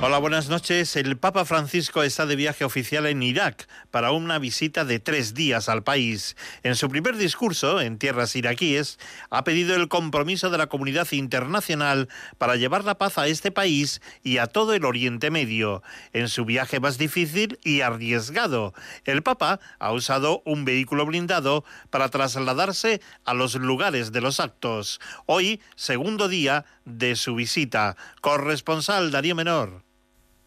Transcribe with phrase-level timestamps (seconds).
[0.00, 0.94] Hola, buenas noches.
[0.94, 5.68] El Papa Francisco está de viaje oficial en Irak para una visita de tres días
[5.68, 6.36] al país.
[6.62, 9.00] En su primer discurso en tierras iraquíes,
[9.30, 14.00] ha pedido el compromiso de la comunidad internacional para llevar la paz a este país
[14.22, 15.82] y a todo el Oriente Medio.
[16.12, 18.74] En su viaje más difícil y arriesgado,
[19.04, 25.00] el Papa ha usado un vehículo blindado para trasladarse a los lugares de los actos.
[25.26, 27.96] Hoy, segundo día de su visita.
[28.20, 29.87] Corresponsal Darío Menor.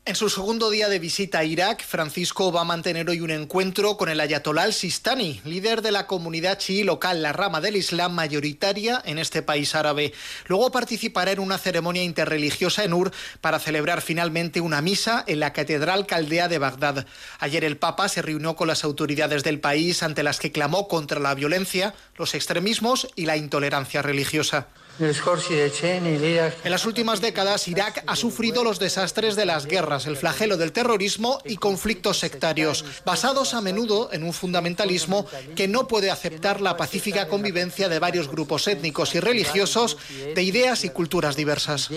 [0.04, 3.98] En su segundo día de visita a Irak, Francisco va a mantener hoy un encuentro
[3.98, 9.00] con el ayatolá al-Sistani, líder de la comunidad chií local, la rama del Islam mayoritaria
[9.06, 10.12] en este país árabe.
[10.48, 13.12] Luego participará en una ceremonia interreligiosa en Ur
[13.42, 17.06] para celebrar finalmente una misa en la Catedral Caldea de Bagdad.
[17.38, 21.20] Ayer el Papa se reunió con las autoridades del país ante las que clamó contra
[21.20, 24.68] la violencia, los extremismos y la intolerancia religiosa.
[26.64, 30.72] En las últimas décadas, Irak ha sufrido los desastres de las guerras, el flagelo del
[30.72, 35.25] terrorismo y conflictos sectarios, basados a menudo en un fundamentalismo
[35.56, 39.97] que no puede aceptar la pacífica convivencia de varios grupos étnicos y religiosos
[40.36, 41.89] de ideas y culturas diversas.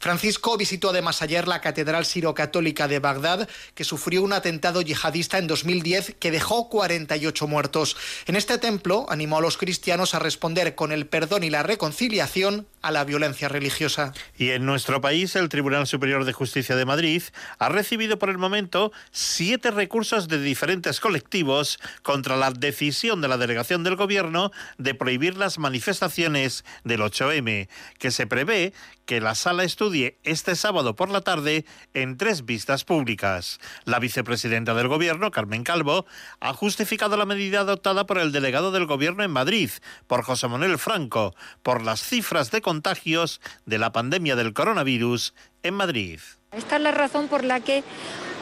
[0.00, 5.46] Francisco visitó además ayer la Catedral Siro-Católica de Bagdad, que sufrió un atentado yihadista en
[5.46, 7.98] 2010 que dejó 48 muertos.
[8.26, 12.66] En este templo animó a los cristianos a responder con el perdón y la reconciliación
[12.82, 14.12] a la violencia religiosa.
[14.36, 17.22] Y en nuestro país, el Tribunal Superior de Justicia de Madrid
[17.58, 23.38] ha recibido por el momento siete recursos de diferentes colectivos contra la decisión de la
[23.38, 28.72] delegación del Gobierno de prohibir las manifestaciones del 8M, que se prevé
[29.10, 33.58] que la sala estudie este sábado por la tarde en tres vistas públicas.
[33.84, 36.06] La vicepresidenta del Gobierno, Carmen Calvo,
[36.38, 39.70] ha justificado la medida adoptada por el delegado del Gobierno en Madrid,
[40.06, 41.34] por José Manuel Franco,
[41.64, 46.20] por las cifras de contagios de la pandemia del coronavirus en Madrid.
[46.52, 47.82] Esta es la razón por la que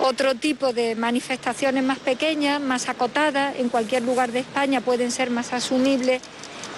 [0.00, 5.31] otro tipo de manifestaciones más pequeñas, más acotadas, en cualquier lugar de España pueden ser
[5.31, 6.21] más asumibles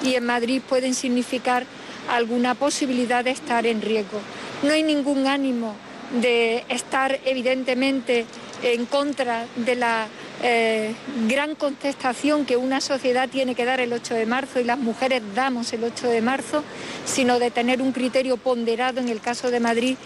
[0.01, 1.67] y en Madrid pueden significar
[2.09, 4.21] alguna posibilidad de estar en riesgo.
[4.63, 5.75] No hay ningún ánimo
[6.23, 8.27] de estar evidentemente
[8.63, 10.07] en contra de la
[10.43, 10.95] eh,
[11.29, 15.23] gran contestación que una sociedad tiene que dar el 8 de marzo y las mujeres
[15.35, 16.65] damos el 8 de marzo,
[17.05, 19.97] sino de tener un criterio ponderado en el caso de Madrid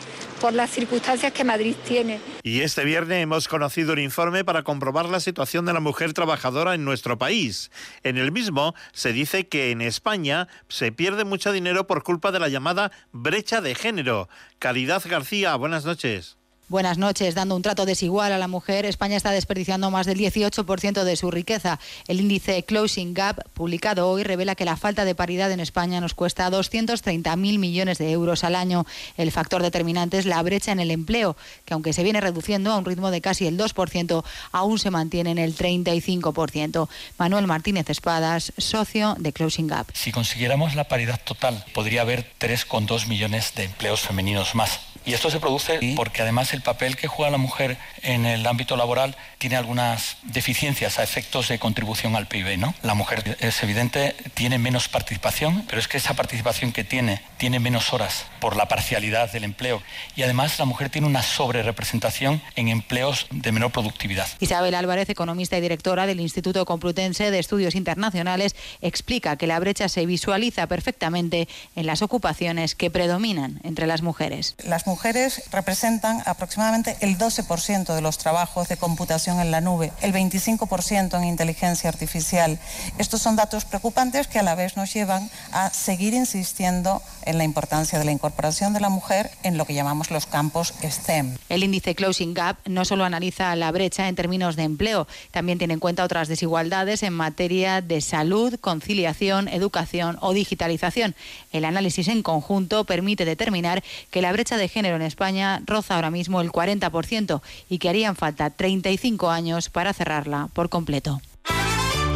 [0.40, 2.20] por las circunstancias que Madrid tiene.
[2.42, 6.74] Y este viernes hemos conocido un informe para comprobar la situación de la mujer trabajadora
[6.74, 7.70] en nuestro país.
[8.02, 12.40] En el mismo se dice que en España se pierde mucho dinero por culpa de
[12.40, 14.28] la llamada brecha de género.
[14.58, 16.36] Caridad García, buenas noches.
[16.66, 17.34] Buenas noches.
[17.34, 21.30] Dando un trato desigual a la mujer, España está desperdiciando más del 18% de su
[21.30, 21.78] riqueza.
[22.08, 26.14] El índice Closing Gap, publicado hoy, revela que la falta de paridad en España nos
[26.14, 28.86] cuesta 230.000 millones de euros al año.
[29.18, 31.36] El factor determinante es la brecha en el empleo,
[31.66, 35.32] que aunque se viene reduciendo a un ritmo de casi el 2%, aún se mantiene
[35.32, 36.88] en el 35%.
[37.18, 39.88] Manuel Martínez Espadas, socio de Closing Gap.
[39.92, 44.80] Si consiguiéramos la paridad total, podría haber 3,2 millones de empleos femeninos más.
[45.06, 48.76] Y esto se produce porque además el papel que juega la mujer en el ámbito
[48.76, 52.56] laboral tiene algunas deficiencias a efectos de contribución al PIB.
[52.56, 52.74] ¿no?
[52.80, 57.60] La mujer es evidente, tiene menos participación, pero es que esa participación que tiene tiene
[57.60, 59.82] menos horas por la parcialidad del empleo.
[60.16, 64.26] Y además la mujer tiene una sobrerepresentación en empleos de menor productividad.
[64.40, 69.90] Isabel Álvarez, economista y directora del Instituto Complutense de Estudios Internacionales, explica que la brecha
[69.90, 74.54] se visualiza perfectamente en las ocupaciones que predominan entre las mujeres.
[74.64, 80.12] Las mujeres representan aproximadamente el 12% de los trabajos de computación en la nube, el
[80.12, 82.58] 25% en inteligencia artificial.
[82.98, 87.44] Estos son datos preocupantes que a la vez nos llevan a seguir insistiendo en la
[87.44, 91.36] importancia de la incorporación de la mujer en lo que llamamos los campos STEM.
[91.48, 95.74] El índice Closing Gap no solo analiza la brecha en términos de empleo, también tiene
[95.74, 101.14] en cuenta otras desigualdades en materia de salud, conciliación, educación o digitalización.
[101.52, 106.10] El análisis en conjunto permite determinar que la brecha de género en España roza ahora
[106.10, 111.20] mismo el 40% y que harían falta 35 años para cerrarla por completo.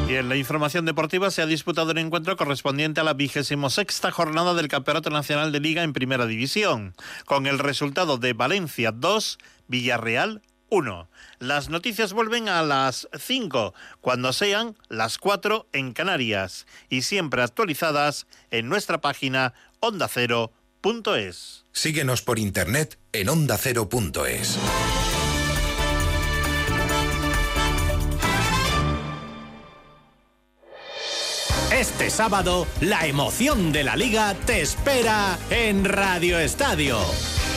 [0.08, 4.10] Y en la información deportiva se ha disputado un encuentro correspondiente a la vigésimo sexta
[4.10, 6.94] jornada del Campeonato Nacional de Liga en Primera División,
[7.26, 10.40] con el resultado de Valencia 2, Villarreal
[10.70, 11.10] 1.
[11.40, 18.26] Las noticias vuelven a las 5, cuando sean las 4 en Canarias, y siempre actualizadas
[18.50, 21.66] en nuestra página ondacero.es.
[21.72, 24.58] Síguenos por internet en ondacero.es.
[31.78, 36.98] Este sábado, la emoción de la liga te espera en Radio Estadio.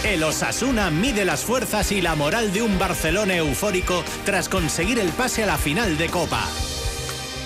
[0.04, 5.10] El Osasuna mide las fuerzas y la moral de un Barcelona eufórico tras conseguir el
[5.10, 6.48] pase a la final de Copa.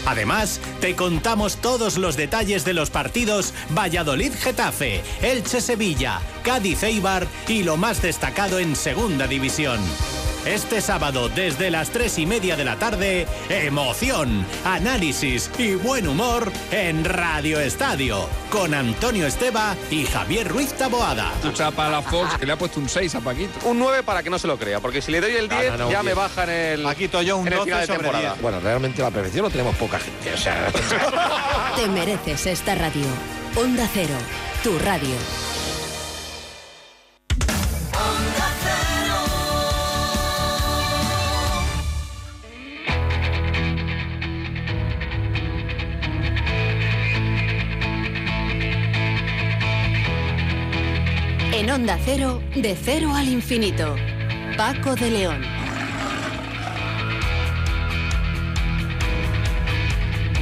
[0.06, 8.01] Además, te contamos todos los detalles de los partidos Valladolid-Getafe, Elche-Sevilla, Cádiz-Eibar y lo más
[8.01, 9.80] destacado en Segunda División.
[10.45, 16.51] Este sábado, desde las tres y media de la tarde, emoción, análisis y buen humor
[16.69, 21.33] en Radio Estadio, con Antonio Esteba y Javier Ruiz Taboada.
[21.42, 23.68] Escucha para la Fox que le ha puesto un 6 a Paquito.
[23.68, 26.03] Un 9 para que no se lo crea, porque si le doy el 10 ya
[26.03, 26.83] me baja en el.
[26.83, 28.30] Paquito, yo un en el 12 final de sobre temporada.
[28.33, 28.41] 10.
[28.44, 30.31] Bueno, realmente la perfección lo tenemos poca gente.
[30.31, 30.71] O sea,
[31.75, 33.07] Te mereces esta radio.
[33.56, 34.15] Onda Cero,
[34.63, 35.15] tu radio.
[51.65, 53.95] En Onda Cero, de cero al infinito.
[54.56, 55.41] Paco de León.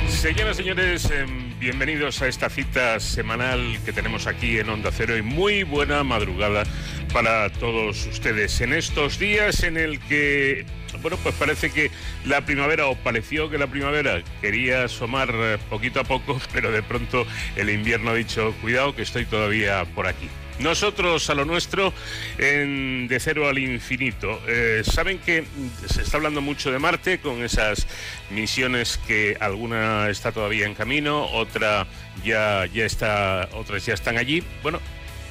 [0.10, 5.16] Señoras y señores, em, bienvenidos a esta cita semanal que tenemos aquí en Onda Cero
[5.16, 6.66] y muy buena madrugada
[7.14, 10.66] para todos ustedes en estos días en el que,
[11.02, 11.90] bueno, pues parece que
[12.25, 16.84] la primavera o pareció que la primavera quería asomar eh, poquito a poco, pero de
[16.84, 17.25] pronto
[17.56, 20.28] el invierno ha dicho, cuidado que estoy todavía por aquí.
[20.60, 21.94] Nosotros a lo nuestro
[22.38, 24.40] en De Cero al Infinito.
[24.48, 25.44] Eh, Saben que
[25.88, 27.88] se está hablando mucho de Marte con esas
[28.30, 31.88] misiones que alguna está todavía en camino, otra
[32.24, 34.44] ya, ya está, otras ya están allí.
[34.62, 34.80] Bueno,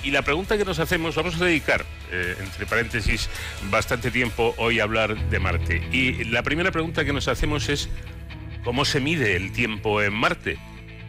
[0.02, 3.30] y la pregunta que nos hacemos, vamos a dedicar, eh, entre paréntesis,
[3.70, 5.82] bastante tiempo hoy a hablar de Marte.
[5.92, 7.88] Y la primera pregunta que nos hacemos es,
[8.64, 10.58] ¿cómo se mide el tiempo en Marte?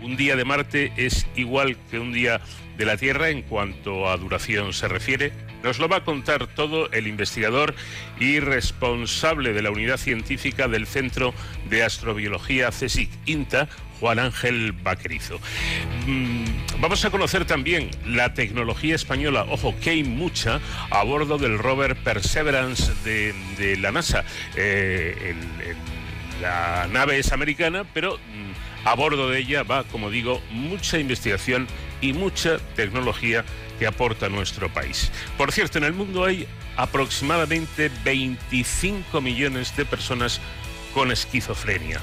[0.02, 2.42] Un día de Marte es igual que un día
[2.78, 5.32] de la Tierra en cuanto a duración se refiere.
[5.64, 7.74] Nos lo va a contar todo el investigador
[8.20, 11.34] y responsable de la unidad científica del Centro
[11.70, 15.40] de Astrobiología CSIC INTA, Juan Ángel Vaquerizo.
[16.06, 20.60] Mm, Vamos a conocer también la tecnología española, ojo, que hay mucha,
[20.90, 24.26] a bordo del rover Perseverance de, la NASA.
[24.58, 25.34] Eh,
[26.42, 31.68] la nave es americana, pero mm, a bordo de ella va, como digo, mucha investigación
[32.04, 33.46] y mucha tecnología
[33.80, 35.10] que aporta nuestro país.
[35.38, 36.46] Por cierto, en el mundo hay
[36.76, 40.42] aproximadamente 25 millones de personas
[40.94, 42.02] con esquizofrenia.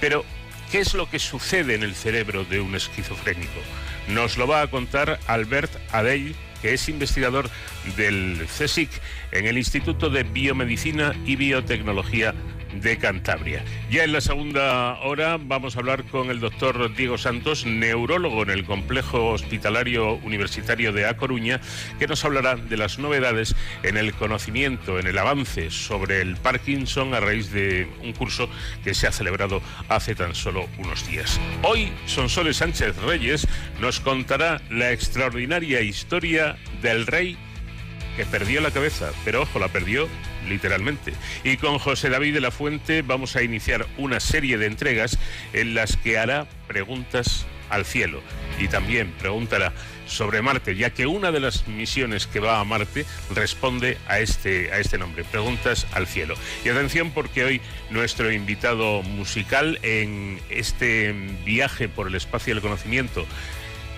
[0.00, 0.24] Pero,
[0.72, 3.60] ¿qué es lo que sucede en el cerebro de un esquizofrénico?
[4.08, 7.50] Nos lo va a contar Albert Adey, que es investigador
[7.96, 8.90] del CSIC
[9.32, 12.34] en el Instituto de Biomedicina y Biotecnología
[12.80, 13.64] de Cantabria.
[13.90, 18.50] Ya en la segunda hora vamos a hablar con el doctor Diego Santos, neurólogo en
[18.50, 21.60] el Complejo Hospitalario Universitario de A Coruña,
[21.98, 27.14] que nos hablará de las novedades en el conocimiento, en el avance sobre el Parkinson
[27.14, 28.48] a raíz de un curso
[28.82, 31.40] que se ha celebrado hace tan solo unos días.
[31.62, 33.46] Hoy, Sonsoles Sánchez Reyes
[33.80, 37.36] nos contará la extraordinaria historia del rey
[38.16, 40.08] que perdió la cabeza, pero ojo, la perdió
[40.48, 41.12] literalmente.
[41.42, 45.18] Y con José David de la Fuente vamos a iniciar una serie de entregas
[45.52, 48.22] en las que hará preguntas al cielo
[48.58, 49.72] y también preguntará
[50.06, 54.70] sobre Marte, ya que una de las misiones que va a Marte responde a este,
[54.72, 56.34] a este nombre, Preguntas al cielo.
[56.64, 61.12] Y atención porque hoy nuestro invitado musical en este
[61.44, 63.26] viaje por el espacio del conocimiento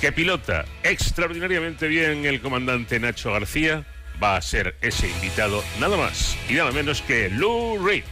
[0.01, 3.85] que pilota extraordinariamente bien el comandante Nacho García,
[4.23, 8.05] va a ser ese invitado nada más y nada menos que Lou Reed.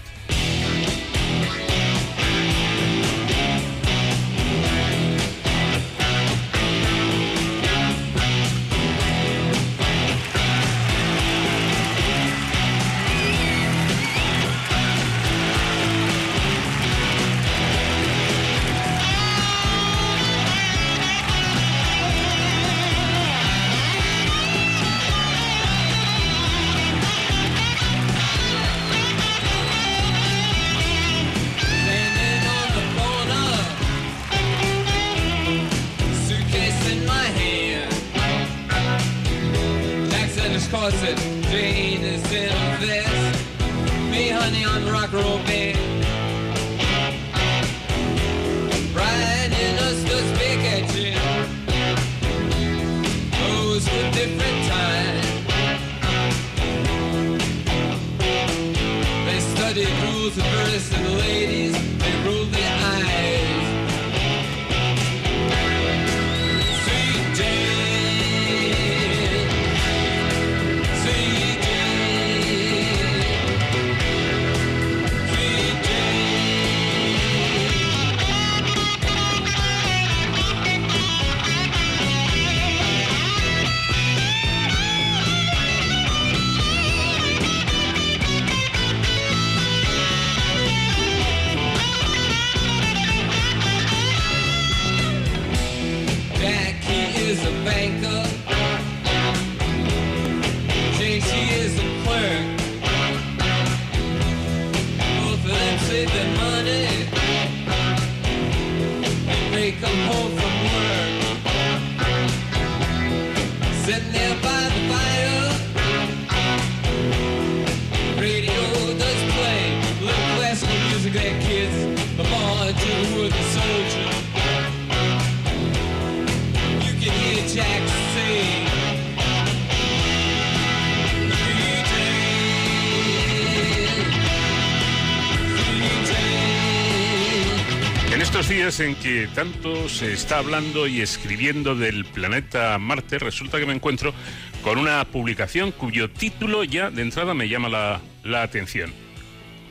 [138.34, 143.66] Estos días en que tanto se está hablando y escribiendo del planeta Marte, resulta que
[143.66, 144.12] me encuentro
[144.60, 148.92] con una publicación cuyo título ya de entrada me llama la, la atención.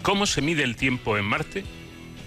[0.01, 1.65] ¿Cómo se mide el tiempo en Marte?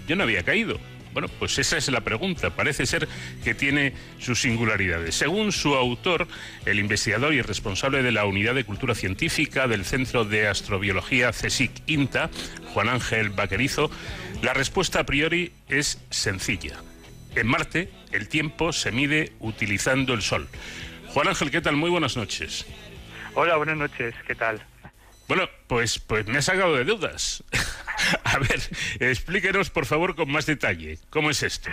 [0.07, 0.77] Yo no había caído.
[1.17, 2.51] Bueno, pues esa es la pregunta.
[2.51, 3.07] Parece ser
[3.43, 5.15] que tiene sus singularidades.
[5.15, 6.27] Según su autor,
[6.63, 12.29] el investigador y responsable de la Unidad de Cultura Científica del Centro de Astrobiología CSIC-INTA,
[12.71, 13.89] Juan Ángel Vaquerizo,
[14.43, 16.83] la respuesta a priori es sencilla.
[17.35, 20.47] En Marte, el tiempo se mide utilizando el Sol.
[21.15, 21.77] Juan Ángel, ¿qué tal?
[21.77, 22.63] Muy buenas noches.
[23.33, 24.61] Hola, buenas noches, ¿qué tal?
[25.27, 27.43] Bueno, pues, pues me ha sacado de dudas.
[28.23, 28.61] A ver,
[28.99, 30.99] explíquenos por favor con más detalle.
[31.09, 31.69] ¿Cómo es esto?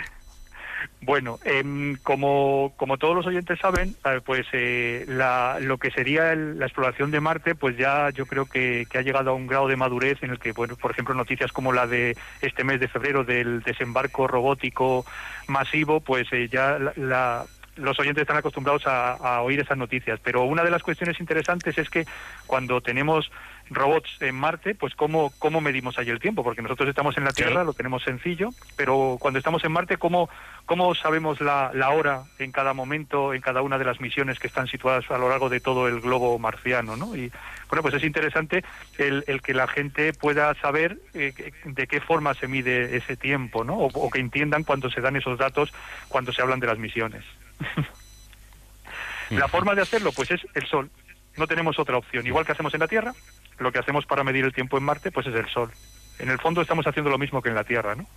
[1.01, 6.31] Bueno, em, como, como todos los oyentes saben, eh, pues eh, la- lo que sería
[6.33, 9.45] el- la exploración de Marte, pues ya yo creo que, que ha llegado a un
[9.47, 12.79] grado de madurez en el que, bueno, por ejemplo, noticias como la de este mes
[12.79, 15.05] de febrero del desembarco robótico
[15.47, 20.19] masivo, pues eh, ya la- la- los oyentes están acostumbrados a, a oír esas noticias.
[20.23, 22.05] Pero una de las cuestiones interesantes es que
[22.47, 23.31] cuando tenemos
[23.69, 27.31] robots en Marte, pues cómo, cómo medimos ahí el tiempo, porque nosotros estamos en la
[27.31, 30.29] Tierra, lo tenemos sencillo, pero cuando estamos en Marte, ¿cómo,
[30.65, 34.47] cómo sabemos la, la hora en cada momento, en cada una de las misiones que
[34.47, 36.95] están situadas a lo largo de todo el globo marciano?
[36.95, 37.15] ¿no?
[37.15, 37.31] Y
[37.69, 38.63] bueno, pues es interesante
[38.97, 43.63] el, el que la gente pueda saber eh, de qué forma se mide ese tiempo,
[43.63, 43.75] ¿no?
[43.75, 45.73] o, o que entiendan cuando se dan esos datos,
[46.07, 47.23] cuando se hablan de las misiones.
[49.29, 50.89] La forma de hacerlo, pues es el Sol.
[51.37, 52.25] No tenemos otra opción.
[52.25, 53.13] Igual que hacemos en la Tierra,
[53.57, 55.71] lo que hacemos para medir el tiempo en Marte, pues es el Sol.
[56.19, 58.07] En el fondo estamos haciendo lo mismo que en la Tierra, ¿no?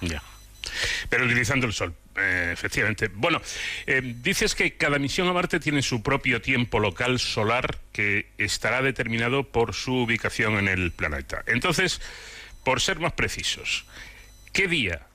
[0.00, 0.22] Ya.
[1.08, 3.08] Pero utilizando el Sol, eh, efectivamente.
[3.12, 3.40] Bueno,
[3.86, 8.82] eh, dices que cada misión a Marte tiene su propio tiempo local solar que estará
[8.82, 11.42] determinado por su ubicación en el planeta.
[11.46, 12.00] Entonces,
[12.64, 13.84] por ser más precisos,
[14.52, 15.06] ¿qué día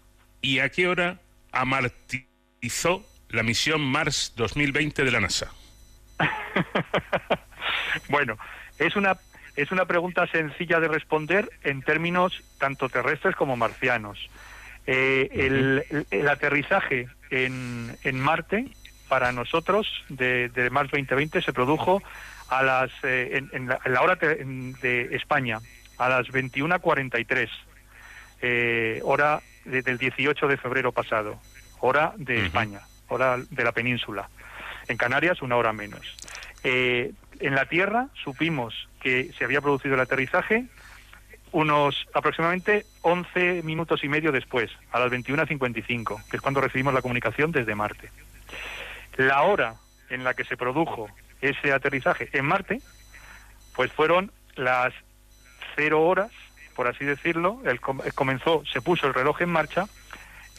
[0.41, 1.19] y a qué hora
[2.61, 5.51] amartizó la misión Mars 2020 de la NASA?
[8.09, 8.37] Bueno,
[8.79, 9.17] es una
[9.55, 14.17] es una pregunta sencilla de responder en términos tanto terrestres como marcianos.
[14.85, 18.67] Eh, el, el- el aterrizaje en, en Marte
[19.09, 22.01] para nosotros de, de Mars 2020 se produjo
[22.49, 25.59] a las eh, en, en la, en la hora te- de España
[25.97, 27.49] a las 21:43
[28.41, 31.41] eh, hora de- del 18 de febrero pasado
[31.79, 34.29] hora de España hora de la península.
[34.89, 36.01] En Canarias una hora menos.
[36.63, 40.65] Eh, en la Tierra supimos que se había producido el aterrizaje
[41.53, 47.01] unos aproximadamente 11 minutos y medio después, a las 21.55, que es cuando recibimos la
[47.01, 48.11] comunicación desde Marte.
[49.15, 49.75] La hora
[50.09, 51.09] en la que se produjo
[51.41, 52.81] ese aterrizaje en Marte,
[53.75, 54.93] pues fueron las
[55.75, 56.31] cero horas,
[56.75, 59.85] por así decirlo, el com- comenzó, se puso el reloj en marcha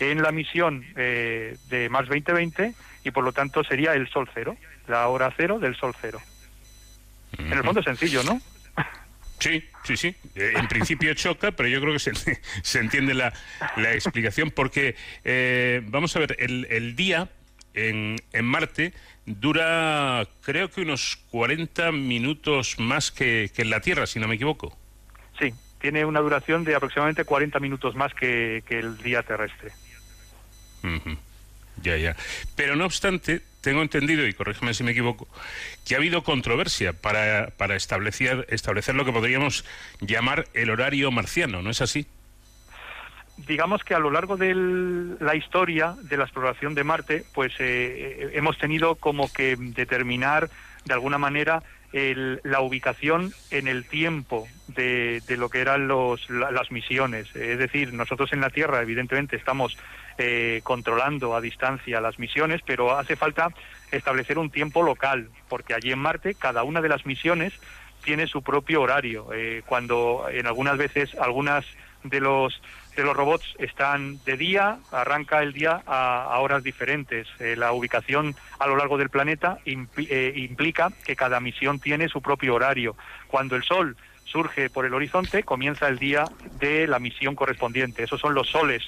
[0.01, 2.75] en la misión eh, de Mars 2020
[3.05, 6.21] y por lo tanto sería el Sol cero, la hora cero del Sol cero.
[7.39, 8.41] En el fondo es sencillo, ¿no?
[9.39, 10.15] Sí, sí, sí.
[10.35, 12.13] Eh, en principio choca, pero yo creo que se,
[12.63, 13.33] se entiende la,
[13.77, 17.29] la explicación porque, eh, vamos a ver, el, el día
[17.75, 18.93] en, en Marte
[19.27, 24.35] dura creo que unos 40 minutos más que, que en la Tierra, si no me
[24.35, 24.77] equivoco.
[25.39, 29.73] Sí, tiene una duración de aproximadamente 40 minutos más que, que el día terrestre.
[31.83, 32.17] Ya, ya.
[32.57, 35.29] Pero no obstante, tengo entendido, y corrígeme si me equivoco,
[35.87, 39.65] que ha habido controversia para, para establecer, establecer lo que podríamos
[40.01, 42.07] llamar el horario marciano, ¿no es así?
[43.47, 44.53] Digamos que a lo largo de
[45.21, 50.51] la historia de la exploración de Marte, pues eh, hemos tenido como que determinar
[50.85, 56.29] de alguna manera el- la ubicación en el tiempo de, de lo que eran los,
[56.29, 57.29] la- las misiones.
[57.35, 59.77] Es decir, nosotros en la Tierra, evidentemente, estamos
[60.19, 63.49] eh, controlando a distancia las misiones, pero hace falta
[63.93, 67.53] establecer un tiempo local, porque allí en Marte cada una de las misiones
[68.05, 69.29] tiene su propio horario.
[69.33, 71.65] Eh, cuando en algunas veces algunas
[72.05, 72.61] de los
[72.99, 77.29] de los robots están de día, arranca el día a, a horas diferentes.
[77.39, 82.21] Eh, la ubicación a lo largo del planeta eh, implica que cada misión tiene su
[82.21, 82.97] propio horario.
[83.29, 86.25] Cuando el Sol surge por el horizonte, comienza el día
[86.59, 88.03] de la misión correspondiente.
[88.03, 88.83] Esos son los soles.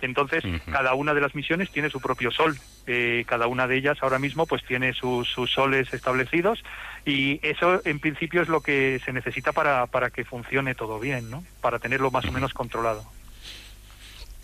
[0.00, 2.56] Entonces, cada una de las misiones tiene su propio sol.
[2.86, 6.64] Eh, cada una de ellas ahora mismo pues tiene sus, sus soles establecidos
[7.04, 11.30] y eso en principio es lo que se necesita para, para que funcione todo bien,
[11.30, 11.44] ¿no?
[11.60, 13.04] Para tenerlo más o menos controlado.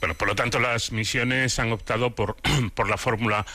[0.00, 2.36] Bueno, por lo tanto, las misiones han optado por,
[2.74, 3.46] por la fórmula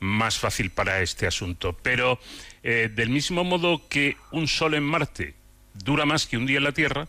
[0.00, 1.76] más fácil para este asunto.
[1.82, 2.18] Pero
[2.62, 5.34] eh, del mismo modo que un sol en Marte
[5.74, 7.06] dura más que un día en la Tierra,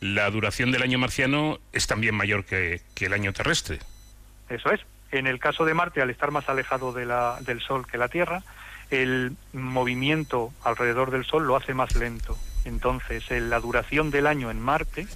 [0.00, 3.78] la duración del año marciano es también mayor que, que el año terrestre.
[4.48, 4.80] Eso es.
[5.12, 8.08] En el caso de Marte, al estar más alejado de la- del Sol que la
[8.08, 8.42] Tierra,
[8.90, 12.36] el movimiento alrededor del Sol lo hace más lento.
[12.64, 15.06] Entonces, en la duración del año en Marte,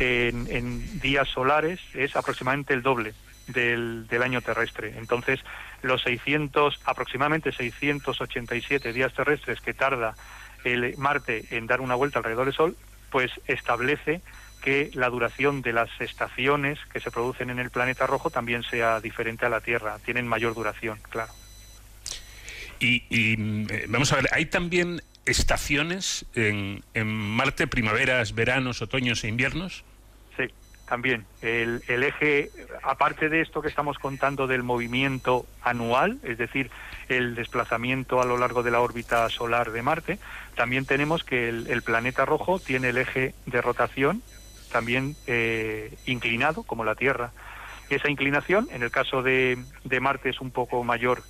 [0.00, 3.14] en, en días solares, es aproximadamente el doble
[3.46, 4.94] del, del año terrestre.
[4.96, 5.40] Entonces,
[5.82, 10.14] los 600, aproximadamente 687 días terrestres que tarda
[10.64, 12.76] el Marte en dar una vuelta alrededor del Sol,
[13.10, 14.20] pues establece
[14.62, 19.00] que la duración de las estaciones que se producen en el planeta rojo también sea
[19.00, 19.98] diferente a la Tierra.
[20.04, 21.32] Tienen mayor duración, claro.
[22.78, 28.82] Y, y, mm, eh, vamos a ver, hay también estaciones en, en Marte, primaveras, veranos,
[28.82, 29.84] otoños e inviernos.
[30.90, 31.24] También.
[31.40, 32.50] El, el eje,
[32.82, 36.68] aparte de esto que estamos contando del movimiento anual, es decir,
[37.08, 40.18] el desplazamiento a lo largo de la órbita solar de Marte,
[40.56, 44.20] también tenemos que el, el planeta rojo tiene el eje de rotación
[44.72, 47.30] también eh, inclinado, como la Tierra.
[47.88, 51.22] Esa inclinación, en el caso de, de Marte, es un poco mayor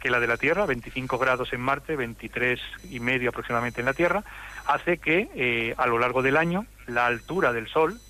[0.00, 3.94] que la de la Tierra, 25 grados en Marte, 23 y medio aproximadamente en la
[3.94, 4.22] Tierra,
[4.64, 8.00] hace que eh, a lo largo del año la altura del Sol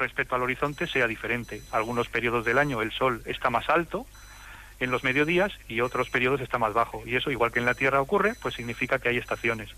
[0.00, 1.62] respecto al horizonte sea diferente.
[1.70, 4.06] Algunos periodos del año el Sol está más alto
[4.80, 7.02] en los mediodías y otros periodos está más bajo.
[7.06, 9.68] Y eso, igual que en la Tierra ocurre, pues significa que hay estaciones.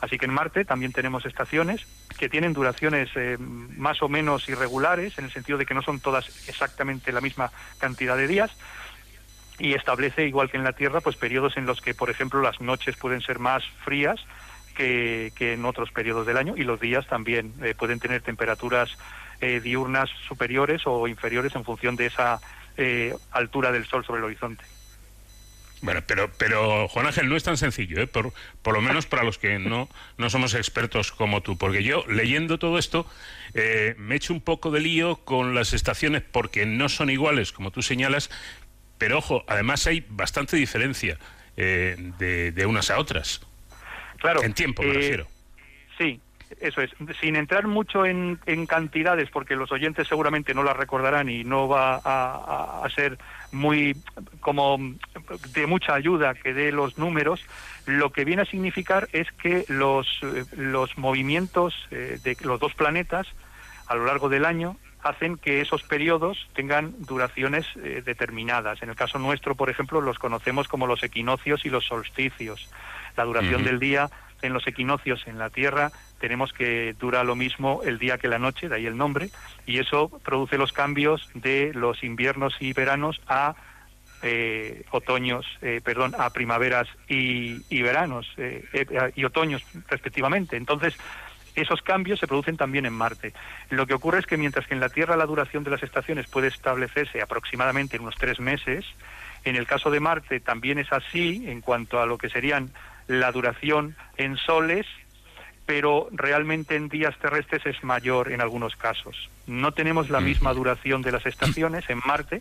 [0.00, 1.86] Así que en Marte también tenemos estaciones
[2.18, 6.00] que tienen duraciones eh, más o menos irregulares, en el sentido de que no son
[6.00, 8.50] todas exactamente la misma cantidad de días,
[9.58, 12.60] y establece, igual que en la Tierra, pues periodos en los que, por ejemplo, las
[12.60, 14.20] noches pueden ser más frías
[14.74, 18.96] que, que en otros periodos del año y los días también eh, pueden tener temperaturas
[19.40, 22.40] eh, diurnas superiores o inferiores en función de esa
[22.76, 24.64] eh, altura del Sol sobre el horizonte.
[25.82, 28.06] Bueno, pero, pero Juan Ángel, no es tan sencillo, ¿eh?
[28.06, 32.04] por, por lo menos para los que no, no somos expertos como tú, porque yo
[32.06, 33.06] leyendo todo esto
[33.54, 37.52] eh, me he hecho un poco de lío con las estaciones porque no son iguales,
[37.52, 38.30] como tú señalas,
[38.98, 41.16] pero ojo, además hay bastante diferencia
[41.56, 43.40] eh, de, de unas a otras.
[44.18, 44.42] Claro.
[44.42, 45.28] En tiempo, me eh, refiero.
[45.96, 46.20] Sí,
[46.60, 46.90] eso es.
[47.20, 51.68] Sin entrar mucho en, en cantidades, porque los oyentes seguramente no las recordarán y no
[51.68, 53.18] va a, a- a ser
[53.52, 53.96] muy
[54.40, 54.78] como
[55.54, 57.40] de mucha ayuda que dé los números,
[57.86, 62.74] lo que viene a significar es que los, eh, los movimientos eh, de los dos
[62.74, 63.26] planetas
[63.86, 68.82] a lo largo del año hacen que esos periodos tengan duraciones eh, determinadas.
[68.82, 72.68] En el caso nuestro, por ejemplo, los conocemos como los equinoccios y los solsticios.
[73.16, 74.10] La duración del día
[74.42, 78.38] en los equinoccios en la Tierra tenemos que dura lo mismo el día que la
[78.38, 79.30] noche, de ahí el nombre,
[79.66, 83.54] y eso produce los cambios de los inviernos y veranos a
[84.22, 90.56] eh, otoños, eh, perdón, a primaveras y, veranos eh, eh, y otoños respectivamente.
[90.56, 90.94] Entonces,
[91.54, 93.32] esos cambios se producen también en Marte.
[93.70, 96.26] Lo que ocurre es que mientras que en la Tierra la duración de las estaciones
[96.26, 98.84] puede establecerse aproximadamente en unos tres meses,
[99.44, 102.70] en el caso de Marte también es así en cuanto a lo que serían
[103.10, 104.86] la duración en soles,
[105.66, 109.28] pero realmente en días terrestres es mayor en algunos casos.
[109.48, 112.40] No tenemos la misma duración de las estaciones en Marte,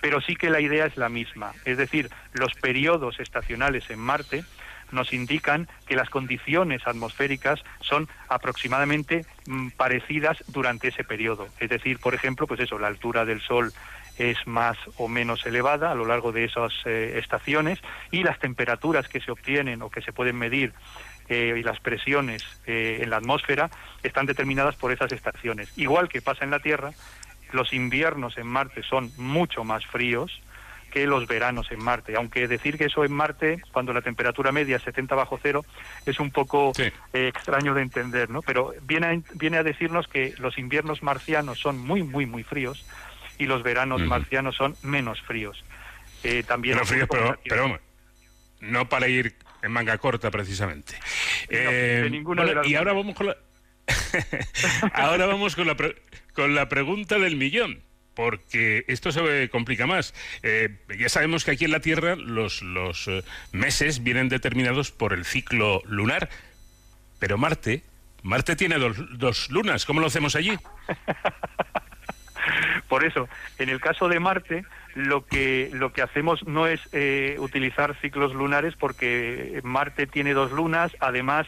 [0.00, 1.52] pero sí que la idea es la misma.
[1.64, 4.42] Es decir, los periodos estacionales en Marte
[4.90, 11.46] nos indican que las condiciones atmosféricas son aproximadamente mm, parecidas durante ese periodo.
[11.60, 13.72] Es decir, por ejemplo, pues eso, la altura del Sol
[14.18, 19.08] es más o menos elevada a lo largo de esas eh, estaciones y las temperaturas
[19.08, 20.72] que se obtienen o que se pueden medir
[21.28, 23.70] eh, y las presiones eh, en la atmósfera
[24.02, 25.70] están determinadas por esas estaciones.
[25.76, 26.92] Igual que pasa en la Tierra,
[27.52, 30.40] los inviernos en Marte son mucho más fríos
[30.90, 32.16] que los veranos en Marte.
[32.16, 35.66] Aunque decir que eso en Marte, cuando la temperatura media es 70 bajo cero,
[36.06, 38.40] es un poco eh, extraño de entender, ¿no?
[38.40, 42.86] Pero viene a, viene a decirnos que los inviernos marcianos son muy, muy, muy fríos
[43.38, 45.64] y los veranos marcianos son menos fríos.
[46.24, 47.80] Eh, también Menos fríos, pero, pero
[48.60, 50.94] no para ir en manga corta precisamente.
[51.48, 53.36] de Eh, ninguna bueno, de las y ahora vamos con la
[54.92, 55.96] ahora vamos con la pre-
[56.34, 57.82] con la pregunta del millón
[58.14, 60.12] porque esto se complica más.
[60.42, 63.08] Eh, ya sabemos que aquí en la Tierra los, los
[63.52, 66.28] meses vienen determinados por el ciclo lunar,
[67.20, 67.84] pero Marte,
[68.24, 69.84] Marte tiene dos, dos lunas.
[69.86, 70.58] ¿Cómo lo hacemos allí?
[72.88, 77.36] Por eso, en el caso de Marte, lo que lo que hacemos no es eh,
[77.38, 81.46] utilizar ciclos lunares porque Marte tiene dos lunas, además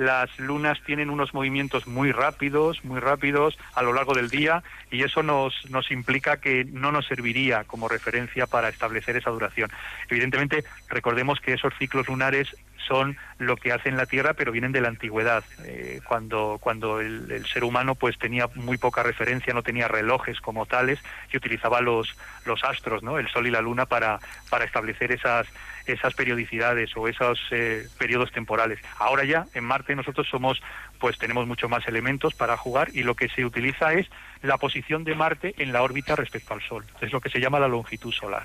[0.00, 5.02] las lunas tienen unos movimientos muy rápidos, muy rápidos a lo largo del día y
[5.02, 9.70] eso nos, nos implica que no nos serviría como referencia para establecer esa duración.
[10.08, 12.56] Evidentemente, recordemos que esos ciclos lunares
[12.88, 17.00] son lo que hace en la Tierra, pero vienen de la antigüedad, eh, cuando, cuando
[17.00, 20.98] el, el, ser humano pues tenía muy poca referencia, no tenía relojes como tales
[21.30, 23.18] y utilizaba los, los astros, ¿no?
[23.18, 25.46] el Sol y la Luna para, para establecer esas,
[25.92, 28.78] esas periodicidades o esos eh, periodos temporales.
[28.98, 30.62] Ahora ya en Marte nosotros somos,
[30.98, 34.06] pues tenemos mucho más elementos para jugar y lo que se utiliza es
[34.42, 36.84] la posición de Marte en la órbita respecto al Sol.
[37.00, 38.44] Es lo que se llama la longitud solar.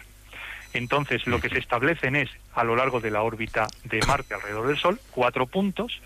[0.74, 4.68] Entonces, lo que se establecen es, a lo largo de la órbita de Marte alrededor
[4.68, 6.02] del Sol, cuatro puntos,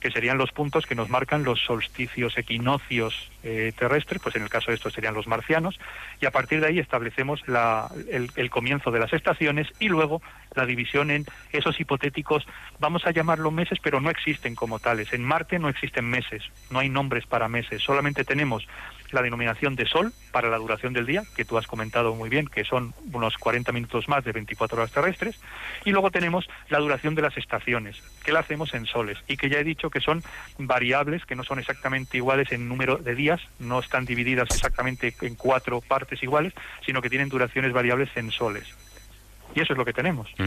[0.00, 4.48] que serían los puntos que nos marcan los solsticios equinoccios eh, terrestres, pues en el
[4.48, 5.78] caso de estos serían los marcianos,
[6.20, 10.22] y a partir de ahí establecemos la, el, el, comienzo de las estaciones y luego
[10.54, 12.46] la división en esos hipotéticos,
[12.78, 15.12] vamos a llamarlo meses, pero no existen como tales.
[15.12, 18.66] En Marte no existen meses, no hay nombres para meses, solamente tenemos
[19.12, 22.46] la denominación de sol para la duración del día, que tú has comentado muy bien,
[22.46, 25.38] que son unos 40 minutos más de 24 horas terrestres,
[25.84, 29.48] y luego tenemos la duración de las estaciones, que la hacemos en soles, y que
[29.48, 30.22] ya he dicho que son
[30.58, 35.34] variables, que no son exactamente iguales en número de días, no están divididas exactamente en
[35.34, 36.52] cuatro partes iguales,
[36.84, 38.66] sino que tienen duraciones variables en soles.
[39.54, 40.28] Y eso es lo que tenemos.
[40.38, 40.44] Uh.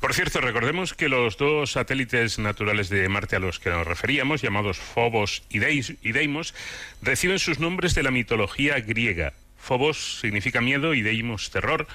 [0.00, 4.42] Por cierto, recordemos que los dos satélites naturales de Marte a los que nos referíamos,
[4.42, 6.54] llamados Phobos y, Deis, y Deimos,
[7.00, 9.32] reciben sus nombres de la mitología griega.
[9.58, 11.86] Phobos significa miedo y Deimos terror,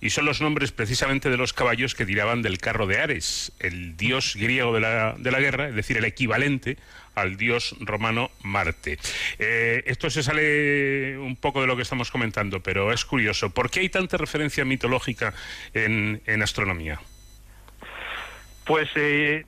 [0.00, 3.96] y son los nombres precisamente de los caballos que tiraban del carro de Ares, el
[3.96, 6.78] dios griego de la, de la guerra, es decir, el equivalente
[7.14, 8.98] al dios romano Marte.
[9.38, 13.50] Eh, esto se sale un poco de lo que estamos comentando, pero es curioso.
[13.50, 15.34] ¿Por qué hay tanta referencia mitológica
[15.74, 17.00] en, en astronomía?
[18.70, 19.46] Pues eh,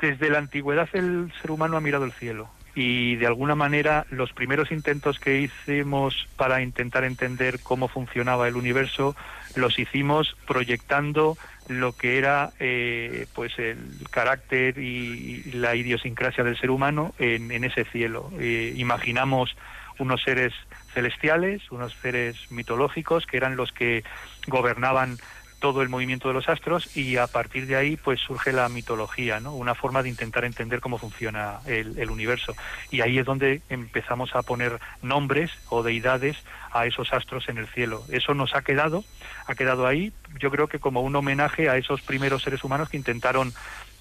[0.00, 4.32] desde la antigüedad el ser humano ha mirado el cielo y de alguna manera los
[4.32, 9.14] primeros intentos que hicimos para intentar entender cómo funcionaba el universo
[9.54, 13.78] los hicimos proyectando lo que era eh, pues el
[14.10, 18.32] carácter y, la idiosincrasia del ser humano en, en ese cielo.
[18.40, 19.54] Eh, imaginamos
[20.00, 20.52] unos seres
[20.92, 24.02] celestiales, unos seres mitológicos que eran los que
[24.48, 25.18] gobernaban
[25.60, 29.38] todo el movimiento de los astros y a partir de ahí pues surge la mitología,
[29.38, 29.54] ¿no?
[29.54, 32.54] Una forma de intentar entender cómo funciona el, el, universo.
[32.90, 36.36] Y ahí es donde empezamos a poner nombres o deidades
[36.72, 38.04] a esos astros en el cielo.
[38.10, 39.04] Eso nos ha quedado,
[39.46, 42.96] ha quedado ahí, yo creo que como un homenaje a esos primeros seres humanos que
[42.96, 43.52] intentaron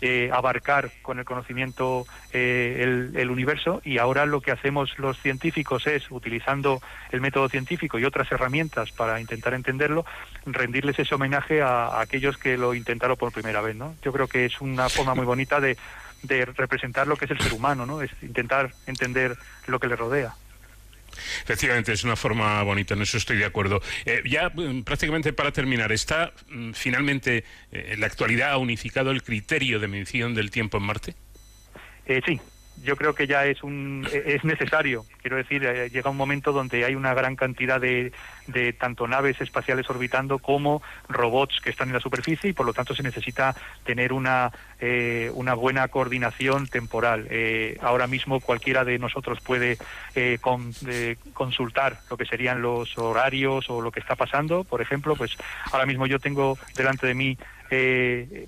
[0.02, 5.88] eh, abarcar con el conocimiento eh, el, universo y ahora lo que hacemos los científicos
[5.88, 6.82] es, utilizando
[7.12, 10.06] el método científico y otras herramientas para intentar entenderlo,
[10.46, 13.76] rendirles ese homenaje a, a aquellos que lo intentaron por primera vez.
[13.76, 13.96] ¿no?
[14.02, 15.78] Yo creo que es una forma muy bonita de,
[16.24, 18.02] de representar lo que es el ser humano, ¿no?
[18.02, 20.34] es intentar entender lo que le rodea.
[21.44, 23.82] Efectivamente, es una forma bonita, en eso estoy de acuerdo.
[24.06, 29.24] Eh, ya mm, prácticamente para terminar, ¿está mm, finalmente eh, en la actualidad unificado el
[29.24, 31.16] criterio de medición del tiempo en Marte?
[32.06, 32.40] Eh, sí,
[32.84, 35.06] yo creo que ya es un es necesario.
[35.22, 38.12] Quiero decir eh, llega un momento donde hay una gran cantidad de,
[38.48, 42.74] de tanto naves espaciales orbitando como robots que están en la superficie y por lo
[42.74, 47.28] tanto se necesita tener una eh, una buena coordinación temporal.
[47.30, 49.78] Eh, ahora mismo cualquiera de nosotros puede
[50.16, 50.74] eh, con,
[51.34, 54.64] consultar lo que serían los horarios o lo que está pasando.
[54.64, 55.38] Por ejemplo pues
[55.72, 57.38] ahora mismo yo tengo delante de mí
[57.72, 58.46] eh,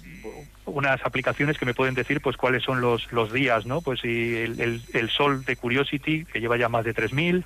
[0.72, 3.82] unas aplicaciones que me pueden decir pues cuáles son los, los días, ¿no?
[3.82, 7.44] Pues el, el, el Sol de Curiosity, que lleva ya más de 3.000,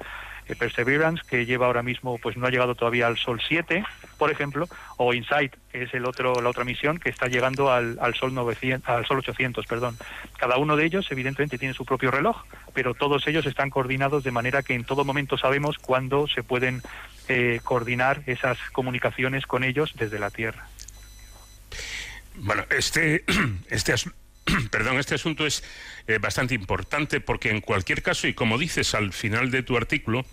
[0.47, 3.83] eh, Perseverance, que lleva ahora mismo, pues no ha llegado todavía al Sol 7,
[4.17, 7.97] por ejemplo, o Insight, que es el otro, la otra misión que está llegando al,
[7.99, 9.97] al, Sol 900, al Sol 800, perdón.
[10.37, 14.31] Cada uno de ellos, evidentemente, tiene su propio reloj, pero todos ellos están coordinados de
[14.31, 16.81] manera que en todo momento sabemos cuándo se pueden
[17.27, 20.67] eh, coordinar esas comunicaciones con ellos desde la Tierra.
[22.37, 23.23] Bueno, este,
[23.69, 24.09] este, as
[24.71, 25.63] perdón, este asunto es
[26.07, 30.25] eh, bastante importante porque en cualquier caso, y como dices al final de tu artículo,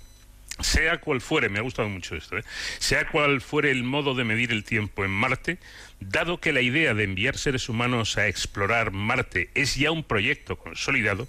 [0.61, 2.45] sea cual fuere, me ha gustado mucho esto, ¿eh?
[2.79, 5.59] sea cual fuere el modo de medir el tiempo en Marte,
[6.01, 10.57] dado que la idea de enviar seres humanos a explorar Marte es ya un proyecto
[10.57, 11.27] consolidado,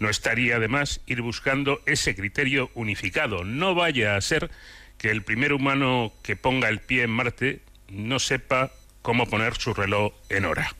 [0.00, 3.44] No estaría además ir buscando ese criterio unificado.
[3.44, 4.50] No vaya a ser
[4.98, 8.72] que el primer humano que ponga el pie en Marte no sepa
[9.04, 10.74] cómo poner su reloj en hora.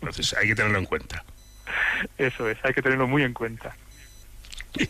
[0.00, 1.24] Entonces hay que tenerlo en cuenta.
[2.16, 3.76] Eso es, hay que tenerlo muy en cuenta.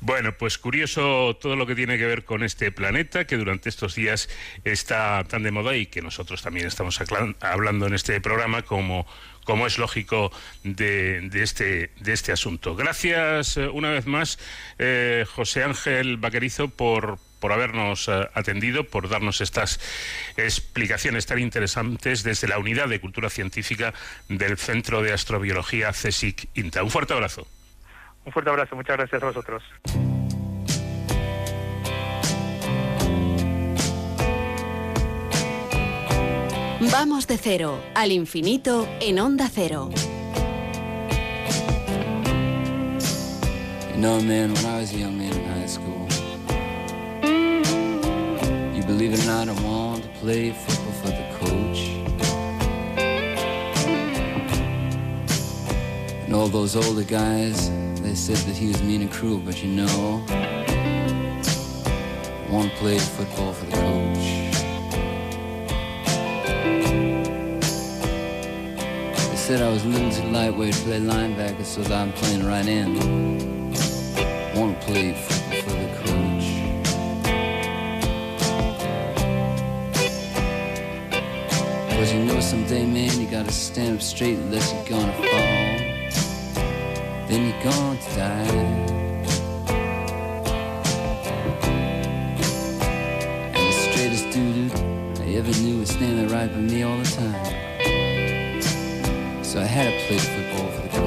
[0.00, 3.96] Bueno, pues curioso todo lo que tiene que ver con este planeta que durante estos
[3.96, 4.30] días
[4.64, 7.00] está tan de moda y que nosotros también estamos
[7.40, 9.06] hablando en este programa como,
[9.44, 10.30] como es lógico
[10.62, 12.76] de, de este, de este asunto.
[12.76, 14.38] Gracias eh, una vez más,
[14.78, 19.80] eh, José Ángel Vaquerizo, por, por habernos eh, atendido, por darnos estas
[20.36, 23.94] explicaciones tan interesantes desde la Unidad de Cultura Científica
[24.28, 26.82] del Centro de Astrobiología CSIC INTA.
[26.82, 27.46] Un fuerte abrazo.
[28.24, 29.62] Un fuerte abrazo, muchas gracias a vosotros.
[36.80, 39.90] Vamos de cero al infinito en Onda Cero.
[43.90, 45.97] You know, man, when I was a young man in high school,
[48.98, 51.80] believe it or not, I want to play football for the coach.
[56.26, 59.68] And all those older guys, they said that he was mean and cruel, but you
[59.68, 60.66] know, I
[62.50, 64.18] want to play football for the coach.
[69.30, 72.44] They said I was a little too lightweight to play linebacker, so that I'm playing
[72.44, 72.96] right in.
[74.56, 75.37] Want to play football
[99.42, 100.98] So I had to play football for the.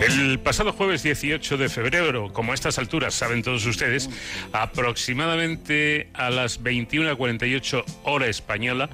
[0.00, 4.10] El pasado jueves 18 de febrero, como a estas alturas saben todos ustedes,
[4.52, 8.90] aproximadamente a las 21.48 hora española,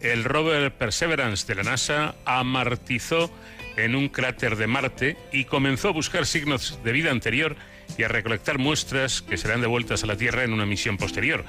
[0.00, 3.30] el rover Perseverance de la NASA amartizó
[3.76, 7.56] en un cráter de Marte y comenzó a buscar signos de vida anterior
[7.98, 11.44] y a recolectar muestras que serán devueltas a la Tierra en una misión posterior.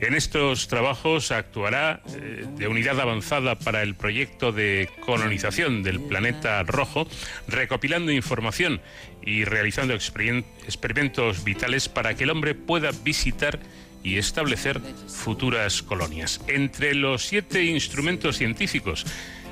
[0.00, 6.62] En estos trabajos actuará eh, de unidad avanzada para el proyecto de colonización del planeta
[6.62, 7.06] rojo,
[7.48, 8.80] recopilando información
[9.22, 13.58] y realizando experimentos vitales para que el hombre pueda visitar
[14.04, 16.40] y establecer futuras colonias.
[16.46, 19.04] Entre los siete instrumentos científicos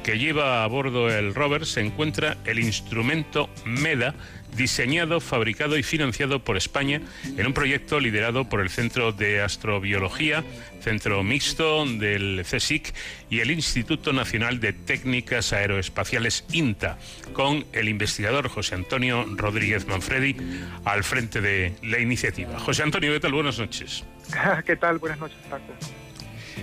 [0.03, 4.15] que lleva a bordo el rover se encuentra el instrumento MEDA,
[4.57, 10.45] diseñado, fabricado y financiado por España en un proyecto liderado por el Centro de Astrobiología,
[10.81, 12.93] Centro Mixto del CSIC
[13.31, 16.99] y el Instituto Nacional de Técnicas Aeroespaciales INTA,
[17.33, 20.37] con el investigador José Antonio Rodríguez Manfredi
[20.85, 22.59] al frente de la iniciativa.
[22.59, 23.33] José Antonio, ¿qué tal?
[23.33, 24.05] Buenas noches.
[24.67, 24.99] ¿Qué tal?
[24.99, 25.73] Buenas noches, Paco.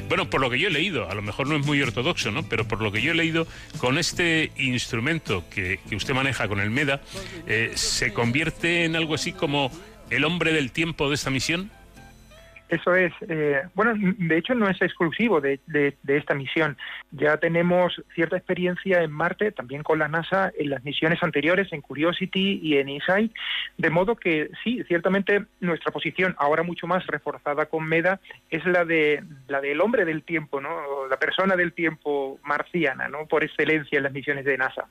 [0.07, 2.47] Bueno, por lo que yo he leído, a lo mejor no es muy ortodoxo, ¿no?
[2.47, 3.47] Pero por lo que yo he leído,
[3.77, 7.01] con este instrumento que, que usted maneja con el MEDA,
[7.47, 9.71] eh, ¿se convierte en algo así como
[10.09, 11.71] el hombre del tiempo de esta misión?
[12.69, 13.11] Eso es.
[13.27, 16.77] eh, bueno, de hecho no es exclusivo de, de- esta misión.
[17.11, 21.81] Ya tenemos cierta experiencia en Marte, también con la NASA, en las misiones anteriores, en
[21.81, 23.33] Curiosity y en InSight,
[23.77, 28.19] de modo que sí, ciertamente nuestra posición, ahora mucho más reforzada con MEDA,
[28.51, 31.07] es la de la del hombre del tiempo, ¿no?
[31.09, 33.25] La persona del tiempo marciana, ¿no?
[33.25, 34.85] Por excelencia en las misiones de NASA.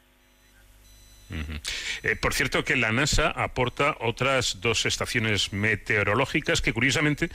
[2.03, 7.31] Eh, por cierto que la NASA aporta otras dos estaciones meteorológicas que curiosamente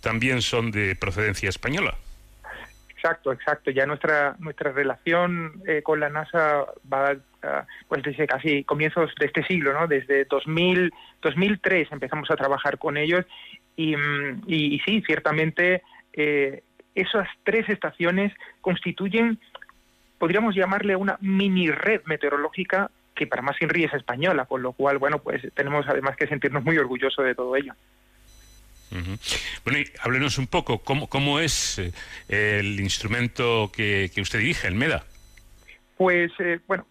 [0.00, 1.94] también son de procedencia española.
[2.90, 3.70] Exacto, exacto.
[3.70, 7.16] Ya nuestra nuestra relación eh, con la NASA va
[7.86, 9.86] pues desde casi comienzos de este siglo, ¿no?
[9.86, 13.24] Desde 2000, 2003 empezamos a trabajar con ellos
[13.76, 14.42] y, mm,
[14.84, 15.82] sí, ciertamente
[16.12, 16.64] eh,
[16.96, 19.38] esas tres estaciones constituyen,
[20.18, 24.98] podríamos llamarle una mini red meteorológica que para más Inri es española, con lo cual,
[24.98, 27.74] bueno, pues tenemos además que sentirnos muy orgullosos de todo ello.
[29.64, 31.92] Bueno, y háblenos un poco, ¿cómo, cómo es eh,
[32.28, 35.04] el instrumento que, que usted dirige, el MEDA?
[35.96, 36.86] Pues eh, bueno,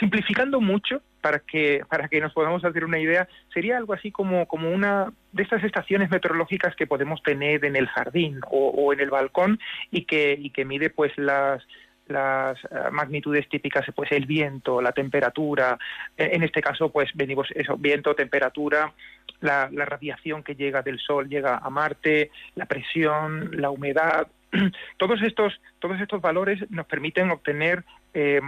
[0.00, 4.46] simplificando mucho para que para que nos podamos hacer una idea, sería algo así como
[4.46, 9.00] como una de estas estaciones meteorológicas que podemos tener en el jardín o, o en
[9.00, 11.62] el balcón y que y que mide pues las
[12.10, 15.78] las eh, magnitudes típicas, pues el viento, la temperatura,
[16.16, 18.92] eh, en este caso pues venimos eso, viento, temperatura,
[19.40, 24.28] la, la radiación que llega del sol llega a Marte, la presión, la humedad,
[24.98, 28.40] todos estos todos estos valores nos permiten obtener eh,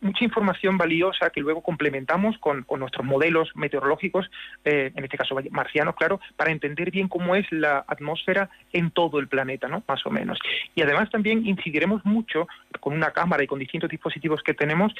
[0.00, 4.30] mucha información valiosa que luego complementamos con, con nuestros modelos meteorológicos,
[4.64, 9.18] eh, en este caso marcianos, claro, para entender bien cómo es la atmósfera en todo
[9.18, 9.82] el planeta, ¿no?
[9.88, 10.38] Más o menos.
[10.74, 12.46] Y además también incidiremos mucho,
[12.80, 14.92] con una cámara y con distintos dispositivos que tenemos,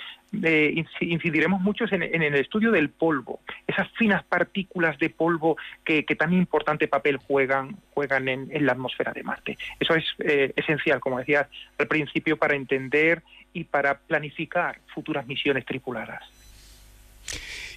[0.42, 6.04] eh, incidiremos mucho en, en, el estudio del polvo, esas finas partículas de polvo que,
[6.04, 9.58] que tan importante papel juegan, juegan en, en, la atmósfera de Marte.
[9.78, 13.22] Eso es eh, esencial, como decía al principio, para entender
[13.58, 16.22] y para planificar futuras misiones tripuladas.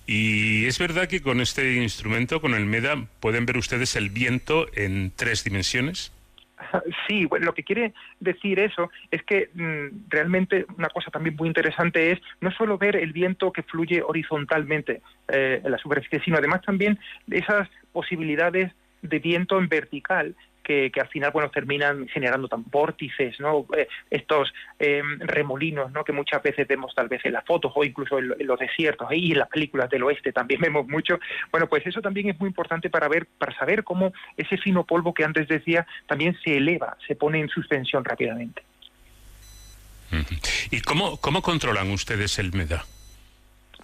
[0.05, 4.67] Y es verdad que con este instrumento, con el MEDA, pueden ver ustedes el viento
[4.75, 6.11] en tres dimensiones.
[7.07, 11.47] Sí, bueno, lo que quiere decir eso es que mmm, realmente una cosa también muy
[11.47, 16.37] interesante es no solo ver el viento que fluye horizontalmente eh, en la superficie, sino
[16.37, 20.35] además también esas posibilidades de viento en vertical
[20.71, 26.03] que, que, al final bueno terminan generando tan vórtices no eh, estos eh, remolinos no
[26.03, 29.07] que muchas veces vemos tal vez en las fotos o incluso en, en, los desiertos
[29.11, 31.19] y en las películas del oeste también vemos mucho.
[31.51, 35.13] Bueno pues eso también es muy importante para ver para saber cómo ese fino polvo
[35.13, 38.63] que antes decía también se eleva se pone en suspensión rápidamente.
[40.71, 42.83] Y cómo cómo controlan ustedes el MEDA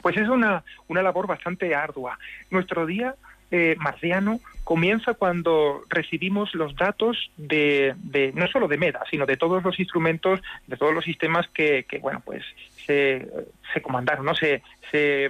[0.01, 2.17] pues es una una labor bastante ardua.
[2.49, 3.15] Nuestro día
[3.51, 9.37] eh, marciano comienza cuando recibimos los datos de, de, no solo de MEDA, sino de
[9.37, 12.43] todos los instrumentos, de todos los sistemas que, que bueno, pues
[12.85, 13.27] se,
[13.73, 14.35] se comandaron, ¿no?
[14.35, 15.29] Se, se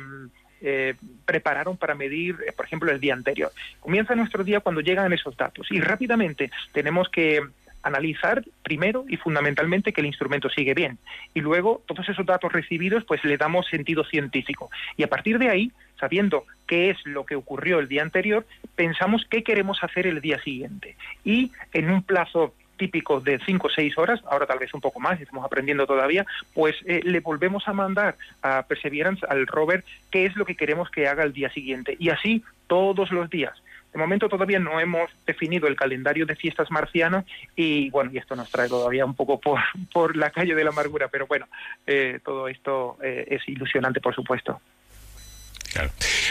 [0.62, 3.52] eh, prepararon para medir, eh, por ejemplo, el día anterior.
[3.80, 7.42] Comienza nuestro día cuando llegan esos datos y rápidamente tenemos que
[7.88, 10.98] analizar primero y fundamentalmente que el instrumento sigue bien
[11.34, 15.50] y luego todos esos datos recibidos pues le damos sentido científico y a partir de
[15.50, 18.46] ahí sabiendo qué es lo que ocurrió el día anterior
[18.76, 23.70] pensamos qué queremos hacer el día siguiente y en un plazo típico de cinco o
[23.70, 27.68] seis horas, ahora tal vez un poco más, estamos aprendiendo todavía, pues eh, le volvemos
[27.68, 31.50] a mandar a Perseverance, al rover, qué es lo que queremos que haga el día
[31.50, 31.98] siguiente.
[32.00, 33.54] Y así todos los días.
[33.98, 38.36] De momento todavía no hemos definido el calendario de fiestas marcianas y bueno, y esto
[38.36, 39.60] nos trae todavía un poco por,
[39.92, 41.48] por la calle de la amargura, pero bueno,
[41.88, 44.62] eh, todo esto eh, es ilusionante, por supuesto.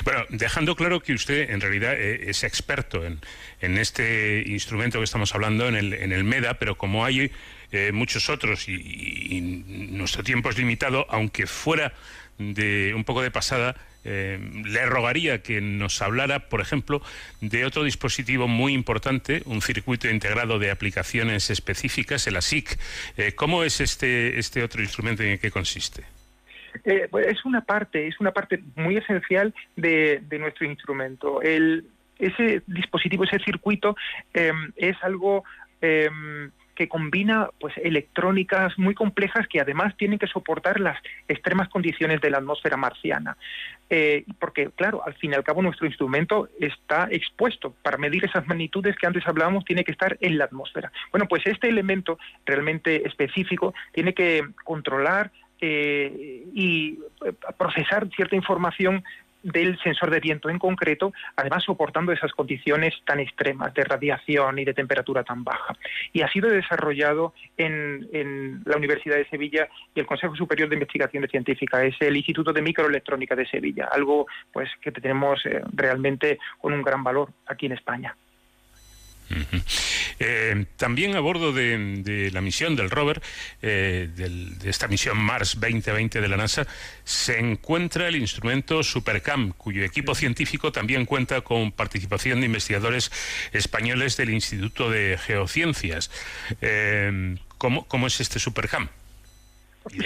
[0.04, 3.18] Bueno, dejando claro que usted en realidad eh, es experto en,
[3.60, 7.32] en, este instrumento que estamos hablando, en el, en el MEDA, pero como hay
[7.92, 11.92] muchos otros y, y, nuestro tiempo es limitado, aunque fuera
[12.38, 13.74] de un poco de pasada,
[14.06, 17.02] eh, le rogaría que nos hablara, por ejemplo,
[17.40, 22.78] de otro dispositivo muy importante, un circuito integrado de aplicaciones específicas, el ASIC.
[23.16, 26.04] Eh, ¿Cómo es este, este otro instrumento y en qué consiste?
[26.84, 31.40] Eh, pues es una parte, es una parte muy esencial de, nuestro instrumento.
[31.42, 33.96] Ese dispositivo, ese circuito,
[34.34, 35.44] eh, es algo
[35.80, 36.08] eh,
[36.74, 42.30] que combina pues electrónicas muy complejas que además tienen que soportar las extremas condiciones de
[42.30, 43.36] la atmósfera marciana.
[43.88, 47.74] Eh, porque, claro, al fin y al cabo nuestro instrumento está expuesto.
[47.82, 50.90] Para medir esas magnitudes que antes hablábamos, tiene que estar en la atmósfera.
[51.12, 56.98] Bueno, pues este elemento realmente específico tiene que controlar eh, y
[57.56, 59.02] procesar cierta información
[59.42, 64.64] del sensor de viento en concreto, además soportando esas condiciones tan extremas de radiación y
[64.64, 65.74] de temperatura tan baja.
[66.12, 70.76] Y ha sido desarrollado en, en la Universidad de Sevilla y el Consejo Superior de
[70.76, 76.38] Investigaciones Científicas, es el Instituto de Microelectrónica de Sevilla, algo pues que tenemos eh, realmente
[76.58, 78.16] con un gran valor aquí en España.
[80.18, 83.20] Eh, también a bordo de, de, la misión del rover,
[83.62, 86.66] eh, del, de esta misión Mars 2020 de la NASA,
[87.04, 93.10] se encuentra el instrumento Supercam, cuyo equipo científico también cuenta con participación de investigadores
[93.52, 96.10] españoles del Instituto de Geociencias.
[96.60, 98.88] Eh, ¿cómo, ¿Cómo es este Supercam?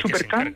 [0.02, 0.54] Supercam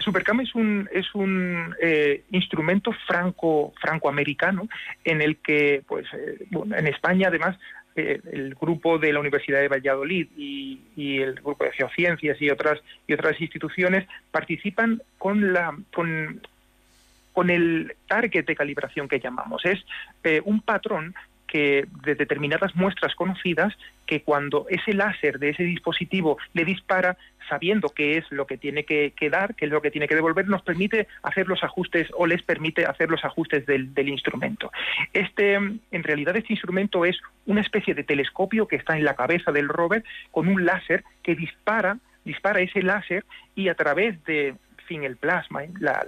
[0.00, 4.68] Supercam es un, es un eh, instrumento franco francoamericano
[5.04, 7.58] en el que, pues, eh, bueno, en España además
[7.98, 12.80] eh, el grupo de la Universidad de Valladolid y, el grupo de geociencias y otras
[13.08, 16.40] y otras instituciones participan con la con
[17.32, 19.64] con el target de calibración que llamamos.
[19.64, 19.84] Es
[20.22, 21.14] eh, un patrón
[21.48, 23.74] que de determinadas muestras conocidas
[24.06, 27.16] que cuando ese láser de ese dispositivo le dispara
[27.48, 30.46] sabiendo qué es lo que tiene que, dar, qué es lo que tiene que devolver,
[30.48, 34.70] nos permite hacer los ajustes o les permite hacer los ajustes del, instrumento.
[35.12, 39.50] Este, en realidad, este instrumento es una especie de telescopio que está en la cabeza
[39.50, 43.24] del rover con un láser que dispara, dispara ese láser
[43.54, 46.04] y a través de, en fin, el plasma, la,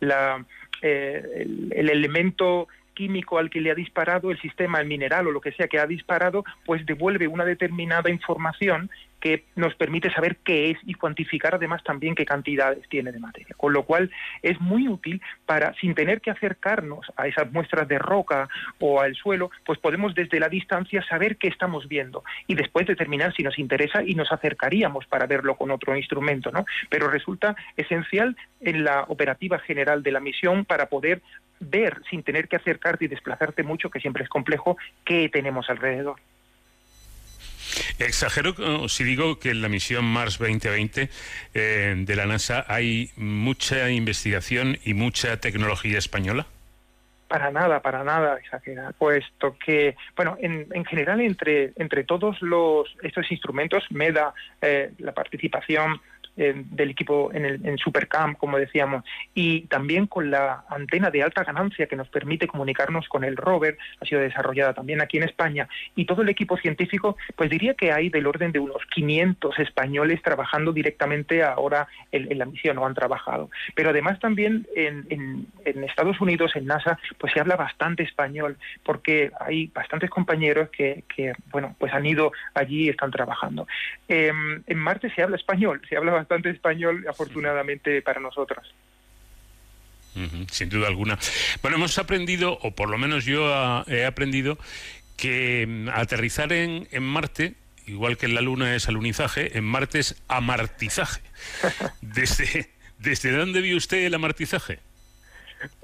[0.00, 0.44] la,
[0.80, 2.68] eh, el elemento
[2.98, 5.78] químico al que le ha disparado, el sistema, el mineral o lo que sea que
[5.78, 8.90] ha disparado, pues devuelve una determinada información
[9.20, 13.54] que nos permite saber qué es y cuantificar además también qué cantidades tiene de materia.
[13.56, 14.10] Con lo cual
[14.42, 18.48] es muy útil para, sin tener que acercarnos a esas muestras de roca
[18.78, 23.34] o al suelo, pues podemos desde la distancia saber qué estamos viendo y después determinar
[23.34, 26.64] si nos interesa y nos acercaríamos para verlo con otro instrumento, ¿no?
[26.88, 31.22] Pero resulta esencial en la operativa general de la misión para poder
[31.60, 36.16] ver sin tener que acercarte y desplazarte mucho, que siempre es complejo, qué tenemos alrededor.
[37.98, 41.08] Exagero eh, si digo que en la misión Mars 2020
[41.54, 46.46] eh, de la NASA hay mucha investigación y mucha tecnología española.
[47.28, 52.88] Para nada, para nada exagera, puesto que, bueno, en, en general entre, entre todos los,
[53.02, 56.00] estos instrumentos, MEDA, eh, la participación
[56.38, 61.22] eh, del equipo en, el, en Supercamp, como decíamos, y también con la antena de
[61.22, 65.24] alta ganancia que nos permite comunicarnos con el rover, ha sido desarrollada también aquí en
[65.24, 69.58] España, y todo el equipo científico, pues diría que hay del orden de unos 500
[69.58, 73.50] españoles trabajando directamente ahora en, en la misión o han trabajado.
[73.74, 78.56] Pero además también en, en, en Estados Unidos, en NASA, pues se habla bastante español,
[78.84, 83.66] porque hay bastantes compañeros que, que bueno, pues han ido allí y están trabajando.
[84.08, 84.32] Eh,
[84.66, 88.74] en Marte se habla español, se habla bastante español, afortunadamente para nosotros.
[90.50, 91.18] Sin duda alguna.
[91.62, 94.58] Bueno, hemos aprendido, o por lo menos yo ah, he aprendido,
[95.16, 97.54] que mm, aterrizar en, en Marte,
[97.86, 101.22] igual que en la Luna es alunizaje, en Marte es amartizaje.
[102.02, 104.80] ¿Desde, desde dónde vio usted el amartizaje?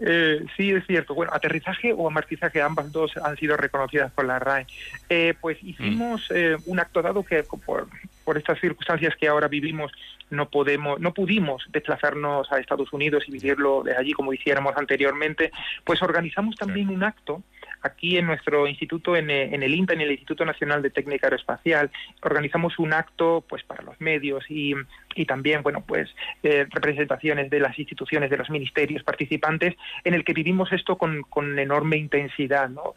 [0.00, 1.14] Eh, sí, es cierto.
[1.14, 4.66] Bueno, aterrizaje o amartizaje, ambas dos han sido reconocidas por la RAE.
[5.08, 7.88] Eh, pues hicimos eh, un acto dado que por,
[8.24, 9.92] por estas circunstancias que ahora vivimos
[10.30, 15.52] no podemos, no pudimos desplazarnos a Estados Unidos y vivirlo de allí como hiciéramos anteriormente.
[15.84, 17.42] Pues organizamos también un acto
[17.82, 21.26] aquí en nuestro instituto, en, eh, en el INTA, en el Instituto Nacional de Técnica
[21.26, 21.90] Aeroespacial,
[22.22, 24.74] organizamos un acto pues para los medios y,
[25.14, 26.08] y también bueno pues
[26.42, 31.22] eh, representaciones de las instituciones, de los ministerios participantes, en el que vivimos esto con,
[31.22, 32.68] con enorme intensidad.
[32.68, 32.94] ¿no?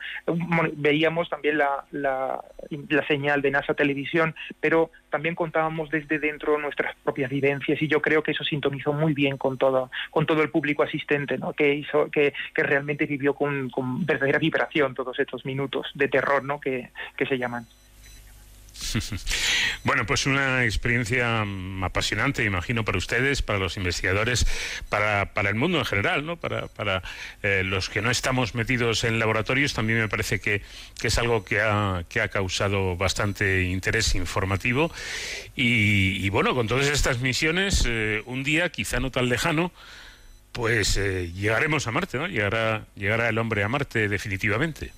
[0.73, 2.43] Veíamos también la, la,
[2.89, 8.01] la señal de NASA Televisión, pero también contábamos desde dentro nuestras propias vivencias y yo
[8.01, 11.53] creo que eso sintonizó muy bien con todo, con todo el público asistente, ¿no?
[11.53, 16.43] que hizo, que, que realmente vivió con, con verdadera vibración todos estos minutos de terror
[16.43, 16.59] ¿no?
[16.59, 17.65] que, que se llaman.
[19.83, 24.45] Bueno, pues una experiencia mm, apasionante, imagino, para ustedes, para los investigadores,
[24.89, 26.37] para, para el mundo en general, ¿no?
[26.37, 27.03] Para, para
[27.43, 30.61] eh, los que no estamos metidos en laboratorios, también me parece que,
[30.99, 34.91] que es algo que ha, que ha causado bastante interés informativo.
[35.55, 39.71] Y, y bueno, con todas estas misiones, eh, un día, quizá no tan lejano,
[40.51, 42.27] pues eh, llegaremos a Marte, ¿no?
[42.27, 44.91] Llegará, llegará el hombre a Marte definitivamente.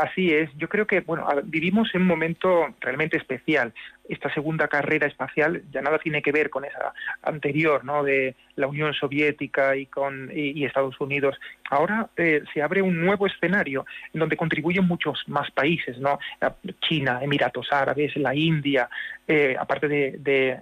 [0.00, 3.74] Así es, yo creo que bueno, vivimos en un momento realmente especial.
[4.08, 8.02] Esta segunda carrera espacial ya nada tiene que ver con esa anterior, ¿no?
[8.02, 11.38] De la Unión Soviética y con y, Estados Unidos.
[11.68, 13.84] Ahora eh, se abre un nuevo escenario
[14.14, 16.18] en donde contribuyen muchos más países, ¿no?
[16.80, 18.88] China, Emiratos Árabes, la India,
[19.28, 20.60] eh, aparte de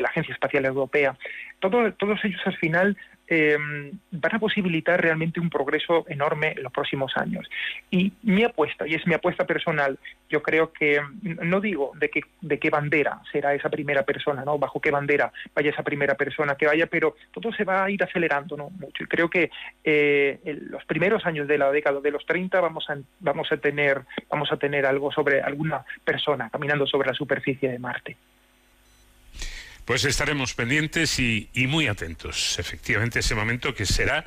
[0.00, 1.14] la Agencia Espacial Europea.
[1.60, 2.96] Todo- todos ellos al final
[3.32, 3.56] eh,
[4.10, 7.48] van a posibilitar realmente un progreso enorme en los próximos años.
[7.88, 12.22] Y mi apuesta, y es mi apuesta personal, yo creo que, no digo de qué,
[12.40, 14.58] de qué bandera será esa primera persona, ¿no?
[14.58, 18.02] Bajo qué bandera vaya esa primera persona que vaya, pero todo se va a ir
[18.02, 18.70] acelerando, ¿no?
[18.70, 19.04] Mucho.
[19.04, 19.50] Y creo que
[19.84, 23.58] eh, en los primeros años de la década de los 30 vamos a, vamos a
[23.58, 28.16] tener, vamos a tener algo sobre alguna persona caminando sobre la superficie de Marte.
[29.90, 34.24] Pues estaremos pendientes y, muy atentos, efectivamente, ese momento que será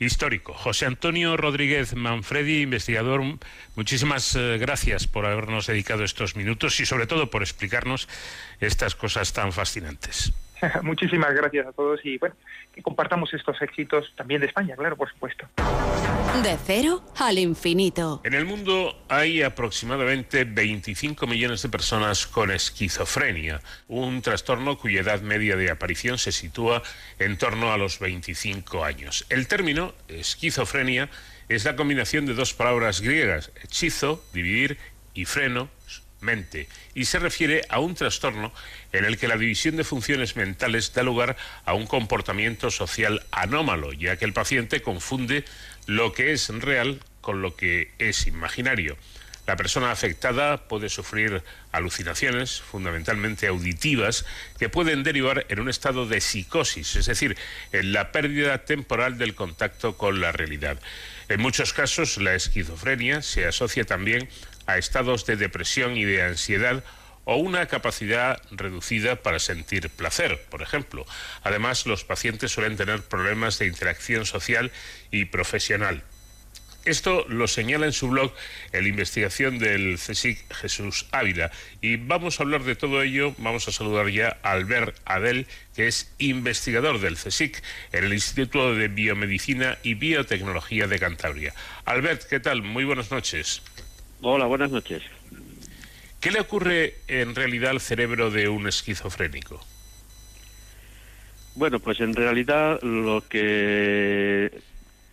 [0.00, 0.52] histórico.
[0.52, 3.22] José Antonio Rodríguez Manfredi, investigador,
[3.76, 8.08] muchísimas eh, gracias por habernos dedicado estos minutos y sobre todo por explicarnos
[8.58, 10.32] estas cosas tan fascinantes.
[10.82, 12.34] Muchísimas gracias a todos y bueno,
[12.74, 15.46] que compartamos estos éxitos también de España, claro, por supuesto.
[16.42, 18.20] De cero al infinito.
[18.24, 25.20] En el mundo hay aproximadamente 25 millones de personas con esquizofrenia, un trastorno cuya edad
[25.20, 26.82] media de aparición se sitúa
[27.18, 29.26] en torno a los 25 años.
[29.28, 31.08] El término esquizofrenia
[31.48, 34.78] es la combinación de dos palabras griegas, hechizo, dividir,
[35.14, 35.68] y freno,
[36.20, 38.52] mente, y se refiere a un trastorno
[38.92, 43.92] en el que la división de funciones mentales da lugar a un comportamiento social anómalo,
[43.92, 45.44] ya que el paciente confunde
[45.86, 48.96] lo que es real con lo que es imaginario.
[49.46, 51.42] La persona afectada puede sufrir
[51.72, 54.24] alucinaciones, fundamentalmente auditivas,
[54.60, 57.36] que pueden derivar en un estado de psicosis, es decir,
[57.72, 60.78] en la pérdida temporal del contacto con la realidad.
[61.28, 64.28] En muchos casos, la esquizofrenia se asocia también
[64.70, 66.84] a estados de depresión y de ansiedad
[67.24, 71.06] o una capacidad reducida para sentir placer, por ejemplo.
[71.42, 74.72] Además, los pacientes suelen tener problemas de interacción social
[75.10, 76.02] y profesional.
[76.86, 78.32] Esto lo señala en su blog
[78.72, 81.50] el investigación del CSIC Jesús Ávila.
[81.82, 85.46] Y vamos a hablar de todo ello, vamos a saludar ya a Albert Adel,
[85.76, 87.62] que es investigador del CSIC
[87.92, 91.54] en el Instituto de Biomedicina y Biotecnología de Cantabria.
[91.84, 92.62] Albert, ¿qué tal?
[92.62, 93.60] Muy buenas noches.
[94.22, 95.02] Hola, buenas noches.
[96.20, 99.58] ¿Qué le ocurre en realidad al cerebro de un esquizofrénico?
[101.54, 104.52] Bueno, pues en realidad lo que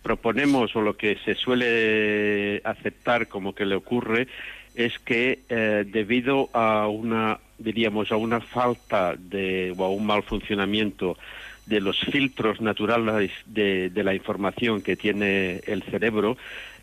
[0.03, 4.27] proponemos o lo que se suele aceptar como que le ocurre
[4.75, 10.23] es que eh, debido a una diríamos a una falta de o a un mal
[10.23, 11.17] funcionamiento
[11.65, 16.37] de los filtros naturales de, de la información que tiene el cerebro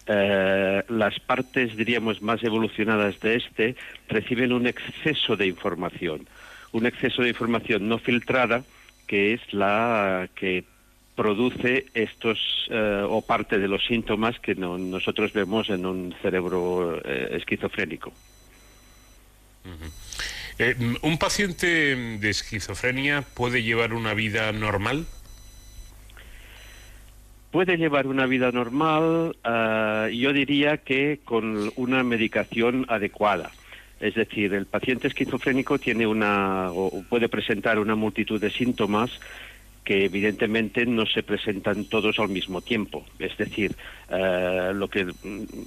[0.07, 3.77] eh, las partes diríamos más evolucionadas de este
[4.09, 6.27] reciben un exceso de información
[6.73, 8.65] un exceso de información no filtrada
[9.07, 10.65] que es la que
[11.15, 12.39] produce estos
[12.71, 18.13] eh, o parte de los síntomas que no- nosotros vemos en un cerebro eh, esquizofrénico.
[21.03, 21.67] ¿Un paciente
[22.19, 25.07] de esquizofrenia puede llevar una vida normal?
[27.55, 33.53] Puede llevar una vida normal, ah, yo diría que con una medicación adecuada.
[34.01, 39.21] Es decir, el paciente esquizofrénico tiene una o puede presentar una multitud de síntomas
[39.85, 43.05] que evidentemente no se presentan todos al mismo tiempo.
[43.21, 43.77] Es decir,
[44.11, 45.07] eh, lo que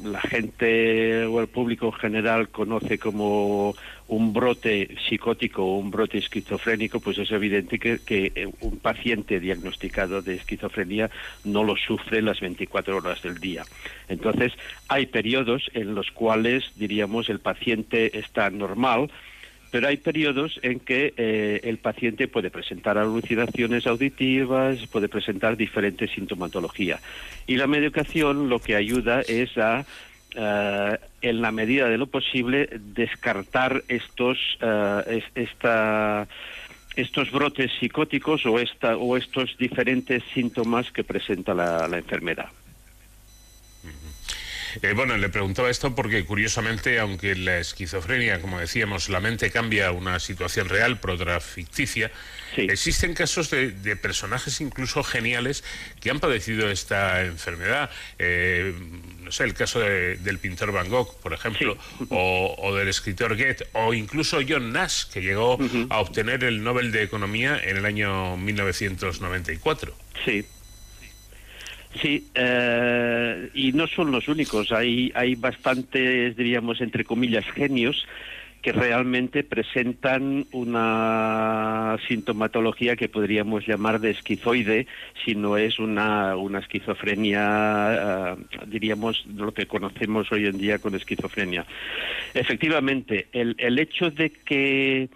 [0.04, 3.76] la gente o el público en general conoce como
[4.08, 10.22] un brote psicótico o un brote esquizofrénico, pues es evidente que, eh, un paciente diagnosticado
[10.22, 11.10] de esquizofrenia
[11.44, 13.64] no lo sufre las 24 horas del día.
[14.08, 14.54] Entonces,
[14.88, 19.10] hay periodos en los cuales, diríamos, el paciente está normal,
[19.72, 26.12] pero hay periodos en que eh, el paciente puede presentar alucinaciones auditivas, puede presentar diferentes
[26.12, 27.00] sintomatología.
[27.46, 29.86] Y la medicación lo que ayuda es a,
[30.38, 36.28] eh, en la medida de lo posible, descartar estos, eh, es- esta-
[36.96, 42.50] estos brotes psicóticos o, esta, o estos diferentes síntomas que presenta la- la enfermedad.
[44.82, 49.92] Eh, bueno, le preguntaba esto porque curiosamente, aunque la esquizofrenia, como decíamos, la mente cambia
[49.92, 52.12] una situación real por otra ficticia,
[52.72, 55.64] existen casos de, de personajes incluso geniales
[56.00, 57.90] que han padecido esta enfermedad.
[58.20, 58.74] Eh,
[59.22, 61.78] no sé, el caso de- del pintor Van Gogh, por ejemplo,
[62.10, 65.58] o, o del escritor Goethe, o incluso John Nash, que llegó
[65.90, 69.94] a obtener el Nobel de Economía en el año 1994.
[70.26, 70.46] Sí.
[71.96, 74.72] Sí, eh, y no son los únicos.
[74.72, 78.08] Hay, hay bastantes, diríamos, entre comillas, genios
[78.62, 84.88] que realmente presentan una sintomatología que podríamos llamar de esquizoide,
[85.24, 88.36] si no es una, una esquizofrenia, eh,
[88.68, 91.66] diríamos, lo que conocemos hoy en día con esquizofrenia.
[92.34, 95.10] Efectivamente, el, el hecho de que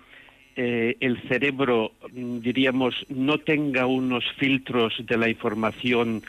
[0.56, 6.24] eh, el cerebro, diríamos, no tenga unos filtros de la información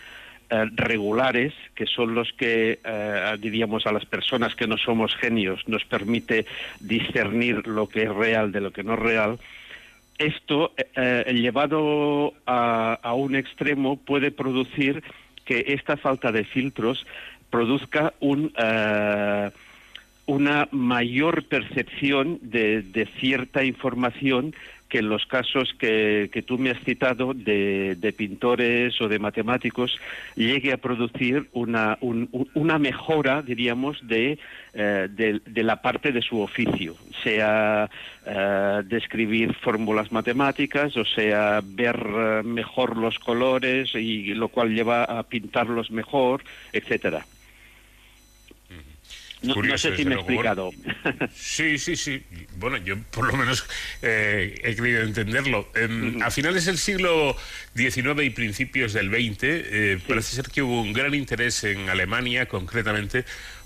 [0.55, 5.67] eh, regulares, que son los que, eh, diríamos, a las personas que no somos genios
[5.67, 6.45] nos permite
[6.79, 9.39] discernir lo que es real de lo que no es real,
[10.19, 15.03] esto, eh, llevado a, un extremo, puede producir
[15.47, 17.07] que esta falta de filtros
[17.49, 18.53] produzca un...
[20.27, 24.55] una mayor percepción de cierta información
[24.93, 29.97] que en los casos que, que tú me has citado de, pintores o de matemáticos
[30.37, 34.39] llegue a producir una, un- un- una mejora, diríamos, de,
[34.75, 37.89] eh, de, de la parte de su oficio, sea
[38.27, 45.05] eh, describir fórmulas matemáticas, o sea ver eh, mejor los colores y lo cual lleva
[45.05, 46.43] a pintarlos mejor,
[46.75, 47.25] etcétera.
[49.43, 50.71] No, sé si me he explicado.
[51.35, 52.23] Sí, sí, sí.
[52.57, 53.65] Bueno, yo por lo menos
[54.03, 55.69] eh, he querido entenderlo.
[55.75, 57.37] Em, A finales del siglo
[57.75, 62.47] XIX y principios del XX, eh, parece ser que hubo un gran interés en Alemania,
[62.47, 63.25] concretamente,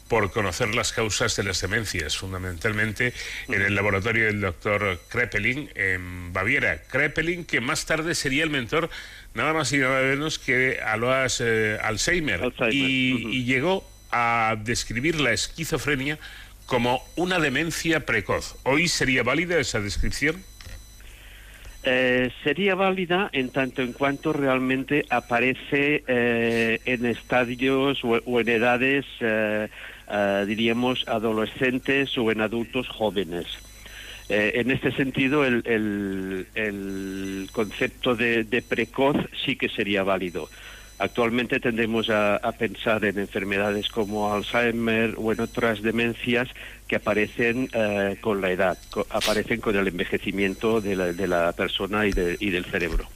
[0.08, 3.12] por conocer las causas de las demencias, fundamentalmente
[3.48, 6.82] en el laboratorio del doctor Kreppelin en Baviera.
[6.82, 8.88] Kreppelin, que más tarde sería el mentor
[9.34, 12.52] nada más y nada menos que Alois eh, Alzheimer.
[12.70, 16.18] Y, y llegó a describir la esquizofrenia
[16.66, 18.56] como una demencia precoz.
[18.64, 20.42] ¿Hoy sería válida esa descripción?
[21.88, 29.04] Eh, sería válida en tanto en cuanto realmente aparece eh, en estadios o, en edades,
[29.20, 29.68] eh,
[30.10, 33.46] eh, diríamos, adolescentes o en adultos jóvenes.
[34.28, 40.50] En este sentido, el, el- el concepto de precoz sí que sería válido.
[40.98, 46.48] Actualmente tendemos a, pensar en enfermedades como Alzheimer o en otras demencias
[46.88, 48.78] que aparecen eh, con la edad,
[49.10, 53.06] aparecen con el envejecimiento de la, de la persona y, de- y del cerebro.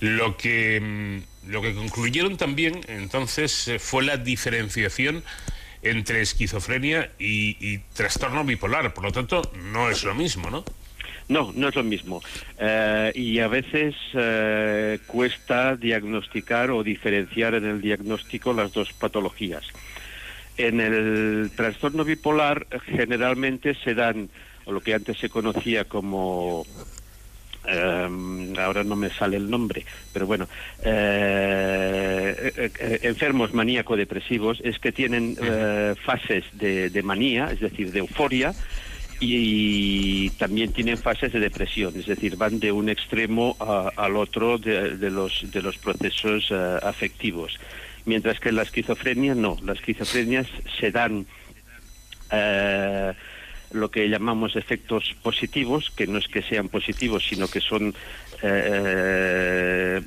[0.00, 5.22] Lo que, mm, lo que concluyeron también entonces eh, fue la diferenciación
[5.82, 8.92] entre esquizofrenia y, y trastorno bipolar.
[8.94, 9.42] Por lo tanto,
[9.72, 10.64] no es lo mismo, ¿no?
[11.28, 12.22] No, no es lo mismo.
[12.58, 19.64] Eh, y a veces eh, cuesta diagnosticar o diferenciar en el diagnóstico las dos patologías.
[20.56, 24.30] En el trastorno bipolar generalmente se dan,
[24.66, 26.64] lo que antes se conocía como,
[27.68, 30.48] eh, ahora no me sale el nombre, pero bueno,
[30.82, 32.70] eh,
[33.02, 35.36] enfermos maníaco-depresivos es que tienen
[36.02, 38.54] fases de manía, es decir, de euforia,
[39.20, 43.56] y también tienen fases de depresión, es decir, van de un extremo
[43.96, 47.58] al otro de, los, de los procesos eh, afectivos.
[48.04, 50.46] Mientras que la esquizofrenia no, las esquizofrenias
[50.78, 51.26] se dan
[52.30, 53.12] eh,
[53.72, 57.94] lo que llamamos efectos positivos, que no es que sean positivos, sino que son
[58.42, 60.00] eh,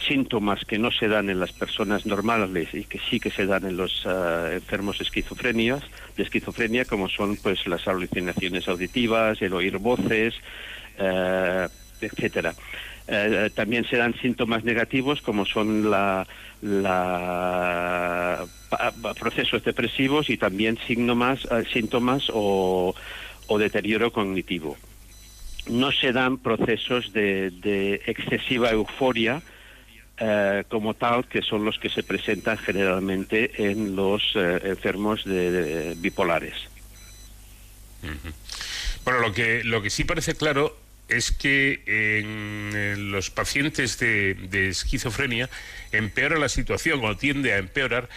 [0.00, 3.64] síntomas que no se dan en las personas normales y que sí que se dan
[3.64, 10.34] en los eh, enfermos de esquizofrenia, como son pues las alucinaciones auditivas, el oír voces,
[10.98, 11.68] eh,
[12.00, 12.54] etcétera.
[13.08, 16.26] Eh, también se dan síntomas negativos como son la,
[19.18, 22.94] procesos depresivos y también síntomas, síntomas o,
[23.48, 24.76] o deterioro cognitivo.
[25.68, 29.42] No se dan procesos de excesiva euforia
[30.20, 35.94] eh, como tal, que son los que se presentan generalmente en los eh, enfermos de-
[35.96, 36.54] bipolares.
[39.04, 40.76] Bueno, lo que, lo que sí parece claro
[41.08, 45.50] es que en, los pacientes de esquizofrenia
[45.90, 48.08] empeora la situación o tiende a empeorar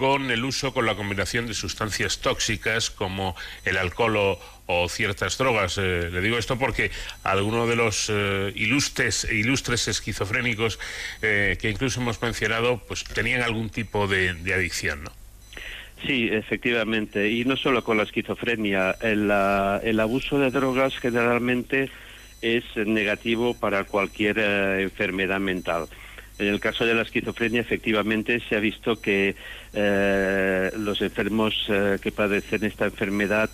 [0.00, 5.78] con el uso, con la combinación de sustancias tóxicas como el alcohol o, ciertas drogas.
[5.78, 6.90] Eh, le digo esto porque
[7.22, 10.78] algunos de los eh, ilustres, ilustres esquizofrénicos
[11.22, 15.12] eh, que incluso hemos mencionado, pues tenían algún tipo de, de adicción, ¿no?
[16.06, 17.28] Sí, efectivamente.
[17.28, 18.96] Y no solo con la esquizofrenia.
[19.00, 21.90] El, ah, el abuso de drogas generalmente
[22.42, 25.88] es negativo para cualquier eh, enfermedad mental.
[26.40, 29.36] En el caso de la esquizofrenia, efectivamente, se ha visto que
[29.74, 33.50] eh, los enfermos eh, que padecen esta enfermedad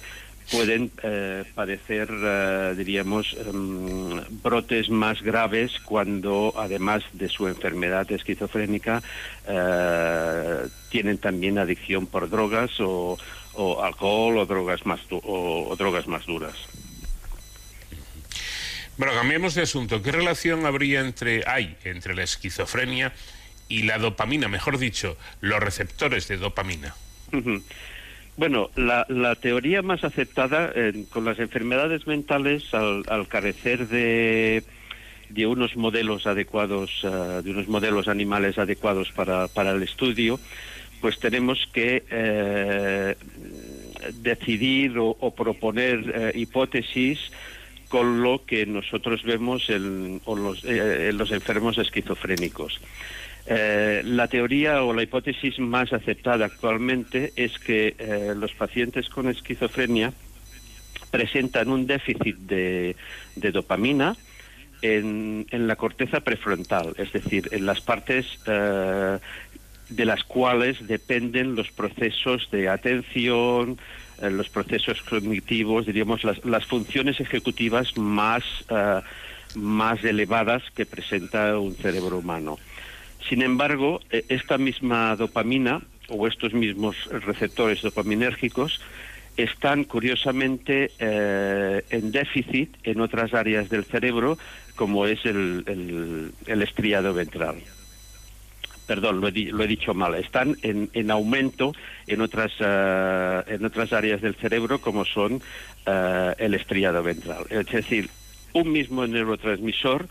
[0.53, 9.03] pueden eh, padecer, eh, diríamos, em, brotes más graves cuando, además de su enfermedad esquizofrénica,
[10.89, 13.19] tienen también adicción por drogas o,
[13.83, 16.55] alcohol o drogas más o drogas más duras.
[18.99, 20.03] Bueno, cambiemos de asunto.
[20.03, 23.13] ¿Qué relación habría entre, hay entre la esquizofrenia
[23.69, 24.49] y la dopamina?
[24.49, 26.95] Mejor dicho, los receptores de dopamina.
[28.39, 30.73] Bueno, la, la teoría más aceptada
[31.11, 34.63] con las enfermedades mentales, al, carecer de,
[35.29, 40.41] de unos modelos adecuados, eh, de unos modelos animales adecuados para, para el estudio,
[41.03, 43.15] pues tenemos que eh,
[44.23, 47.19] decidir o, o proponer eh, hipótesis
[47.89, 50.21] con lo que nosotros vemos en,
[50.65, 52.81] eh, los enfermos esquizofrénicos.
[53.47, 59.29] Eh, la teoría o la hipótesis más aceptada actualmente es que eh, los pacientes con
[59.29, 60.13] esquizofrenia
[61.11, 62.97] presentan un déficit de,
[63.37, 64.17] dopamina
[64.83, 72.49] en, la corteza prefrontal, es decir, en las partes de las cuales dependen los procesos
[72.51, 73.79] de atención,
[74.21, 79.01] eh, los procesos cognitivos, diríamos, las, funciones ejecutivas más, eh,
[79.55, 82.59] más elevadas que presenta un cerebro humano.
[83.29, 88.81] Sin embargo, eh, esta misma dopamina o estos mismos receptores dopaminérgicos
[89.37, 94.39] están curiosamente en déficit en otras áreas del cerebro,
[94.77, 97.57] como es el, el- el estriado ventral.
[98.87, 100.15] Perdón, lo he, lo he dicho mal.
[100.15, 101.73] Están en, en aumento
[102.07, 105.43] en otras, eh, en otras áreas del cerebro, como son
[105.85, 107.45] eh, el estriado ventral.
[107.51, 108.09] Es decir,
[108.53, 110.09] un mismo neurotransmisor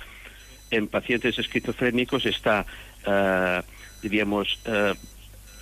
[0.72, 2.66] en pacientes esquizofrénicos está,
[3.06, 3.62] eh,
[4.02, 4.60] diríamos,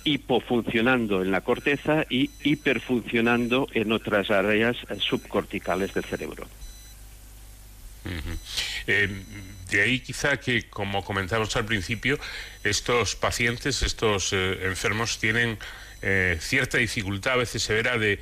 [0.02, 6.46] hipofuncionando en la corteza y hiperfuncionando en otras áreas subcorticales del cerebro.
[9.74, 12.18] De ahí quizá que, como comentábamos al principio,
[12.62, 15.58] estos pacientes, estos eh, enfermos tienen
[16.02, 18.18] eh, cierta dificultad a veces severa de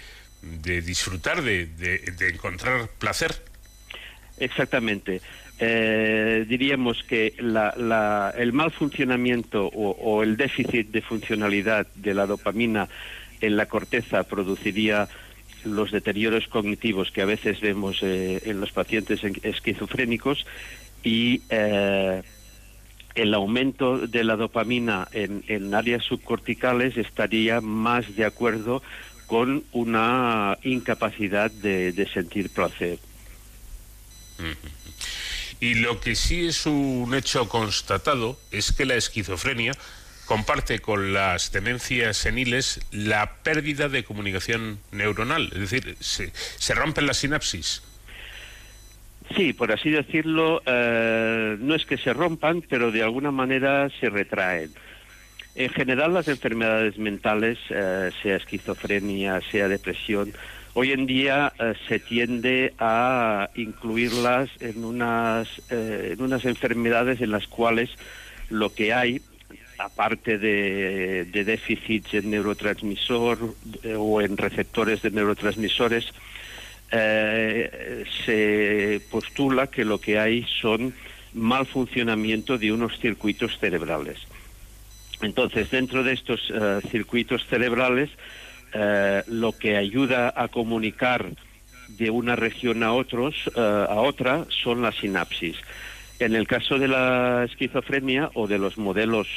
[0.83, 3.33] disfrutar, de, de- de encontrar placer.
[4.39, 5.21] Exactamente.
[5.59, 12.89] Eh, diríamos que el mal funcionamiento o, el déficit de funcionalidad de la dopamina
[13.41, 15.09] en la corteza produciría
[15.65, 20.45] los deterioros cognitivos que a veces vemos en los pacientes en- esquizofrénicos
[21.03, 22.23] y eh,
[23.15, 28.83] el aumento de la dopamina en, áreas subcorticales estaría más de acuerdo
[29.27, 32.99] con una incapacidad de, de sentir placer.
[35.61, 39.73] Y lo que sí es un hecho constatado es que la esquizofrenia
[40.27, 47.07] comparte con las demencias seniles la pérdida de comunicación neuronal, es decir, se, se rompen
[47.07, 47.83] las sinapsis.
[49.37, 54.11] Sí, por así decirlo, eh, no es que se rompan, pero de alguna manera se
[54.11, 54.71] retraen.
[55.55, 60.33] En general, las enfermedades mentales, eh, sea esquizofrenia, sea depresión,
[60.73, 67.31] hoy en día eh, se tiende a incluirlas en unas, eh, en unas enfermedades en
[67.31, 67.91] las cuales
[68.49, 69.21] lo que hay,
[69.79, 73.55] aparte de, de déficits en neurotransmisor
[73.99, 76.13] o en receptores de neurotransmisores,
[76.95, 80.93] eh, se postula que lo que hay son
[81.33, 84.19] mal funcionamiento de unos circuitos cerebrales.
[85.23, 88.11] Entonces, dentro de estos eh, circuitos cerebrales,
[88.75, 91.31] eh, lo que ayuda a comunicar
[91.89, 95.57] de una región a otros a otra son las sinapsis.
[96.19, 99.29] En el caso de la esquizofrenia o de los modelos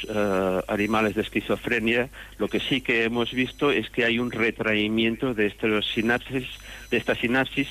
[0.66, 5.46] animales de esquizofrenia, lo que sí que hemos visto es que hay un retraimiento de
[5.46, 6.46] estos sinapsis,
[6.90, 7.68] de estas sinapsis,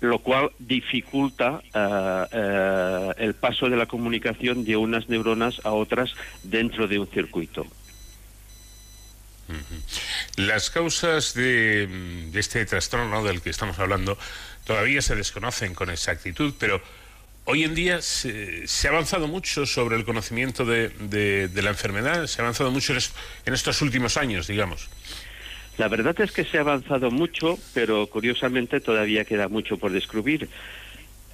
[0.00, 6.86] lo cual dificulta eh, el paso de la comunicación de unas neuronas a otras dentro
[6.88, 7.66] de un circuito.
[10.36, 11.86] Las causas de,
[12.32, 14.18] de este trastorno del que estamos hablando
[14.64, 16.82] todavía se desconocen con exactitud, pero
[17.46, 22.40] hoy en día se, se ha avanzado mucho sobre el conocimiento de, la enfermedad, se
[22.40, 24.88] ha avanzado mucho en estos últimos años, digamos.
[25.78, 30.48] La verdad es que se ha avanzado mucho, pero curiosamente todavía queda mucho por descubrir.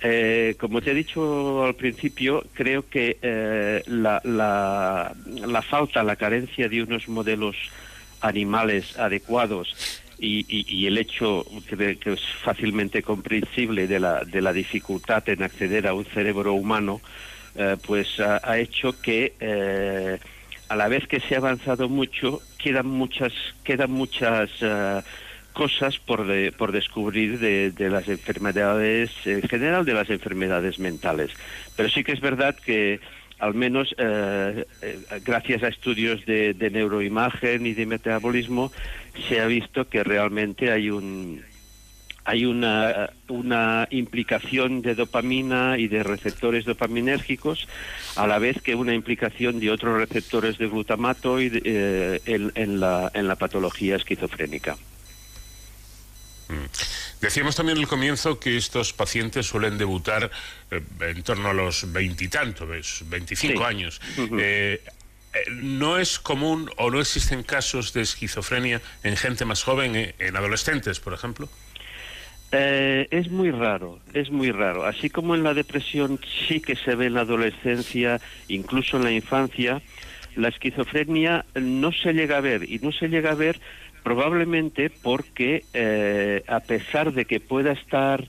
[0.05, 5.14] Eh, como te he dicho al principio, creo que eh, la,
[5.68, 7.57] falta, la carencia de unos modelos
[8.20, 15.28] animales adecuados y, el hecho que, que es fácilmente comprensible de la, de la dificultad
[15.28, 17.01] en acceder a un cerebro humano,
[17.55, 19.34] eh, pues ha, hecho que
[20.69, 23.33] a la vez que se ha avanzado mucho, quedan muchas,
[23.65, 25.03] quedan muchas eh,
[25.53, 31.31] cosas por, de- por descubrir de, de las enfermedades, en general de las enfermedades mentales.
[31.77, 33.01] Pero sí que es verdad que
[33.39, 38.73] al menos eh, eh, gracias a estudios de, de neuroimagen y de metabolismo
[39.29, 41.45] se ha visto que realmente hay un
[42.25, 47.66] hay una, una implicación de dopamina y de receptores dopaminérgicos,
[48.16, 52.53] a la vez que una implicación de otros receptores de glutamato y de- eh, en,
[52.55, 54.77] en la, en la patología esquizofrénica.
[57.20, 60.31] Decíamos también al comienzo que estos pacientes suelen debutar
[60.70, 63.03] eh, en torno a los veintitantos, ¿ves?
[63.07, 63.64] 25 Sí.
[63.64, 64.01] años.
[64.39, 64.83] Eh,
[65.35, 70.37] eh, ¿No es común o no existen casos de esquizofrenia en gente más joven, en
[70.37, 71.49] adolescentes, por ejemplo?
[72.55, 74.84] Eh, es muy raro, es muy raro.
[74.84, 79.12] Así como en la depresión sí que se ve en la adolescencia, incluso en la
[79.12, 79.80] infancia,
[80.36, 83.59] la esquizofrenia no se llega a ver y no se llega a ver
[84.03, 88.26] probablemente porque eh, a pesar de que pueda estar,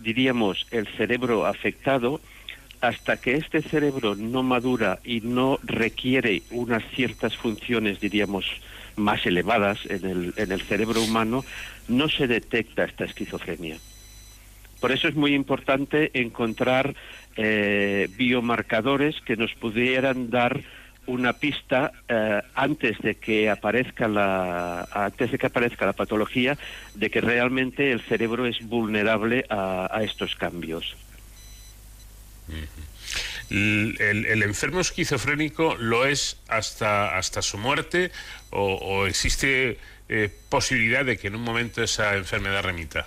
[0.00, 2.20] diríamos, el cerebro afectado,
[2.80, 8.46] hasta que este cerebro no madura y no requiere unas ciertas funciones, diríamos,
[9.00, 11.44] más elevadas en el, en el cerebro humano,
[11.88, 13.76] no se detecta esta esquizofrenia.
[14.80, 16.94] Por eso es muy importante encontrar
[17.36, 20.60] eh, biomarcadores que nos pudieran dar
[21.06, 26.56] una pista eh, antes de que aparezca la antes de que aparezca la patología
[26.94, 30.96] de que realmente el cerebro es vulnerable a, estos cambios.
[32.48, 32.68] ¿El,
[33.50, 38.10] el- el enfermo esquizofrénico lo es hasta, hasta su muerte
[38.50, 39.78] o, o existe
[40.08, 43.06] eh, posibilidad de que en un momento esa enfermedad remita?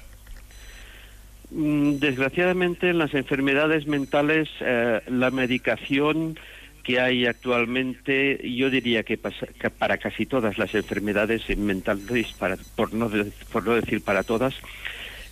[1.51, 6.39] Mm, Desgraciadamente, en las enfermedades mentales, eh, la medicación
[6.83, 12.57] que hay actualmente, yo diría que, pasa- que para casi todas las enfermedades mentales, para,
[12.75, 14.53] por, no de- por no decir para todas,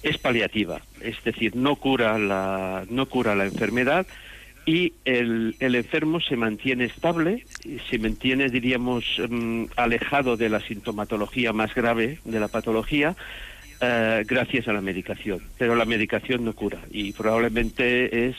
[0.03, 0.81] es paliativa.
[1.01, 4.07] Es decir, no cura la, no cura la enfermedad
[4.71, 7.45] y el, enfermo se mantiene estable,
[7.89, 13.13] se mantiene, diríamos, mm, alejado de la sintomatología más grave de la patología
[13.81, 15.41] eh, gracias a la medicación.
[15.57, 18.37] Pero la medicación no cura y probablemente es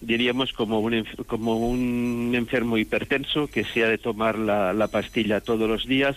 [0.00, 5.40] diríamos como un, como un enfermo hipertenso que se ha de tomar la, la pastilla
[5.40, 6.14] todos los días,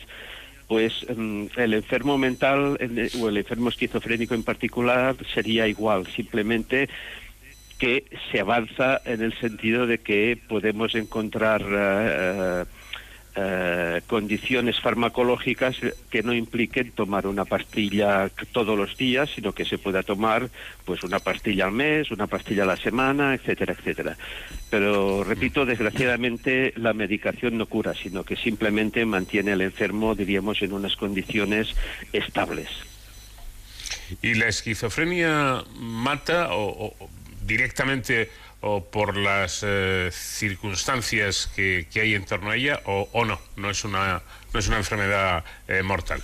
[0.68, 6.90] pues mm, el enfermo mental en- o el enfermo esquizofrénico en particular sería igual, simplemente
[7.78, 12.66] que se avanza en el sentido de que podemos encontrar eh,
[13.40, 15.78] eh, condiciones farmacológicas
[16.10, 20.50] que no impliquen tomar una pastilla todos los días, sino que se pueda tomar
[20.86, 24.18] pues una pastilla al mes, una pastilla a la semana, etcétera, etcétera.
[24.72, 30.74] Pero repito, desgraciadamente la medicación no cura, sino que simplemente mantiene al enfermo, diríamos, en
[30.74, 31.76] unas condiciones
[32.14, 32.70] estables.
[34.24, 36.96] ¿Y la esquizofrenia mata o
[37.48, 38.30] directamente
[38.62, 43.40] o por las eh, circunstancias que, hay en torno a ella o, no?
[43.56, 44.22] No es una,
[44.54, 46.22] no es una enfermedad eh, mortal.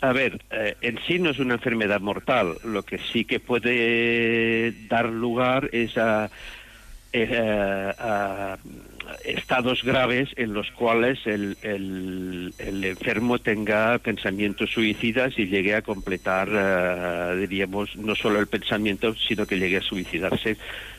[0.00, 2.56] A ver, eh, en sí no es una enfermedad mortal.
[2.64, 6.30] Lo que sí que puede dar lugar es a,
[7.12, 8.58] eh, a
[9.24, 12.54] estados graves en los cuales el, el-
[12.84, 19.46] enfermo tenga pensamientos suicidas y llegue a completar, eh, diríamos, no solo el pensamiento, sino
[19.46, 20.56] que llegue a suicidarse,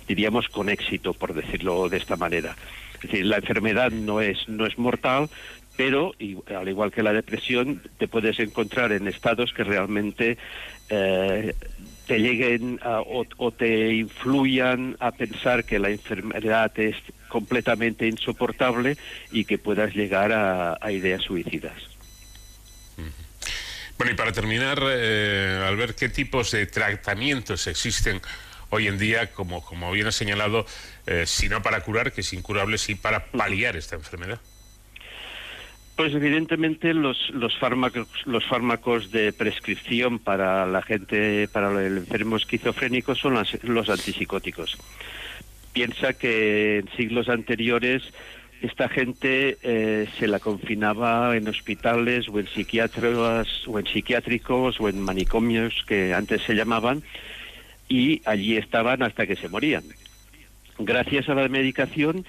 [0.08, 2.56] diríamos, con éxito, por decirlo de esta manera.
[3.02, 5.30] Es decir, la enfermedad no es, no es mortal,
[5.76, 10.38] pero y- al igual que la depresión, te puedes encontrar en estados que realmente
[10.90, 11.54] eh,
[12.10, 16.96] te lleguen a- o, te influyan a pensar que la enfermedad es
[17.28, 18.98] completamente insoportable
[19.32, 21.78] y que puedas llegar a, ideas suicidas.
[23.96, 28.20] Bueno, y para terminar, eh, al ver qué tipos de tratamientos existen
[28.72, 30.66] hoy en día, como, como bien ha señalado,
[31.06, 34.40] eh, si no para curar, que es incurable, sí para paliar esta enfermedad.
[36.00, 42.38] Pues evidentemente los, los fármacos los fármacos de prescripción para la gente para el enfermo
[42.38, 44.78] esquizofrénico son las- los antipsicóticos.
[45.74, 48.02] Piensa que en siglos anteriores
[48.62, 54.88] esta gente eh, se la confinaba en hospitales o en psiquiatras o en psiquiátricos o
[54.88, 57.04] en manicomios que antes se llamaban
[57.90, 59.84] y allí estaban hasta que se morían.
[60.78, 62.26] Gracias a la medicación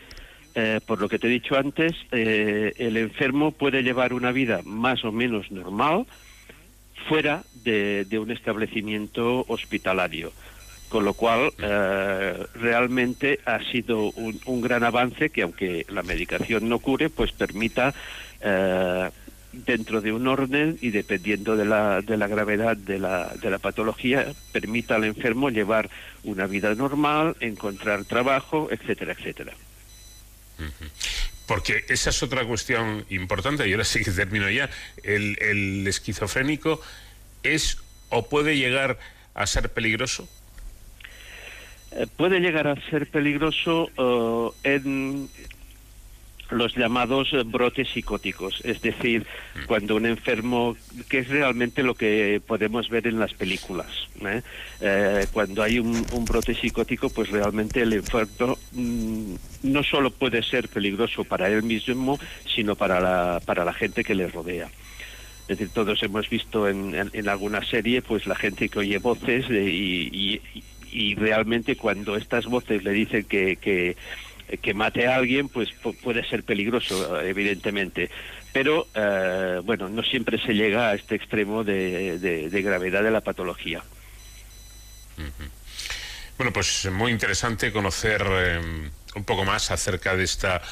[0.55, 4.61] eh, por lo que te he dicho antes, eh, el enfermo puede llevar una vida
[4.65, 6.07] más o menos normal
[7.09, 10.33] fuera de, un establecimiento hospitalario.
[10.89, 16.69] Con lo cual, eh, realmente ha sido un, un gran avance que, aunque la medicación
[16.69, 17.95] no cure, pues permita,
[18.41, 19.11] eh,
[19.53, 23.59] dentro de un orden y dependiendo de la, de la gravedad de la, de la
[23.59, 25.91] patología, permita al enfermo llevar
[26.23, 29.53] una vida normal, encontrar trabajo, etcétera, etcétera.
[31.47, 34.71] Porque esa es otra cuestión importante, y ahora sí que termino ya.
[35.03, 36.81] El, esquizofrénico
[37.43, 38.99] es o puede llegar
[39.35, 40.29] a ser peligroso.
[41.93, 45.29] Eh, puede llegar a ser peligroso eh, en
[46.51, 49.27] los llamados eh, brotes psicóticos, es decir,
[49.67, 50.77] cuando un enfermo,
[51.09, 53.87] que es realmente lo que podemos ver en las películas,
[54.21, 54.43] ¿eh?
[54.81, 60.69] Eh, cuando hay un, brote psicótico, pues realmente el enfermo mm, no solo puede ser
[60.69, 62.19] peligroso para él mismo,
[62.55, 64.69] sino para la, para la gente que le rodea.
[65.49, 68.99] Es decir, todos hemos visto en, en- en alguna serie, pues la gente que oye
[68.99, 70.09] voces de- y,
[70.55, 73.97] y- y realmente cuando estas voces le dicen que, que,
[74.59, 78.11] que mate a alguien, pues pu- puede ser peligroso, evidentemente.
[78.53, 83.11] Pero, eh, bueno, no siempre se llega a este extremo de, de- de gravedad de
[83.11, 83.83] la patología.
[86.37, 88.61] Bueno, pues muy interesante conocer eh,
[89.15, 90.63] un poco más acerca de esta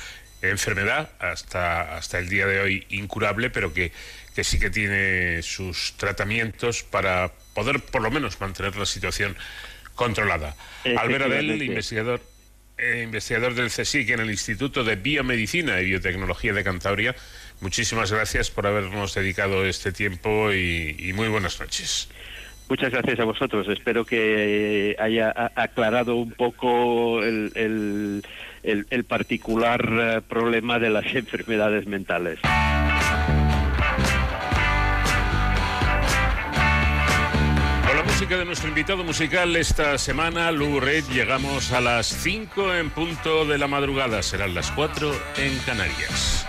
[0.41, 3.93] enfermedad, hasta, hasta el día de hoy incurable, pero que,
[4.35, 9.37] que sí que tiene sus tratamientos para poder por lo menos mantener la situación
[9.95, 10.55] controlada.
[10.97, 12.38] Albert Adel, investigador, eh,
[13.05, 17.14] investigador del CSIC en el Instituto de Biomedicina y Biotecnología de Cantabria,
[17.61, 22.09] muchísimas gracias por habernos dedicado este tiempo y, muy buenas noches.
[22.68, 23.66] Muchas gracias a vosotros.
[23.68, 28.22] Espero que haya aclarado un poco el
[29.09, 32.39] particular eh, problema de las enfermedades mentales.
[38.19, 43.47] Música de nuestro invitado musical esta semana, Lou Reed, llegamos a las 5 en punto
[43.47, 44.25] de la madrugada.
[44.25, 46.45] Serán las 4 en Canarias.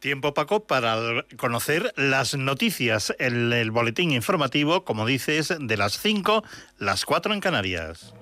[0.00, 6.42] Tiempo, Paco, para conocer las noticias en el boletín informativo, como dices, de las 5,
[6.78, 8.14] las 4 en Canarias.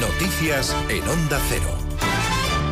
[0.00, 1.76] Noticias en Onda Cero.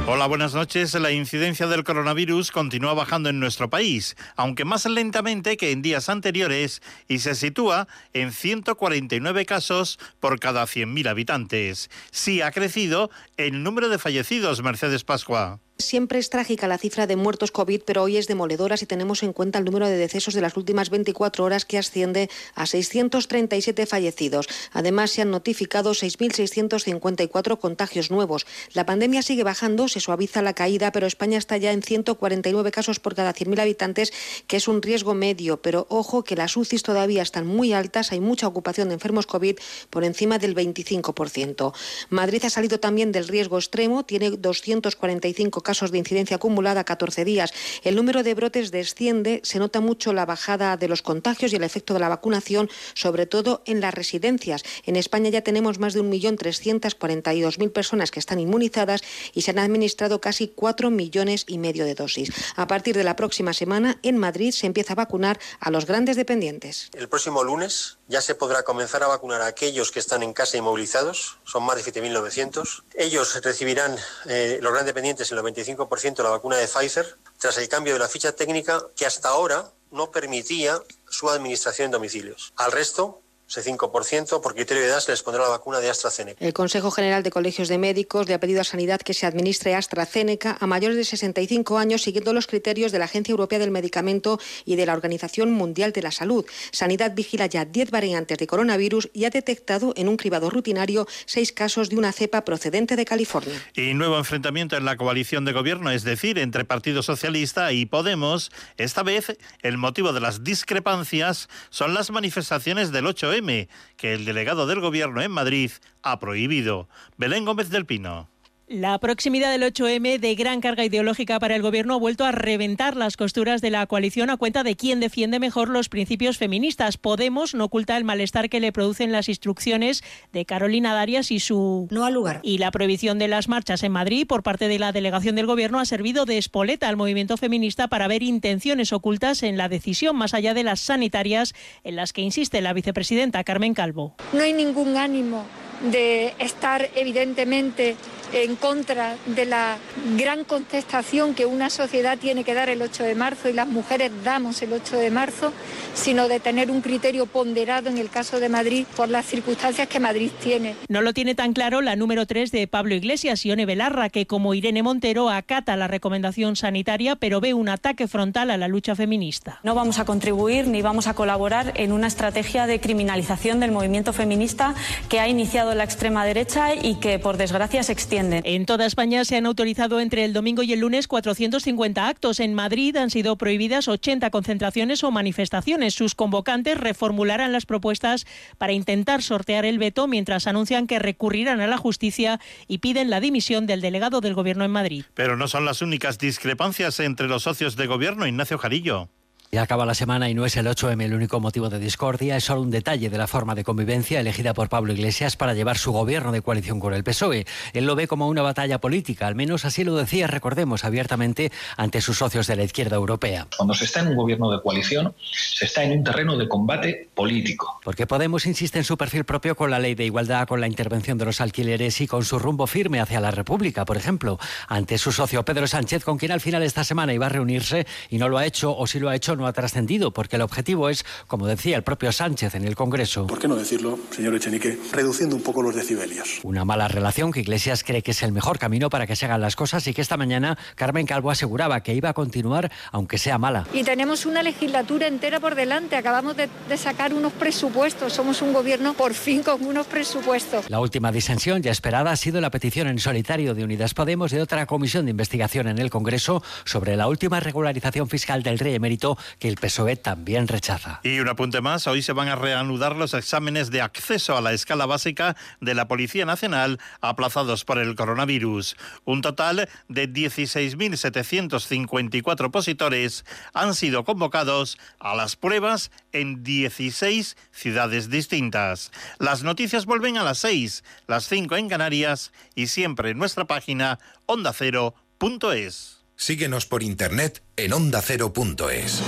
[0.07, 0.95] Hola, buenas noches.
[0.95, 6.09] La incidencia del coronavirus continúa bajando en nuestro país, aunque más lentamente que en días
[6.09, 11.91] anteriores, y se sitúa en 149 casos por cada 100.000 habitantes.
[12.11, 15.61] Sí ha crecido el número de fallecidos, Mercedes Pascua.
[15.81, 19.33] Siempre es trágica la cifra de muertos COVID, pero hoy es demoledora si tenemos en
[19.33, 24.49] cuenta el número de decesos de las últimas 24 horas que asciende a 637 fallecidos.
[24.73, 28.45] Además, se han notificado 6.654 contagios nuevos.
[28.73, 32.99] La pandemia sigue bajando, se suaviza la caída, pero España está ya en 149 casos
[32.99, 34.13] por cada 100.000 habitantes,
[34.49, 35.63] que es un riesgo medio.
[35.63, 39.57] Pero ojo que las UCIs todavía están muy altas, hay mucha ocupación de enfermos COVID
[39.91, 41.73] por encima del 25%.
[42.11, 47.53] Madrid ha salido también del riesgo extremo, tiene 245 casos de incidencia acumulada 14 días.
[47.85, 51.63] El número de brotes desciende, se nota mucho la bajada de los contagios y el
[51.63, 54.63] efecto de la vacunación, sobre todo en las residencias.
[54.87, 59.03] En España ya tenemos más de 1.342.000 personas que están inmunizadas
[59.35, 62.33] y se han administrado casi 4 millones y medio de dosis.
[62.57, 66.17] A partir de la próxima semana, en Madrid se empieza a vacunar a los grandes
[66.17, 66.89] dependientes.
[66.95, 70.57] El próximo lunes ya se podrá comenzar a vacunar a aquellos que están en casa
[70.57, 72.83] inmovilizados, son más de 7.900.
[72.95, 73.97] Ellos recibirán,
[74.27, 77.99] eh, los grandes dependientes, el 95% de la vacuna de Pfizer, tras el cambio de
[77.99, 82.53] la ficha técnica que hasta ahora no permitía su administración en domicilios.
[82.57, 86.45] Al resto, ese 5%, por criterio de edad, se les pondrá la vacuna de AstraZeneca.
[86.45, 89.75] El Consejo General de Colegios de Médicos le ha pedido a Sanidad que se administre
[89.75, 94.39] AstraZeneca a mayores de 65 años siguiendo los criterios de la Agencia Europea del Medicamento
[94.65, 96.45] y de la Organización Mundial de la Salud.
[96.73, 101.53] Sanidad vigila ya 10 variantes de coronavirus y ha detectado en un cribado rutinario seis
[101.53, 103.55] casos de una cepa procedente de California.
[103.75, 108.51] Y nuevo enfrentamiento en la coalición de gobierno, es decir, entre Partido Socialista y Podemos.
[108.77, 113.07] Esta vez el motivo de las discrepancias son las manifestaciones del
[113.43, 115.71] 8M que el delegado del Gobierno en Madrid
[116.03, 116.89] ha prohibido.
[117.17, 118.29] Belén Gómez del Pino.
[118.71, 122.97] La proximidad del 8M de gran carga ideológica para el Gobierno ha vuelto a reventar
[122.97, 126.99] las costuras de la coalición a cuenta de quién defiende mejor los principios feministas.
[126.99, 130.05] Podemos no oculta el malestar que le producen las instrucciones
[130.35, 131.89] de Carolina Darias y su...
[131.91, 132.41] No al lugar.
[132.43, 135.81] Y la prohibición de las marchas en Madrid por parte de la delegación del Gobierno
[135.81, 140.35] ha servido de espoleta al movimiento feminista para ver intenciones ocultas en la decisión más
[140.35, 141.55] allá de las sanitarias
[141.85, 144.15] en las que insiste la vicepresidenta Carmen Calvo.
[144.35, 145.47] No hay ningún ánimo
[145.91, 147.97] de estar evidentemente
[148.33, 149.79] en contra de la
[150.17, 154.11] gran contestación que una sociedad tiene que dar el 8 de marzo y las mujeres
[154.25, 155.53] damos el 8 de marzo,
[155.95, 160.01] sino de tener un criterio ponderado en el caso de Madrid por las circunstancias que
[160.01, 160.75] Madrid tiene.
[160.89, 164.55] No lo tiene tan claro la número 3 de Pablo Iglesias, Ione Belarra, que como
[164.55, 169.61] Irene Montero acata la recomendación sanitaria, pero ve un ataque frontal a la lucha feminista.
[169.63, 174.13] No vamos a contribuir ni vamos a colaborar en una estrategia de criminalización del movimiento
[174.13, 174.75] feminista
[175.09, 178.18] que ha iniciado la extrema derecha y que, por desgracia, se extiende.
[178.19, 182.41] En toda España se han autorizado entre el domingo y el lunes 450 actos.
[182.41, 185.95] En Madrid han sido prohibidas 80 concentraciones o manifestaciones.
[185.95, 188.27] Sus convocantes reformularán las propuestas
[188.59, 193.21] para intentar sortear el veto mientras anuncian que recurrirán a la justicia y piden la
[193.21, 195.05] dimisión del delegado del Gobierno en Madrid.
[195.15, 199.11] Pero no son las únicas discrepancias entre los socios de gobierno, Ignacio Jarillo.
[199.51, 202.45] Ya acaba la semana y no es el 8M el único motivo de discordia, es
[202.45, 205.91] solo un detalle de la forma de convivencia elegida por Pablo Iglesias para llevar su
[205.91, 207.47] gobierno de coalición con el PSOE.
[207.73, 212.03] Él lo ve como una batalla política, al menos así lo decía, recordemos, abiertamente ante
[212.03, 213.47] sus socios de la izquierda europea.
[213.57, 217.09] Cuando se está en un gobierno de coalición, se está en un terreno de combate
[217.15, 217.81] político.
[217.83, 221.17] Porque Podemos insiste en su perfil propio con la ley de igualdad, con la intervención
[221.17, 225.11] de los alquileres y con su rumbo firme hacia la República, por ejemplo, ante su
[225.11, 228.37] socio Pedro Sánchez, con quien al final esta semana iba a reunirse y no lo
[228.37, 231.47] ha hecho, o si lo ha hecho, no ha trascendido, porque el objetivo es, como
[231.47, 235.43] decía el propio Sánchez en el Congreso, ¿Por qué no decirlo, señor Echenique, reduciendo un
[235.43, 236.41] poco los decibelios?
[236.43, 239.41] una mala relación que Iglesias cree que es el mejor camino para que se hagan
[239.41, 243.39] las cosas y que esta mañana Carmen Calvo aseguraba que iba a continuar aunque sea
[243.39, 243.67] mala.
[243.73, 245.97] Y tenemos una legislatura entera por delante.
[245.97, 248.13] Acabamos de, de sacar unos presupuestos.
[248.13, 250.69] Somos un gobierno por fin con unos presupuestos.
[250.69, 254.43] La última disensión ya esperada ha sido la petición en solitario de Unidas Podemos de
[254.43, 259.17] otra comisión de investigación en el Congreso sobre la última regularización fiscal del rey emérito
[259.39, 261.01] que el PSOE también rechaza.
[261.03, 264.53] Y un apunte más, hoy se van a reanudar los exámenes de acceso a la
[264.53, 268.77] escala básica de la Policía Nacional aplazados por el coronavirus.
[269.05, 273.25] Un total de 16.754 opositores
[273.55, 278.91] han sido convocados a las pruebas en 16 ciudades distintas.
[279.19, 283.99] Las noticias vuelven a las 6, las 5 en Canarias y siempre en nuestra página
[284.27, 285.98] ondacero.es.
[286.21, 289.03] Síguenos por internet en ondacero.es.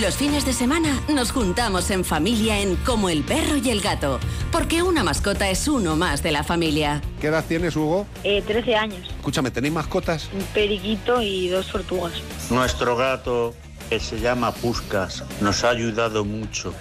[0.00, 4.20] Los fines de semana nos juntamos en familia en Como el perro y el gato,
[4.52, 7.02] porque una mascota es uno más de la familia.
[7.20, 8.06] ¿Qué edad tienes, Hugo?
[8.22, 9.08] Eh, 13 años.
[9.16, 10.30] Escúchame, ¿tenéis mascotas?
[10.32, 12.12] Un periquito y dos tortugas.
[12.48, 13.56] Nuestro gato,
[13.90, 16.72] que se llama Puscas, nos ha ayudado mucho,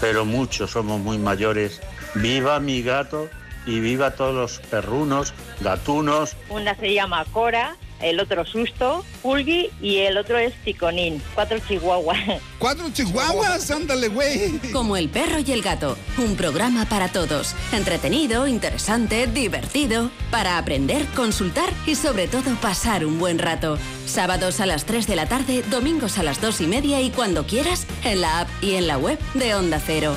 [0.00, 1.82] pero mucho, somos muy mayores.
[2.16, 3.28] Viva mi gato
[3.66, 6.34] y viva todos los perrunos, gatunos.
[6.48, 11.22] Una se llama Cora, el otro Susto, Pulgui y el otro es Ticonín.
[11.34, 12.40] Cuatro chihuahuas.
[12.58, 13.70] ¿Cuatro chihuahuas?
[13.70, 14.58] Ándale, güey.
[14.72, 17.54] Como el perro y el gato, un programa para todos.
[17.72, 23.78] Entretenido, interesante, divertido, para aprender, consultar y sobre todo pasar un buen rato.
[24.06, 27.46] Sábados a las 3 de la tarde, domingos a las 2 y media y cuando
[27.46, 30.16] quieras, en la app y en la web de Onda Cero.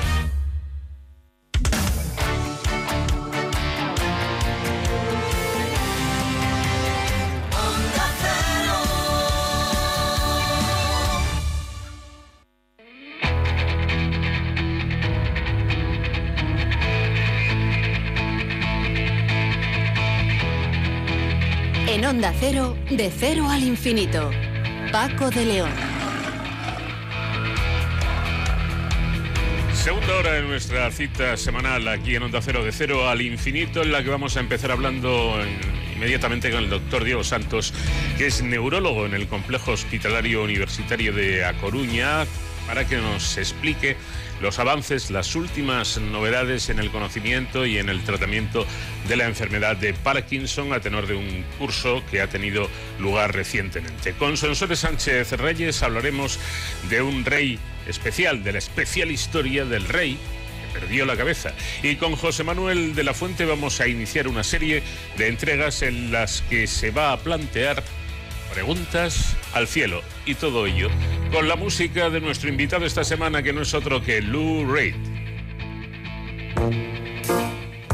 [22.21, 24.29] Onda Cero, de cero al infinito.
[24.91, 25.71] Paco de León.
[29.73, 33.91] Segunda hora de nuestra cita semanal aquí en Onda Cero de Cero al Infinito, en
[33.91, 35.57] la que vamos a empezar hablando en-
[35.95, 37.73] inmediatamente con el doctor Diego Santos,
[38.19, 42.27] que es neurólogo en el Complejo Hospitalario Universitario de A Coruña,
[42.67, 43.97] para que nos explique
[44.41, 48.65] los avances, las últimas novedades en el conocimiento y en el tratamiento
[49.07, 52.67] de la enfermedad de Parkinson a tenor de un curso que ha tenido
[52.99, 54.13] lugar recientemente.
[54.13, 56.39] Con Sonsores Sánchez Reyes hablaremos
[56.89, 60.17] de un rey especial, de la especial historia del rey
[60.73, 61.53] que perdió la cabeza.
[61.83, 64.81] Y con José Manuel de la Fuente vamos a iniciar una serie
[65.17, 67.83] de entregas en las que se va a plantear
[68.53, 70.89] preguntas al cielo y todo ello
[71.31, 74.95] con la música de nuestro invitado esta semana que no es otro que Lou Reed.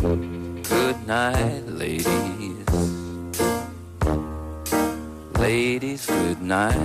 [0.02, 2.08] Good night, ladies.
[5.40, 6.76] Ladies, good night.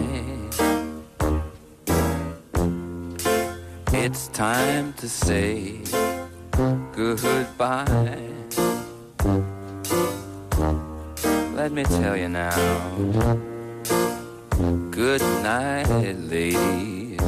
[3.92, 5.80] It's time to say
[6.96, 8.18] goodbye.
[11.54, 13.51] Let me tell you now.
[14.92, 15.88] Good night,
[16.28, 17.18] ladies.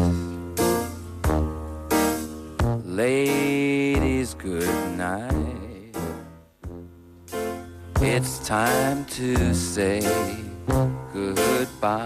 [2.85, 5.97] Ladies, good night.
[8.03, 10.01] It's time to say
[11.15, 12.05] goodbye.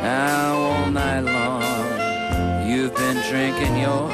[0.00, 4.08] Now all night long, you've been drinking your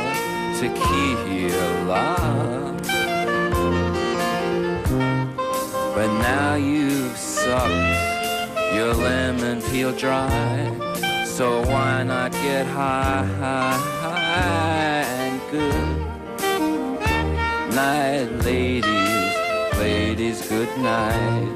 [0.59, 2.15] tequila.
[8.75, 10.29] Your lemon peel dry.
[11.25, 16.15] So why not get high, high, high and good
[17.75, 19.35] night, ladies,
[19.79, 21.49] ladies, good night.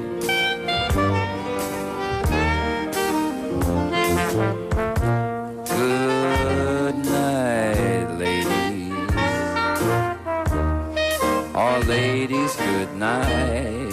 [5.65, 8.93] Good night, ladies.
[11.55, 13.88] All ladies, good night.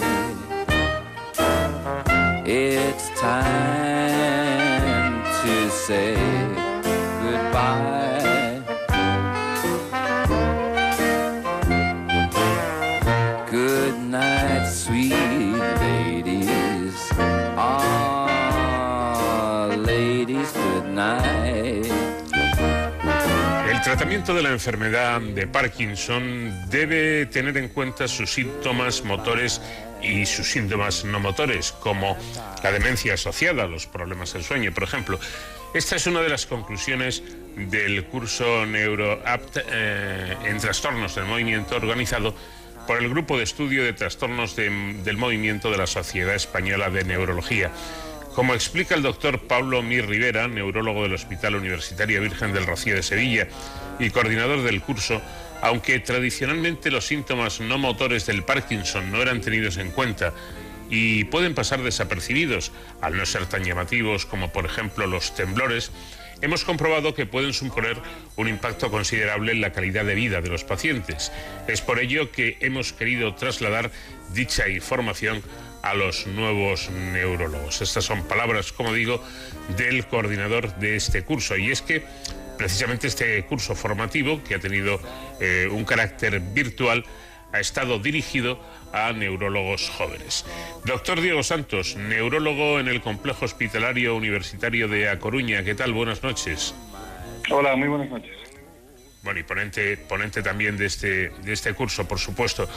[24.17, 29.61] Tratamiento de la enfermedad de Parkinson debe tener en cuenta sus síntomas motores
[30.01, 32.17] y sus síntomas no motores, como
[32.63, 35.19] la demencia asociada a los problemas del sueño, por ejemplo.
[35.75, 37.21] Esta es una de las conclusiones
[37.55, 42.33] del curso NeuroApt eh, en trastornos del movimiento organizado
[42.87, 47.03] por el Grupo de Estudio de Trastornos de- del Movimiento de la Sociedad Española de
[47.03, 47.69] Neurología.
[48.33, 53.01] Como explica el doctor Pablo Mir Rivera, neurólogo del Hospital Universitario Virgen del Rocío de
[53.01, 53.47] Sevilla
[53.99, 55.21] y coordinador del curso,
[55.61, 60.33] aunque tradicionalmente los síntomas no motores del Parkinson no eran tenidos en cuenta
[60.89, 62.71] y pueden pasar desapercibidos
[63.01, 65.91] al no ser tan llamativos como por ejemplo los temblores,
[66.41, 67.97] hemos comprobado que pueden suponer
[68.35, 71.31] un impacto considerable en la calidad de vida de los pacientes.
[71.67, 73.91] Es por ello que hemos querido trasladar
[74.33, 75.41] dicha información
[75.81, 77.81] a los nuevos neurólogos.
[77.81, 79.23] Estas son palabras, como digo,
[79.77, 81.55] del coordinador de este curso.
[81.55, 82.03] Y es que
[82.57, 84.99] precisamente este curso formativo, que ha tenido
[85.39, 87.05] eh, un carácter virtual,
[87.53, 88.59] ha estado dirigido
[88.93, 90.45] a neurólogos jóvenes.
[90.85, 95.63] Doctor Diego Santos, neurólogo en el Complejo Hospitalario Universitario de A Coruña.
[95.63, 95.93] ¿Qué tal?
[95.93, 96.73] Buenas noches.
[97.49, 98.35] Hola, muy buenas noches.
[99.23, 102.67] Bueno, y ponente, ponente también de este, de este curso, por supuesto.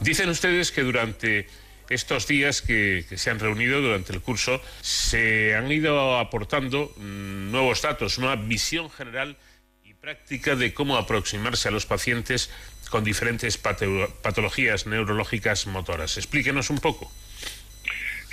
[0.00, 1.46] Dicen ustedes que durante
[1.88, 7.82] estos días que, se han reunido durante el curso se han ido aportando mm, nuevos
[7.82, 9.36] datos, una visión general
[9.84, 12.50] y práctica de cómo aproximarse a los pacientes
[12.90, 16.16] con diferentes patologías neurológicas motoras.
[16.16, 17.10] Explíquenos un poco.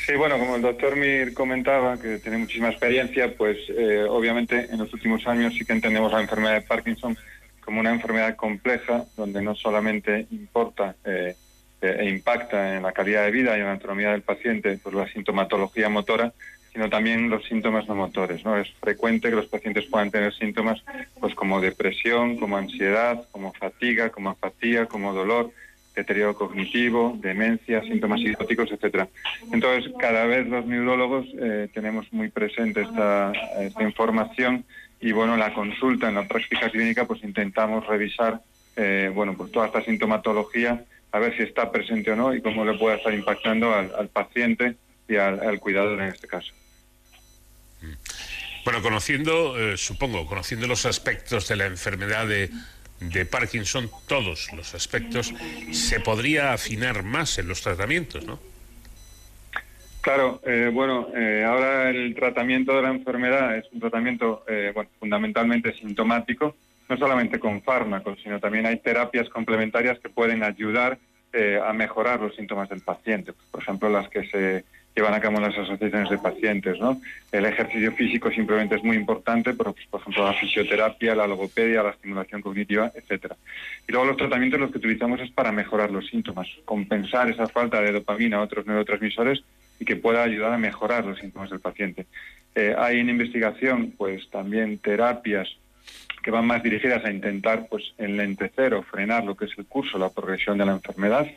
[0.05, 4.79] Sí, bueno, como el doctor Mir comentaba, que tiene muchísima experiencia, pues eh, obviamente en
[4.79, 7.17] los últimos años sí que entendemos la enfermedad de Parkinson
[7.63, 11.35] como una enfermedad compleja, donde no solamente importa eh,
[11.81, 15.07] e impacta en la calidad de vida y en la autonomía del paciente por la
[15.07, 16.31] sintomatología motora,
[16.71, 18.45] sino también los síntomas no motores.
[18.45, 18.57] ¿no?
[18.57, 20.81] Es frecuente que los pacientes puedan tener síntomas
[21.19, 25.51] pues como depresión, como ansiedad, como fatiga, como apatía, como dolor,
[25.95, 29.09] deterioro cognitivo, demencia, síntomas psicóticos, etcétera.
[29.51, 33.33] Entonces, cada vez los neurólogos eh, tenemos muy presente esta,
[33.81, 34.63] información
[35.01, 38.39] y bueno, en la consulta, en la práctica clínica, pues intentamos revisar
[38.77, 42.63] eh, bueno, pues toda esta sintomatología a ver si está presente o no y cómo
[42.65, 44.75] le puede estar impactando al, paciente
[45.07, 46.53] y al, cuidador en este caso.
[48.63, 52.49] Bueno, conociendo, eh, supongo, conociendo los aspectos de la enfermedad de,
[53.25, 55.33] Parkinson, todos los aspectos,
[55.71, 58.39] se podría afinar más en los tratamientos, ¿no?
[60.01, 65.73] Claro, eh, bueno, eh, ahora el tratamiento de la enfermedad es un tratamiento bueno, fundamentalmente
[65.73, 66.55] sintomático,
[66.91, 70.97] no solamente con fármacos, sino también hay terapias complementarias que pueden ayudar
[71.31, 73.31] eh, a mejorar los síntomas del paciente.
[73.49, 76.77] Por ejemplo, las que se llevan a cabo en las asociaciones de pacientes.
[76.81, 76.99] ¿no?
[77.31, 81.81] El ejercicio físico simplemente es muy importante, pero pues, por ejemplo la fisioterapia, la logopedia,
[81.81, 83.37] la estimulación cognitiva, etcétera.
[83.87, 87.79] Y luego los tratamientos los que utilizamos es para mejorar los síntomas, compensar esa falta
[87.79, 89.41] de dopamina a otros neurotransmisores
[89.79, 92.05] y que pueda ayudar a mejorar los síntomas del paciente.
[92.53, 95.47] Eh, hay en investigación pues también terapias
[96.21, 99.97] que van más dirigidas a intentar pues enlentecer o frenar lo que es el curso,
[99.97, 101.27] la progresión de la enfermedad.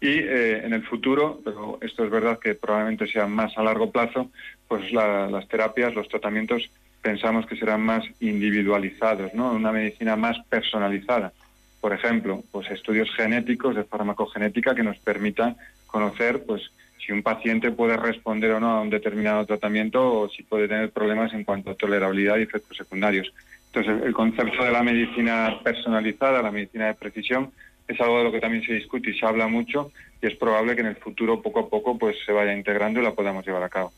[0.00, 3.90] Y eh, en el futuro, pero esto es verdad que probablemente sea más a largo
[3.90, 4.30] plazo,
[4.66, 6.70] pues las terapias, los tratamientos,
[7.02, 9.52] pensamos que serán más individualizados, ¿no?
[9.52, 11.32] Una medicina más personalizada.
[11.80, 16.70] Por ejemplo, pues estudios genéticos de farmacogenética que nos permitan conocer, pues,
[17.04, 20.90] si un paciente puede responder o no a un determinado tratamiento o si puede tener
[20.90, 23.32] problemas en cuanto a tolerabilidad y efectos secundarios.
[23.72, 27.52] Entonces, el concepto de la medicina personalizada, la medicina de precisión,
[27.86, 30.74] es algo de lo que también se discute y se habla mucho y es probable
[30.74, 33.62] que en el futuro poco a poco pues se vaya integrando y la podamos llevar
[33.62, 33.92] a cabo.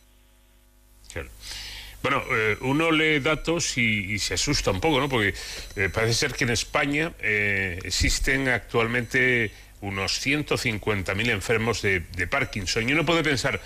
[2.02, 5.08] Bueno, eh, uno lee datos y, se asusta un poco, ¿no?
[5.08, 5.34] Porque
[5.76, 12.88] eh, parece ser que en España eh, existen actualmente unos 150.000 enfermos de, de Parkinson.
[12.88, 13.60] Y uno puede pensar,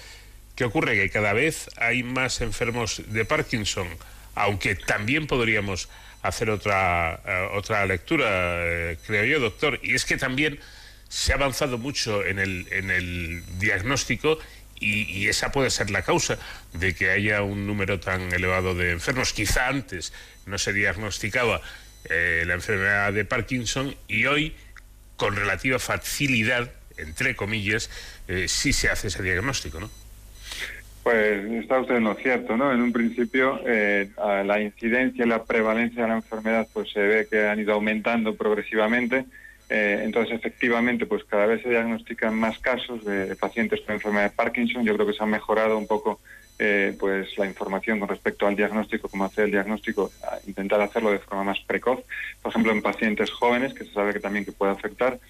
[0.54, 0.96] ¿qué ocurre?
[0.96, 3.88] Que cada vez hay más enfermos de Parkinson
[4.36, 5.88] aunque también podríamos
[6.22, 10.60] hacer otra, eh, otra lectura, eh, creo yo, doctor, y es que también
[11.08, 14.38] se ha avanzado mucho en el, en el diagnóstico
[14.78, 16.38] y, esa puede ser la causa
[16.74, 19.32] de que haya un número tan elevado de enfermos.
[19.32, 20.12] Quizá antes
[20.44, 21.62] no se diagnosticaba
[22.04, 24.54] eh, la enfermedad de Parkinson y hoy,
[25.16, 27.88] con relativa facilidad, entre comillas,
[28.48, 29.90] sí se hace ese diagnóstico, ¿no?
[31.06, 32.72] Pues está usted en lo cierto, ¿no?
[32.72, 34.10] En un principio eh,
[34.44, 38.34] la incidencia y la prevalencia de la enfermedad pues se ve que han ido aumentando
[38.34, 39.24] progresivamente.
[39.70, 44.36] Eh, entonces, efectivamente, pues cada vez se diagnostican más casos de, pacientes con enfermedad de
[44.36, 44.84] Parkinson.
[44.84, 46.18] Yo creo que se ha mejorado un poco
[46.58, 50.10] eh, pues la información con respecto al diagnóstico, cómo hacer el diagnóstico,
[50.48, 52.00] intentar hacerlo de forma más precoz,
[52.42, 55.20] por ejemplo en pacientes jóvenes, que se sabe que también que puede afectar.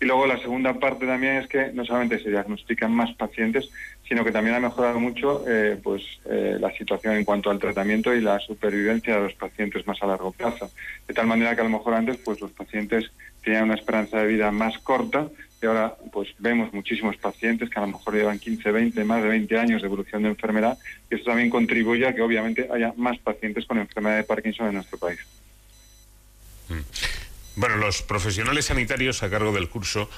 [0.00, 3.70] Y luego la segunda parte también es que no solamente se diagnostican más pacientes,
[4.08, 8.14] sino que también ha mejorado mucho eh, pues eh, la situación en cuanto al tratamiento
[8.14, 10.70] y la supervivencia de los pacientes más a largo plazo.
[11.08, 13.10] De tal manera que a lo mejor antes pues los pacientes
[13.42, 15.28] tenían una esperanza de vida más corta
[15.62, 19.28] y ahora pues vemos muchísimos pacientes que a lo mejor llevan 15, 20, más de
[19.28, 20.78] 20 años de evolución de enfermedad
[21.10, 24.74] y eso también contribuye a que obviamente haya más pacientes con enfermedad de Parkinson en
[24.74, 25.20] nuestro país.
[26.68, 26.80] Mm.
[27.56, 30.10] Bueno, los profesionales sanitarios a cargo del curso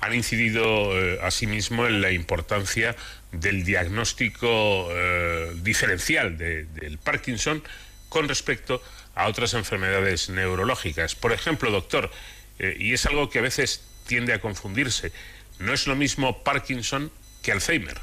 [0.00, 2.96] han incidido eh, asimismo en la importancia
[3.32, 7.62] del diagnóstico eh, diferencial del Parkinson
[8.08, 8.82] con respecto
[9.14, 11.14] a otras enfermedades neurológicas.
[11.14, 12.10] Por ejemplo, doctor,
[12.58, 15.12] eh, y es algo que a veces tiende a confundirse,
[15.58, 17.10] no es lo mismo Parkinson
[17.42, 17.98] que Alzheimer.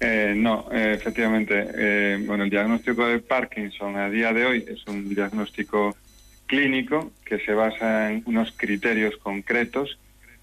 [0.00, 2.16] Eh, no, efectivamente.
[2.24, 5.94] Bueno, el diagnóstico de Parkinson a día de hoy es un diagnóstico
[6.46, 9.98] clínico que se basa en unos criterios concretos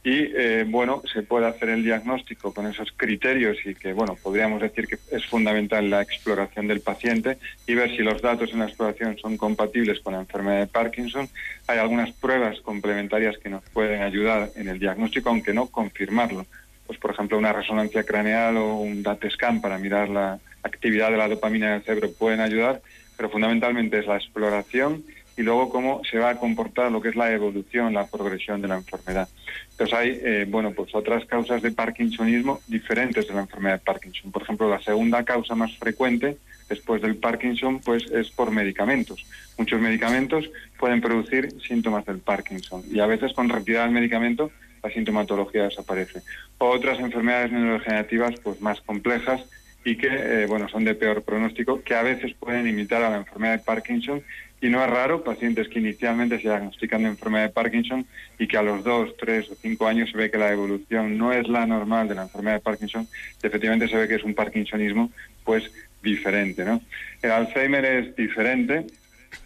[0.07, 4.61] y, eh, bueno, se puede hacer el diagnóstico con esos criterios y que, bueno, podríamos
[4.61, 8.67] decir que es fundamental la exploración del paciente y ver si los datos en la
[8.67, 11.27] exploración son compatibles con la enfermedad de Parkinson.
[11.67, 16.45] Hay algunas pruebas complementarias que nos pueden ayudar en el diagnóstico, aunque no confirmarlo
[16.85, 21.17] pues por ejemplo una resonancia craneal o un DAT scan para mirar la actividad de
[21.17, 22.81] la dopamina en el cerebro pueden ayudar,
[23.17, 25.03] pero fundamentalmente es la exploración
[25.38, 28.68] y luego cómo se va a comportar lo que es la evolución, la progresión de
[28.68, 29.30] la enfermedad.
[29.72, 34.31] Entonces hay, eh, bueno, pues otras causas de Parkinsonismo diferentes de la enfermedad de Parkinson.
[34.31, 36.38] Por ejemplo, la segunda causa más frecuente
[36.68, 39.26] después del Parkinson, pues es por medicamentos.
[39.57, 40.49] Muchos medicamentos
[40.80, 44.51] pueden producir síntomas del Parkinson y a veces con retirada del medicamento
[44.84, 46.22] la sintomatología desaparece.
[46.57, 49.45] Otras enfermedades neurodegenerativas pues más complejas
[49.85, 53.18] y que eh, bueno son de peor pronóstico, que a veces pueden imitar a la
[53.18, 54.23] enfermedad de Parkinson
[54.59, 58.05] y no es raro pacientes que inicialmente se diagnostican de enfermedad de Parkinson
[58.39, 61.31] y que a los dos, tres o cinco años se ve que la evolución no
[61.31, 63.07] es la normal de la enfermedad de Parkinson,
[63.41, 65.11] y efectivamente se ve que es un parkinsonismo
[65.43, 65.71] pues
[66.01, 66.81] diferente, ¿no?
[67.21, 68.85] El Alzheimer es diferente,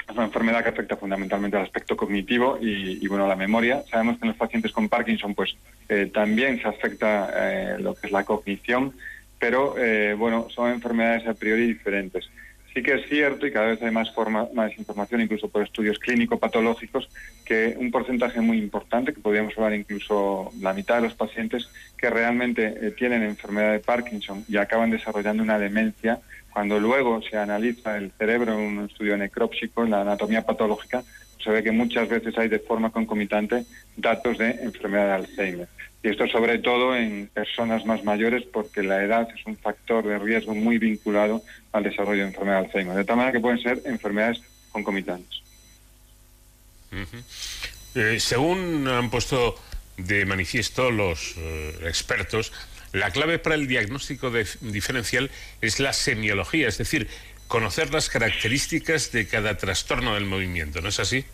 [0.07, 3.83] es una enfermedad que afecta fundamentalmente al aspecto cognitivo y, bueno, la memoria.
[3.89, 5.55] Sabemos que en los pacientes con Parkinson, pues
[5.89, 8.93] eh, también se afecta eh, lo que es la cognición,
[9.39, 12.29] pero eh, bueno, son enfermedades a priori diferentes.
[12.73, 15.99] Sí que es cierto, y cada vez hay más, forma, más información, incluso por estudios
[15.99, 17.10] clínico-patológicos,
[17.43, 22.10] que un porcentaje muy importante, que podríamos hablar incluso la mitad de los pacientes, que
[22.10, 26.19] realmente tienen enfermedad de Parkinson y acaban desarrollando una demencia,
[26.53, 31.03] cuando luego se analiza el cerebro en un estudio necrópsico, en la anatomía patológica,
[31.43, 33.65] se ve que muchas veces hay de forma concomitante
[33.98, 35.68] datos de enfermedad de Alzheimer.
[36.03, 40.17] Y esto sobre todo en personas más mayores porque la edad es un factor de
[40.17, 42.95] riesgo muy vinculado al desarrollo de enfermedad de Alzheimer.
[42.95, 44.41] De tal manera que pueden ser enfermedades
[44.71, 45.41] concomitantes.
[47.95, 49.55] Eh, según han puesto
[49.97, 52.51] de manifiesto los eh, expertos,
[52.93, 55.29] la clave para el diagnóstico diferencial
[55.61, 57.07] es la semiología, es decir,
[57.47, 61.25] conocer las características de cada trastorno del movimiento, ¿no es así?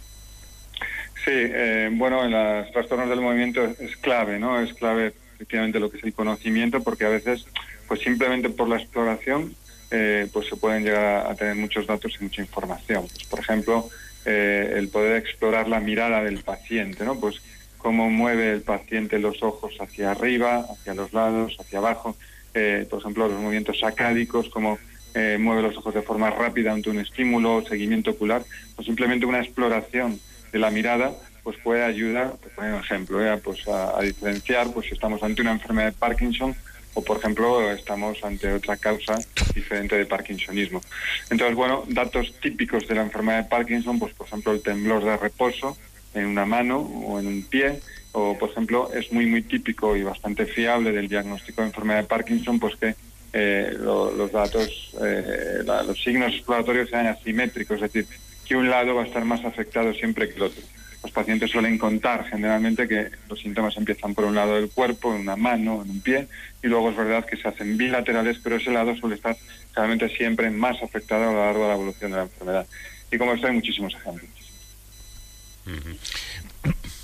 [1.28, 4.62] Sí, eh, bueno, en los trastornos del movimiento es, clave, ¿no?
[4.62, 7.45] Es clave efectivamente lo que es el conocimiento, porque a veces,
[7.86, 9.54] pues simplemente por la exploración,
[9.91, 13.08] eh, pues se pueden llegar a, tener muchos datos y mucha información.
[13.14, 13.90] Pues, por ejemplo,
[14.24, 17.20] eh, el poder explorar la mirada del paciente, ¿no?
[17.20, 17.41] Pues
[17.78, 22.16] cómo mueve el paciente los ojos hacia arriba, hacia los lados, hacia abajo.
[22.54, 24.80] Eh, por ejemplo, los movimientos sacádicos, cómo
[25.14, 28.44] eh, mueve los ojos de forma rápida ante un estímulo, seguimiento ocular,
[28.78, 30.22] o simplemente una exploración
[30.52, 31.11] de la mirada,
[31.44, 35.52] pues puede ayudar, por un ejemplo, eh, pues a, diferenciar pues si estamos ante una
[35.52, 36.56] enfermedad de Parkinson
[36.94, 39.18] o, por ejemplo, estamos ante otra causa
[39.53, 40.82] diferente de Parkinsonismo.
[41.30, 45.15] Entonces, bueno, datos típicos de la enfermedad de Parkinson, pues por ejemplo el temblor de
[45.15, 45.78] reposo,
[46.14, 47.80] en una mano o en un pie,
[48.14, 52.07] o por ejemplo es muy muy típico y bastante fiable del diagnóstico de enfermedad de
[52.07, 52.95] Parkinson, pues que
[53.34, 58.07] eh, los datos, eh, los signos exploratorios sean asimétricos, es decir,
[58.48, 60.64] que un lado va a estar más afectado siempre que el otro.
[61.03, 65.22] Los pacientes suelen contar generalmente que los síntomas empiezan por un lado del cuerpo, en
[65.22, 66.28] una mano, en un pie,
[66.64, 69.38] y luego es verdad que se hacen bilaterales, pero ese lado suele estar
[69.76, 72.68] realmente siempre más afectado a lo largo de la evolución de la enfermedad.
[73.11, 74.30] Y como esto hay muchísimos ejemplos.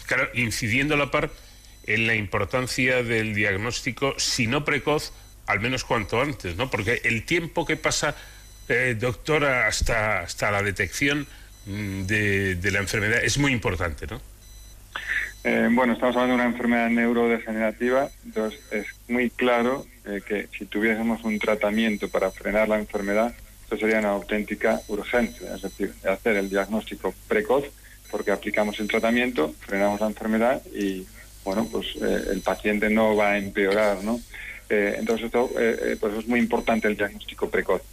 [0.06, 1.32] Claro, incidiendo la par
[1.86, 5.14] en la importancia del diagnóstico, si no precoz,
[5.45, 6.70] al menos cuanto antes, ¿no?
[6.70, 8.15] Porque el tiempo que pasa,
[8.69, 11.27] eh, doctora, hasta, hasta la detección
[11.65, 14.22] mm, de, la enfermedad es muy importante, ¿no?
[15.44, 20.65] Eh, bueno, estamos hablando de una enfermedad neurodegenerativa, entonces es muy claro eh, que si
[20.65, 26.38] tuviésemos un tratamiento para frenar la enfermedad, esto sería una auténtica urgencia, es decir, hacer
[26.38, 27.65] el diagnóstico precoz
[28.10, 31.06] porque aplicamos el tratamiento, frenamos la enfermedad y,
[31.44, 34.22] bueno, pues eh, el paciente no va a empeorar, ¿no?
[34.69, 37.84] Entonces, esto, eh, pues es muy importante el diagnóstico precoz.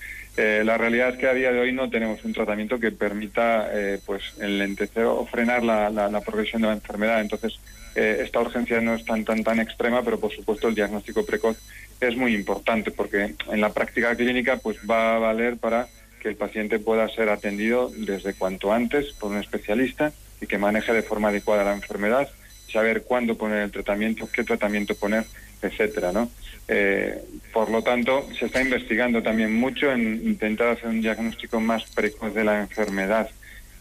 [0.64, 3.70] La realidad es que a día de hoy no tenemos un tratamiento que permita,
[4.06, 7.20] pues, enlentecer o frenar la, la, progresión de la enfermedad.
[7.20, 7.58] Entonces,
[7.94, 11.58] esta urgencia no es tan, tan, tan extrema, pero por supuesto el diagnóstico precoz
[12.00, 15.88] es muy importante porque en la práctica clínica, pues, va a valer para
[16.20, 20.92] que el paciente pueda ser atendido desde cuanto antes por un especialista y que maneje
[20.92, 22.28] de forma adecuada la enfermedad,
[22.70, 25.24] saber cuándo poner el tratamiento, qué tratamiento poner,
[25.62, 26.30] etcétera, ¿no?
[26.68, 27.20] Eh,
[27.52, 32.32] por lo tanto, se está investigando también mucho en intentar hacer un diagnóstico más precoz
[32.34, 33.28] de la enfermedad.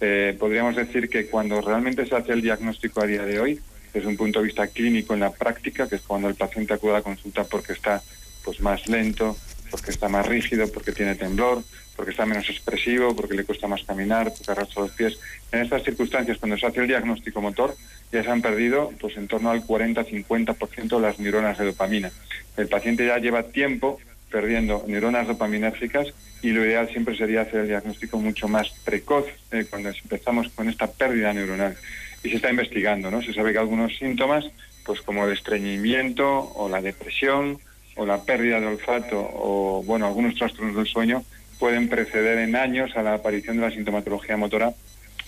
[0.02, 3.60] Eh, podríamos decir que cuando realmente se hace el diagnóstico a día de hoy,
[3.94, 6.98] desde un punto de vista clínico en la práctica, que es cuando el paciente acude
[6.98, 8.02] a consulta porque está
[8.44, 9.38] pues más lento,
[9.70, 11.64] porque está más rígido, porque tiene temblor,
[11.96, 15.20] porque está menos expresivo, porque le cuesta más caminar, porque arrastra los pies.
[15.52, 17.76] En estas circunstancias, cuando se hace el diagnóstico motor,
[18.12, 22.12] ya se han perdido pues en torno al 40-50% de las neuronas de dopamina.
[22.58, 24.00] El paciente ya lleva tiempo
[24.32, 26.08] perdiendo neuronas dopaminérgicas
[26.42, 30.70] y lo ideal siempre sería hacer el diagnóstico mucho más precoz eh, cuando empezamos con
[30.70, 31.76] esta pérdida neuronal.
[32.24, 33.22] Y se está investigando, ¿no?
[33.22, 34.46] Se sabe que algunos síntomas,
[34.86, 37.60] pues como el estreñimiento o la depresión
[38.00, 41.26] o la pérdida de olfato o, bueno, algunos trastornos del sueño
[41.60, 44.72] pueden preceder en años a la aparición de la sintomatología motora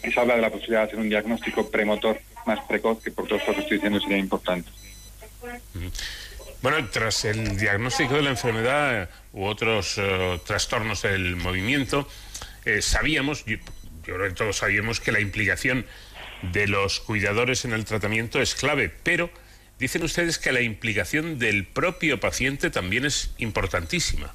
[0.02, 3.28] y se habla de la posibilidad de hacer un diagnóstico premotor más precoz, que por
[3.28, 4.70] todo esto que estoy diciendo sería importante.
[6.62, 12.08] Bueno, tras el diagnóstico de la enfermedad eh, u otros eh, trastornos del movimiento,
[12.64, 13.58] eh, sabíamos, yo,
[14.06, 15.86] yo creo que todos sabíamos que la implicación
[16.54, 19.30] de los cuidadores en el tratamiento es clave, pero
[19.82, 24.32] dicen ustedes que la implicación del propio paciente también es importantísima.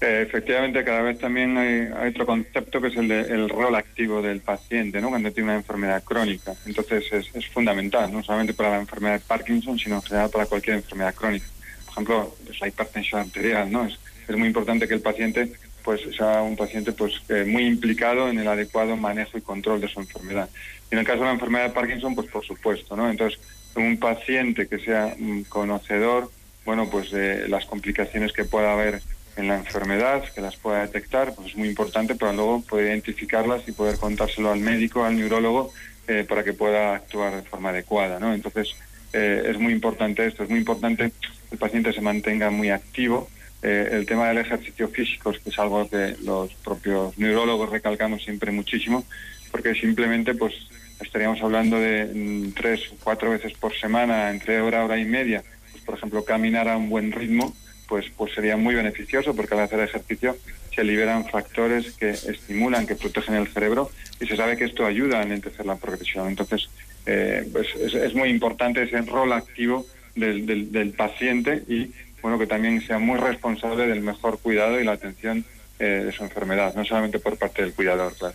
[0.00, 4.22] Eh, efectivamente, cada vez también hay, otro concepto que es el, de, el rol activo
[4.22, 5.08] del paciente, ¿no?
[5.08, 6.54] Cuando tiene una enfermedad crónica.
[6.64, 10.76] Entonces es, fundamental, no solamente para la enfermedad de Parkinson, sino en general para cualquier
[10.76, 11.46] enfermedad crónica.
[11.84, 13.84] Por ejemplo, pues, la hipertensión arterial, ¿no?
[13.84, 18.28] Es, es muy importante que el paciente pues sea un paciente pues eh, muy implicado
[18.30, 20.48] en el adecuado manejo y control de su enfermedad.
[20.90, 23.10] Y en el caso de la enfermedad de Parkinson, pues por supuesto, ¿no?
[23.10, 23.38] Entonces,
[23.82, 26.30] un paciente que sea mm, conocedor,
[26.64, 29.02] bueno, pues de las complicaciones que pueda haber
[29.36, 33.66] en la enfermedad, que las pueda detectar, pues es muy importante para luego poder identificarlas
[33.66, 35.72] y poder contárselo al médico, al neurólogo,
[36.06, 38.32] eh, para que pueda actuar de forma adecuada, ¿no?
[38.32, 38.74] Entonces,
[39.12, 43.28] eh, es muy importante esto, es muy importante que el paciente se mantenga muy activo.
[43.62, 48.52] Eh, el tema del ejercicio físico, que es algo que los propios neurólogos recalcamos siempre
[48.52, 49.04] muchísimo,
[49.50, 50.52] porque simplemente pues
[51.00, 55.42] estaríamos hablando de mm, tres o cuatro veces por semana, entre hora, hora y media,
[55.72, 57.54] pues por ejemplo caminar a un buen ritmo,
[57.88, 60.36] pues, pues sería muy beneficioso porque al hacer ejercicio
[60.74, 63.90] se liberan factores que estimulan, que protegen el cerebro
[64.20, 66.28] y se sabe que esto ayuda a enlentecer la progresión.
[66.28, 66.68] Entonces,
[67.06, 71.92] eh, pues es, es, muy importante ese rol activo del, del, del, paciente y
[72.22, 75.44] bueno que también sea muy responsable del mejor cuidado y la atención
[75.78, 78.34] eh, de su enfermedad, no solamente por parte del cuidador, claro.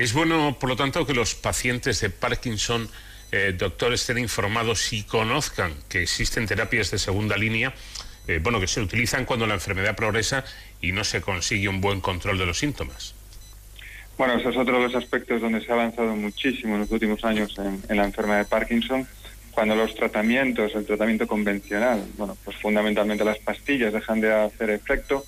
[0.00, 2.88] Es bueno, por lo tanto, que los pacientes de Parkinson
[3.32, 7.74] eh, doctores estén informados y conozcan que existen terapias de segunda línea,
[8.26, 10.42] eh, bueno, que se utilizan cuando la enfermedad progresa
[10.80, 13.14] y no se consigue un buen control de los síntomas.
[14.16, 17.22] Bueno, ese es otro de los aspectos donde se ha avanzado muchísimo en los últimos
[17.22, 19.06] años en, en la enfermedad de Parkinson,
[19.50, 25.26] cuando los tratamientos, el tratamiento convencional, bueno, pues fundamentalmente las pastillas dejan de hacer efecto,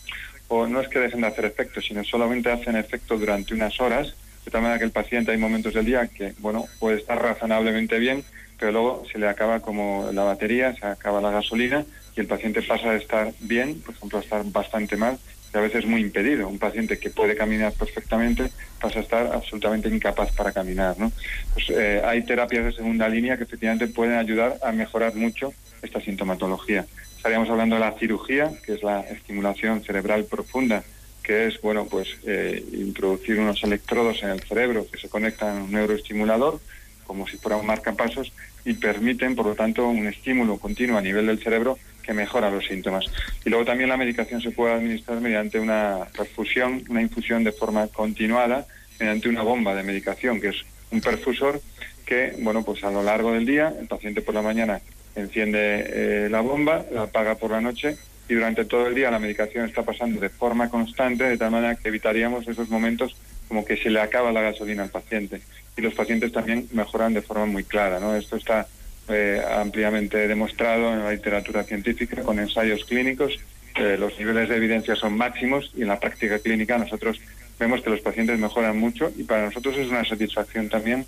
[0.48, 4.14] o no es que dejen de hacer efecto, sino solamente hacen efecto durante unas horas
[4.44, 7.98] de tal manera que el paciente hay momentos del día que, bueno, puede estar razonablemente
[7.98, 8.24] bien,
[8.58, 11.84] pero luego se le acaba como la batería, se acaba la gasolina
[12.16, 15.18] y el paciente pasa de estar bien, por ejemplo, a estar bastante mal
[15.52, 16.48] y a veces muy impedido.
[16.48, 18.50] Un paciente que puede caminar perfectamente
[18.80, 21.12] pasa a estar absolutamente incapaz para caminar, ¿no?
[21.54, 25.52] Pues eh, hay terapias de segunda línea que efectivamente pueden ayudar a mejorar mucho
[25.82, 26.86] esta sintomatología.
[27.16, 30.82] Estaríamos hablando de la cirugía, que es la estimulación cerebral profunda,
[31.22, 35.64] que es bueno pues eh, introducir unos electrodos en el cerebro que se conectan a
[35.64, 36.60] un neuroestimulador
[37.04, 38.32] como si fuera un marcapasos
[38.64, 42.66] y permiten por lo tanto un estímulo continuo a nivel del cerebro que mejora los
[42.66, 43.04] síntomas.
[43.44, 47.86] Y luego también la medicación se puede administrar mediante una perfusión, una infusión de forma
[47.88, 48.66] continuada
[48.98, 50.56] mediante una bomba de medicación que es
[50.90, 51.60] un perfusor
[52.04, 54.80] que bueno pues a lo largo del día el paciente por la mañana
[55.14, 57.96] enciende eh, la bomba, la apaga por la noche
[58.28, 61.74] y durante todo el día la medicación está pasando de forma constante, de tal manera
[61.74, 63.16] que evitaríamos esos momentos
[63.48, 65.42] como que se le acaba la gasolina al paciente.
[65.76, 68.00] Y los pacientes también mejoran de forma muy clara.
[68.00, 68.14] ¿no?
[68.16, 68.66] Esto está
[69.08, 73.38] eh, ampliamente demostrado en la literatura científica con ensayos clínicos.
[73.74, 77.20] Eh, los niveles de evidencia son máximos y en la práctica clínica nosotros
[77.58, 81.06] vemos que los pacientes mejoran mucho y para nosotros es una satisfacción también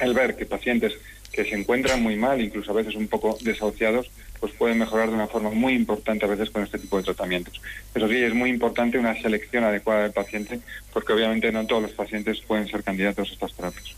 [0.00, 0.94] el ver que pacientes
[1.32, 4.10] que se encuentran muy mal, incluso a veces un poco desahuciados,
[4.40, 7.60] pues pueden mejorar de una forma muy importante a veces con este tipo de tratamientos.
[7.94, 10.60] Eso sí, es muy importante una selección adecuada del paciente,
[10.92, 13.94] porque obviamente no todos los pacientes pueden ser candidatos a estas terapias.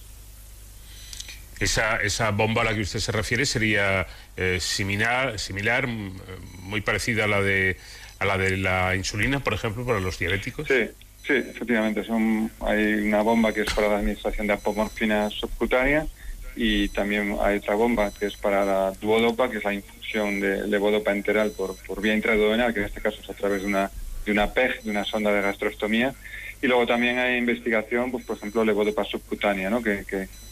[1.61, 4.07] Esa, esa bomba a la que usted se refiere sería
[4.37, 7.77] eh, similar, similar, muy parecida a la de
[8.21, 10.67] a la de la insulina, por ejemplo, para los diabéticos.
[10.67, 10.89] Sí,
[11.25, 12.05] sí, efectivamente.
[12.05, 16.07] Son, hay una bomba que es para la administración de apomorfina subcutánea
[16.61, 20.67] y también hay otra bomba que es para la duodopa, que es la infusión de
[20.67, 23.89] levodopa enteral por, por vía intraduodenal, que en este caso es a través de una,
[24.27, 26.17] de una PEG, de una sonda de gastrostomía.
[26.61, 29.85] Y luego también hay investigación, pues por ejemplo, levodopa subcutánea, ¿no?
[29.85, 30.05] que,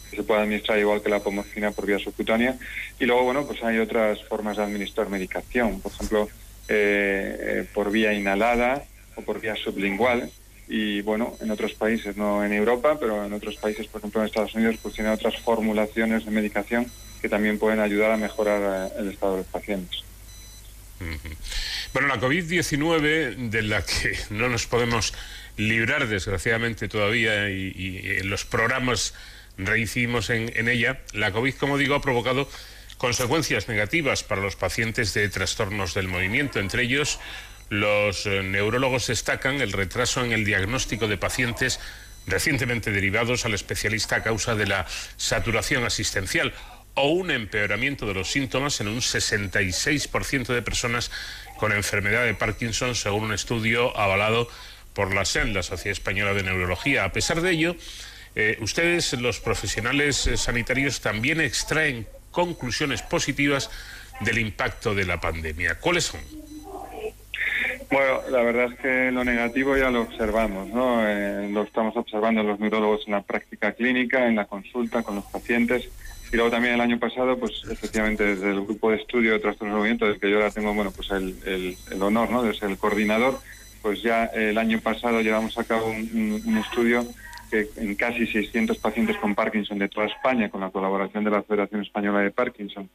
[0.09, 2.57] se puede administrar igual que la apomorfina por vía subcutánea.
[3.01, 5.81] Y luego, bueno, pues hay otras formas de administrar medicación.
[5.81, 6.29] Por ejemplo,
[6.69, 8.85] eh, eh, por vía inhalada
[9.17, 10.31] o por vía sublingual.
[10.69, 14.27] Y bueno, en otros países, no en Europa, pero en otros países, por ejemplo en
[14.27, 16.91] Estados Unidos, pues tienen otras formulaciones de medicación
[17.23, 20.03] que también pueden ayudar a mejorar eh, el estado de los pacientes.
[21.93, 25.15] Bueno, la COVID-19, de la que no nos podemos
[25.57, 29.15] librar desgraciadamente todavía y, los programas
[29.59, 32.49] reincidimos en, en ella, la COVID, como digo, ha provocado
[32.99, 36.61] consecuencias negativas para los pacientes de trastornos del movimiento.
[36.61, 37.19] Entre ellos,
[37.69, 41.81] los eh, neurólogos destacan el retraso en el diagnóstico de pacientes
[42.27, 44.87] recientemente derivados al especialista a causa de la
[45.17, 46.53] saturación asistencial
[46.95, 51.11] o un empeoramiento de los síntomas en un 66% de personas
[51.59, 54.49] con enfermedad de Parkinson, según un estudio avalado
[54.95, 57.05] por la SEN, la Sociedad Española de Neurología.
[57.05, 57.77] A pesar de ello,
[58.35, 63.71] eh, ustedes, los profesionales eh, sanitarios, también extraen conclusiones positivas
[64.21, 65.79] del impacto de la pandemia.
[65.79, 66.21] ¿Cuáles son?
[67.91, 71.07] Bueno, la verdad es que lo negativo ya lo observamos, ¿no?
[71.07, 75.25] Eh, lo estamos observando los neurólogos en la práctica clínica, en la consulta con los
[75.27, 75.89] pacientes.
[76.33, 79.75] Y luego también el año pasado, pues efectivamente desde el grupo de estudio de trastornos
[79.75, 82.43] del movimiento, del que yo ahora tengo, bueno, pues el, honor, ¿no?
[82.43, 83.39] De ser el coordinador,
[83.83, 87.07] pues ya el año pasado llevamos a cabo un estudio
[87.51, 91.43] que en casi 600 pacientes con Parkinson de toda España, con la colaboración de la
[91.43, 92.89] Federación Española de Parkinson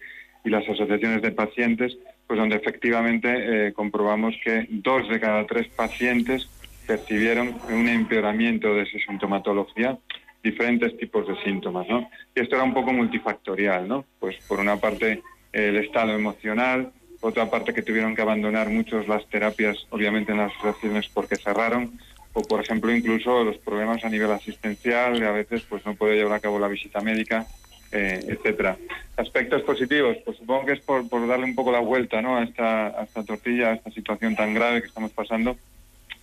[0.44, 1.98] y las asociaciones de pacientes,
[2.32, 3.28] pues donde efectivamente
[3.68, 6.48] eh, comprobamos que dos de cada tres pacientes
[6.88, 9.98] percibieron un empeoramiento de esa sintomatología,
[10.42, 12.10] diferentes tipos de síntomas, ¿no?
[12.34, 14.06] Y esto era un poco multifactorial, ¿no?
[14.18, 15.22] Pues por una parte
[15.52, 20.54] el estado emocional, otra parte que tuvieron que abandonar muchos las terapias, obviamente en las
[20.54, 22.00] asociaciones porque cerraron,
[22.32, 26.36] o por ejemplo incluso los problemas a nivel asistencial, a veces pues no puede llevar
[26.36, 27.46] a cabo la visita médica,
[27.92, 28.78] eh, etcétera.
[29.18, 32.38] Aspectos positivos, pues supongo que es por, darle un poco la vuelta ¿no?
[32.38, 35.58] a, esta, tortilla, a esta situación tan grave que estamos pasando,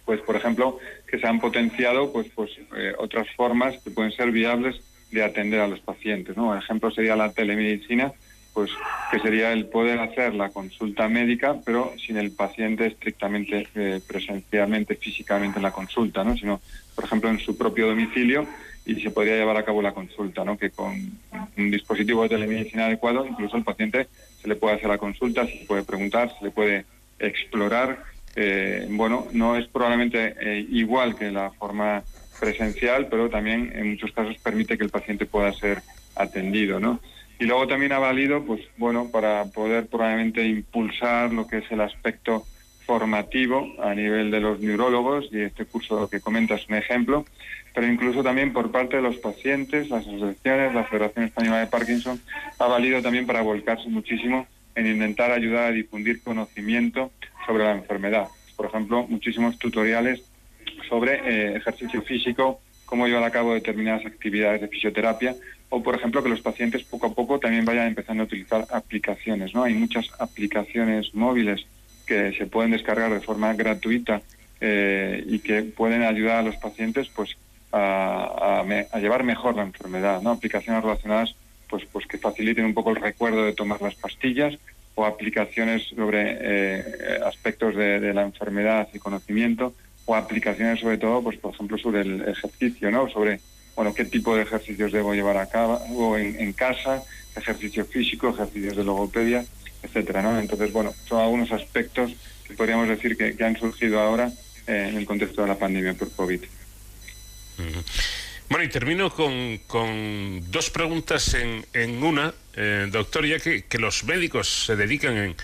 [0.05, 4.31] pues por ejemplo que se han potenciado pues pues eh, otras formas que pueden ser
[4.31, 4.81] viables
[5.11, 6.55] de atender a los pacientes, ¿no?
[6.55, 8.12] El ejemplo sería la telemedicina,
[8.53, 8.70] pues
[9.11, 14.97] que sería el poder hacer la consulta médica, pero sin el paciente estrictamente eh, presencialmente,
[14.97, 16.36] físicamente en la consulta, ¿no?
[16.36, 16.61] Sino,
[16.95, 18.47] por ejemplo, en su propio domicilio
[18.89, 20.56] y se podría llevar a cabo la consulta, ¿no?
[20.56, 20.94] Que con
[21.59, 24.09] un dispositivo de telemedicina adecuado, incluso al paciente
[24.40, 26.86] se le puede hacer la consulta, se le puede preguntar, se le puede
[27.19, 28.02] explorar.
[28.35, 32.02] Eh, bueno, no es probablemente eh, igual que la forma
[32.40, 35.82] presencial, pero también en muchos casos permite que el paciente pueda ser
[36.16, 37.01] atendido, ¿no?
[37.39, 41.82] Y luego también ha valido, pues bueno, para poder probablemente impulsar lo que es el
[41.82, 42.47] aspecto
[42.86, 47.27] formativo a nivel de los neurólogos, y este curso que comenta es un ejemplo,
[47.74, 52.20] pero incluso también por parte de los pacientes, las asociaciones, la Federación Española de Parkinson,
[52.59, 57.11] ha valido también para volcarse muchísimo en intentar ayudar a difundir conocimiento
[57.47, 58.28] sobre la enfermedad.
[58.57, 60.23] Por ejemplo, muchísimos tutoriales
[60.89, 65.35] sobre eh, ejercicio físico, cómo llevar a cabo determinadas actividades de fisioterapia
[65.69, 69.55] o, por ejemplo, que los pacientes poco a poco también vayan empezando a utilizar aplicaciones.
[69.55, 69.65] ¿no?
[69.65, 71.66] Hay muchas aplicaciones móviles
[72.07, 74.23] que se pueden descargar de forma gratuita
[74.61, 77.36] eh, y que pueden ayudar a los pacientes pues
[77.73, 80.23] a, a, me, a, llevar mejor la enfermedad.
[80.23, 80.31] ¿no?
[80.31, 81.35] Aplicaciones relacionadas
[81.69, 84.59] pues, pues que faciliten un poco el recuerdo de tomar las pastillas
[84.95, 89.73] o aplicaciones sobre eh, aspectos de, la enfermedad y conocimiento
[90.07, 93.09] o aplicaciones sobre todo, pues por ejemplo, sobre el ejercicio, ¿no?
[93.09, 93.40] Sobre,
[93.77, 97.03] bueno, qué tipo de ejercicios debo llevar a cabo en, en casa,
[97.36, 99.45] ejercicio físico, ejercicios de logopedia,
[99.82, 100.39] etcétera, ¿no?
[100.39, 102.16] Entonces, bueno, son algunos aspectos
[102.47, 104.32] que podríamos decir que, que han surgido ahora
[104.66, 106.40] eh, en el contexto de la pandemia por COVID.
[108.48, 113.78] Bueno, y termino con, con dos preguntas en, en una, eh, doctor, ya que, que
[113.78, 115.36] los médicos se dedican en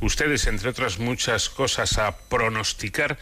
[0.00, 3.18] ustedes, entre otras muchas cosas, a pronosticar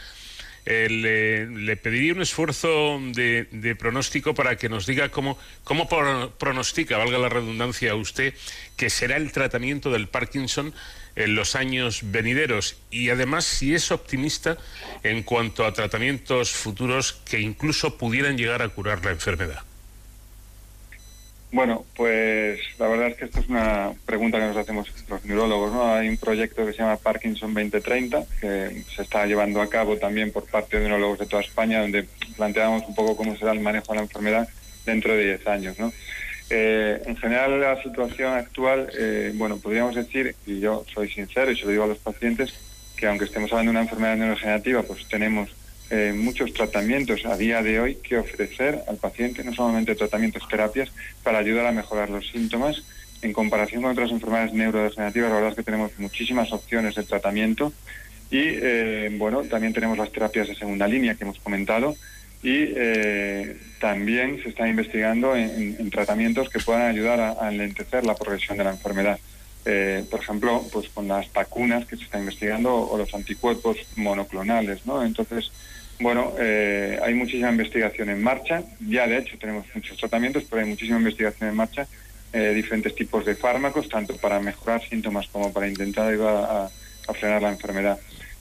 [0.70, 5.88] eh, le, le, pediría un esfuerzo de, de, pronóstico para que nos diga cómo, cómo
[6.36, 8.34] pronostica, valga la redundancia a usted,
[8.76, 10.74] que será el tratamiento del Parkinson
[11.18, 14.56] en los años venideros y además si es optimista
[15.02, 19.62] en cuanto a tratamientos futuros que incluso pudieran llegar a curar la enfermedad.
[21.50, 25.72] Bueno, pues la verdad es que esta es una pregunta que nos hacemos los neurólogos,
[25.72, 25.94] ¿no?
[25.94, 30.30] Hay un proyecto que se llama Parkinson 2030 que se está llevando a cabo también
[30.30, 33.92] por parte de neurólogos de toda España, donde planteamos un poco cómo será el manejo
[33.92, 34.48] de la enfermedad
[34.84, 35.92] dentro de 10 años, ¿no?
[36.50, 41.56] Eh, en general, la situación actual, eh, bueno, podríamos decir, y yo soy sincero y
[41.56, 42.54] se lo digo a los pacientes,
[42.96, 45.50] que aunque estemos hablando de una enfermedad neurodegenerativa, pues tenemos
[45.90, 50.90] eh, muchos tratamientos a día de hoy que ofrecer al paciente, no solamente tratamientos, terapias,
[51.22, 52.82] para ayudar a mejorar los síntomas.
[53.20, 57.72] En comparación con otras enfermedades neurodegenerativas, la verdad es que tenemos muchísimas opciones de tratamiento
[58.30, 61.96] Y eh, bueno, también tenemos las terapias de segunda línea que hemos comentado
[62.42, 68.04] y eh, también se está investigando en, en tratamientos que puedan ayudar a, a enlentecer
[68.04, 69.18] la progresión de la enfermedad.
[69.64, 74.86] Eh, por ejemplo, pues con las vacunas que se está investigando o los anticuerpos monoclonales,
[74.86, 75.04] ¿no?
[75.04, 75.50] Entonces,
[76.00, 78.62] bueno, eh, hay muchísima investigación en marcha.
[78.80, 81.86] Ya, de hecho, tenemos muchos tratamientos, pero hay muchísima investigación en marcha,
[82.32, 86.70] eh, diferentes tipos de fármacos, tanto para mejorar síntomas como para intentar ayudar
[87.08, 87.98] a frenar la enfermedad.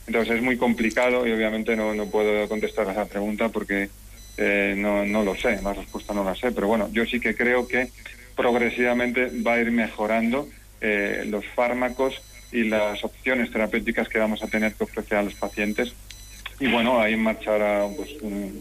[0.08, 3.90] Entonces, es muy complicado y obviamente no, no puedo contestar a esa pregunta porque
[4.38, 7.36] eh, no, no lo sé, la respuesta no la sé, pero bueno, yo sí que
[7.36, 7.90] creo que
[8.36, 10.48] progresivamente va a ir mejorando
[10.80, 12.22] eh, los fármacos
[12.52, 15.94] y las opciones terapéuticas que vamos a tener que ofrecer a los pacientes.
[16.60, 18.10] Y bueno, hay en marcha ahora pues,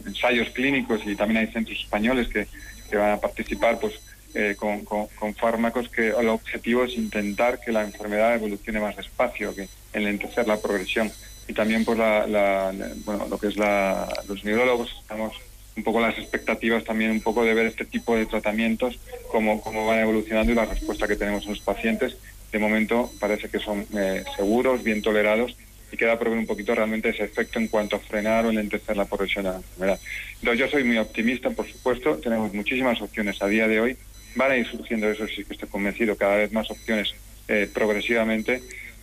[0.06, 2.46] ensayos clínicos y también hay centros españoles que,
[2.90, 3.94] que van a participar pues,
[4.34, 8.96] eh, con, con- con fármacos que el objetivo es intentar que la enfermedad evolucione más
[8.96, 11.10] despacio, que enlentecer la progresión.
[11.48, 12.72] Y también pues, la, la-
[13.04, 15.34] bueno, lo que es la, los neurólogos estamos
[15.76, 18.98] un poco las expectativas también un poco de ver este tipo de tratamientos,
[19.30, 22.16] cómo, cómo van evolucionando y la respuesta que tenemos en los pacientes.
[22.50, 25.54] De momento parece que son eh, seguros, bien tolerados
[25.92, 28.96] y queda por ver un poquito realmente ese efecto en cuanto a frenar o enlentecer
[28.96, 30.00] la progresión de la enfermedad.
[30.40, 33.96] Entonces yo soy muy optimista, por supuesto, tenemos muchísimas opciones a día de hoy,
[34.34, 37.14] van a ir surgiendo, eso sí que estoy convencido, cada vez más opciones
[37.48, 38.62] eh, progresivamente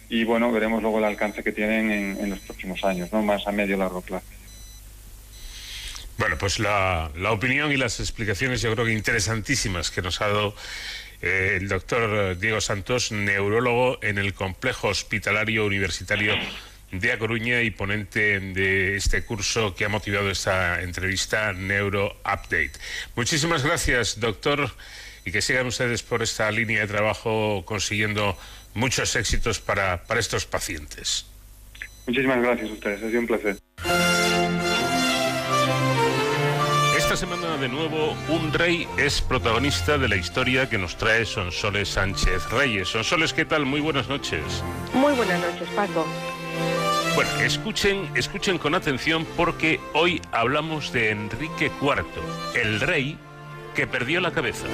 [0.10, 3.22] y bueno, veremos luego el alcance que tienen en, en los próximos años, ¿no?
[3.22, 4.26] más a medio largo plazo.
[6.18, 10.28] Bueno, pues la, la opinión y las explicaciones yo creo que interesantísimas que nos ha
[10.28, 10.56] dado
[11.22, 16.36] eh, el doctor Diego Santos, neurólogo en el Complejo Hospitalario Universitario
[16.92, 22.74] de A Coruña y ponente de este curso que ha motivado esta entrevista Neuro Update.
[23.16, 24.70] Muchísimas gracias, doctor,
[25.26, 28.38] y que sigan ustedes por esta línea de trabajo consiguiendo
[28.74, 31.26] muchos éxitos para, para estos pacientes.
[32.08, 33.58] Muchísimas gracias a ustedes, ha sido un placer.
[36.98, 41.90] Esta semana de nuevo un rey es protagonista de la historia que nos trae Sonsoles
[41.90, 42.88] Sánchez Reyes.
[42.88, 43.66] Sonsoles, ¿qué tal?
[43.66, 44.42] Muy buenas noches.
[44.94, 46.06] Muy buenas noches, Paco.
[47.16, 52.06] Bueno, escuchen, escuchen con atención porque hoy hablamos de Enrique IV,
[52.56, 53.18] el rey
[53.76, 54.66] que perdió la cabeza.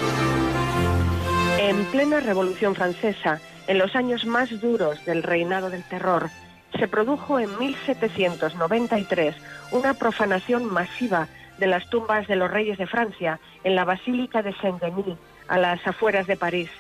[1.60, 6.32] En plena Revolución Francesa, en los años más duros del reinado del terror,
[6.80, 9.36] se produjo en 1793
[9.72, 11.28] una profanación masiva
[11.60, 15.16] de las tumbas de los reyes de Francia en la Basílica de Saint-Denis,
[15.48, 16.72] a las afueras de París.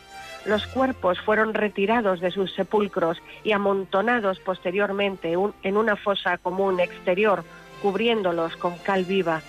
[0.46, 7.44] Los cuerpos fueron retirados de sus sepulcros y amontonados posteriormente en una fosa común exterior,
[7.84, 9.42] cubriéndolos con cal viva.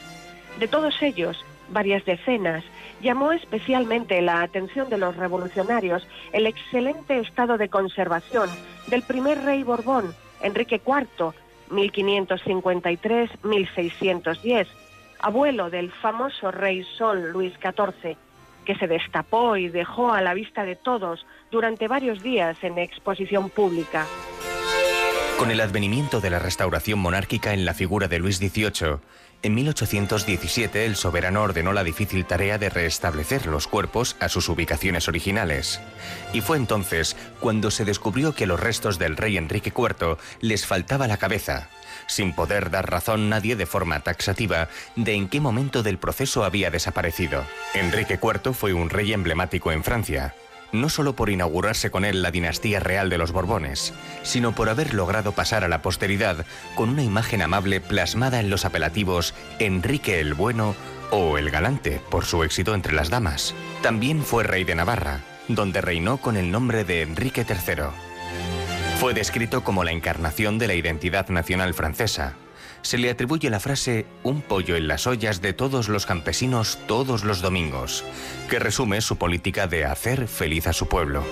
[0.59, 2.65] De todos ellos, varias decenas,
[3.01, 8.49] llamó especialmente la atención de los revolucionarios el excelente estado de conservación
[8.89, 11.33] del primer rey Borbón, Enrique IV,
[11.71, 14.67] 1553-1610,
[15.21, 18.17] abuelo del famoso rey Sol Luis XIV,
[18.65, 23.51] que se destapó y dejó a la vista de todos durante varios días en exposición
[23.51, 24.07] pública.
[25.39, 28.99] Con el advenimiento de la restauración monárquica en la figura de Luis XVIII,
[29.43, 35.09] en 1817 el soberano ordenó la difícil tarea de restablecer los cuerpos a sus ubicaciones
[35.09, 35.81] originales.
[36.33, 41.07] Y fue entonces cuando se descubrió que los restos del rey Enrique IV les faltaba
[41.07, 41.69] la cabeza,
[42.07, 46.71] sin poder dar razón nadie de forma taxativa de en qué momento del proceso había
[46.71, 47.45] desaparecido.
[47.75, 50.35] Enrique IV fue un rey emblemático en Francia,
[50.73, 53.93] no solo por inaugurarse con él la dinastía real de los Borbones,
[54.23, 56.45] sino por haber logrado pasar a la posteridad
[56.75, 60.75] con una imagen amable plasmada en los apelativos Enrique el Bueno
[61.11, 63.55] o el Galante, por su éxito entre las damas.
[63.83, 67.85] También fue rey de Navarra, donde reinó con el nombre de Enrique III.
[69.01, 72.35] Fue descrito como la encarnación de la identidad nacional francesa.
[72.83, 77.25] Se le atribuye la frase un pollo en las ollas de todos los campesinos todos
[77.25, 78.05] los domingos,
[78.49, 81.25] que resume su política de hacer feliz a su pueblo.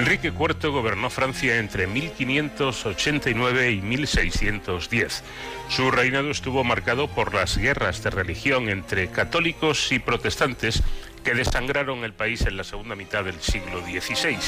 [0.00, 5.22] Enrique IV gobernó Francia entre 1589 y 1610.
[5.68, 10.82] Su reinado estuvo marcado por las guerras de religión entre católicos y protestantes
[11.24, 14.38] que desangraron el país en la segunda mitad del siglo XVI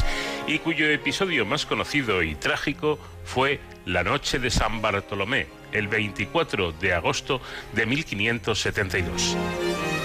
[0.47, 6.73] y cuyo episodio más conocido y trágico fue la noche de San Bartolomé, el 24
[6.73, 7.41] de agosto
[7.75, 9.37] de 1572.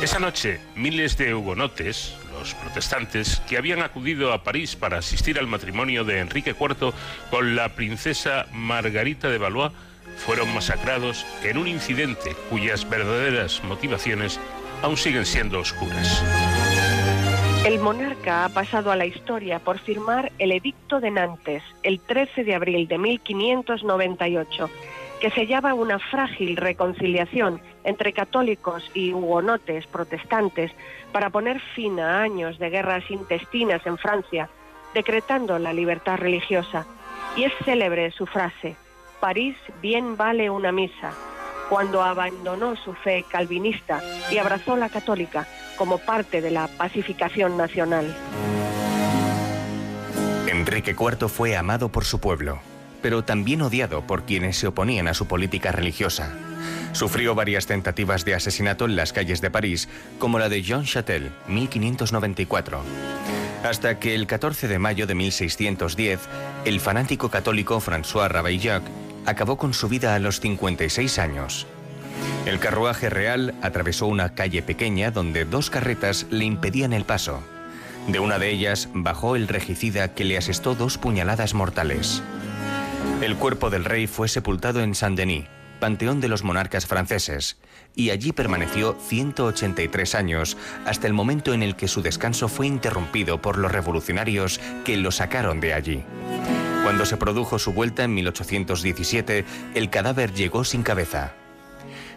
[0.02, 5.48] Esa noche, miles de hugonotes, los protestantes, que habían acudido a París para asistir al
[5.48, 6.94] matrimonio de Enrique IV
[7.31, 9.72] con la princesa Margarita de Valois,
[10.18, 14.39] fueron masacrados en un incidente cuyas verdaderas motivaciones
[14.82, 16.24] aún siguen siendo oscuras.
[17.66, 22.44] El monarca ha pasado a la historia por firmar el Edicto de Nantes el 13
[22.44, 24.70] de abril de 1598,
[25.20, 30.72] que sellaba una frágil reconciliación entre católicos y hugonotes protestantes
[31.12, 34.49] para poner fin a años de guerras intestinas en Francia,
[34.94, 36.86] decretando la libertad religiosa.
[37.36, 38.76] Y es célebre su frase,
[39.20, 41.12] París bien vale una misa,
[41.69, 48.15] cuando abandonó su fe calvinista y abrazó la católica como parte de la pacificación nacional.
[50.48, 52.60] Enrique IV fue amado por su pueblo,
[53.02, 56.34] pero también odiado por quienes se oponían a su política religiosa.
[56.94, 59.88] Sufrió varias tentativas de asesinato en las calles de París,
[60.19, 62.81] como la de Jean Chatel, 1594.
[63.64, 66.19] Hasta que el 14 de mayo de 1610,
[66.65, 68.84] el fanático católico François Ravaillac
[69.28, 71.68] acabó con su vida a los 56 años.
[72.45, 77.44] El carruaje real atravesó una calle pequeña donde dos carretas le impedían el paso.
[78.08, 82.24] De una de ellas bajó el regicida que le asestó dos puñaladas mortales.
[83.22, 85.45] El cuerpo del rey fue sepultado en Saint-Denis,
[85.82, 87.58] panteón de los monarcas franceses,
[87.95, 93.41] y allí permaneció 183 años hasta el momento en el que su descanso fue interrumpido
[93.41, 96.04] por los revolucionarios que lo sacaron de allí.
[96.88, 99.43] Cuando se produjo su vuelta en 1817,
[99.76, 101.34] el cadáver llegó sin cabeza.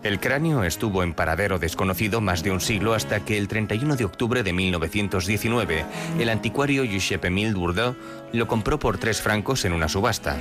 [0.05, 4.05] El cráneo estuvo en paradero desconocido más de un siglo hasta que el 31 de
[4.05, 5.85] octubre de 1919
[6.21, 7.97] el anticuario Giuseppe Emile Bourdeau
[8.33, 10.37] lo compró por tres francos en una subasta.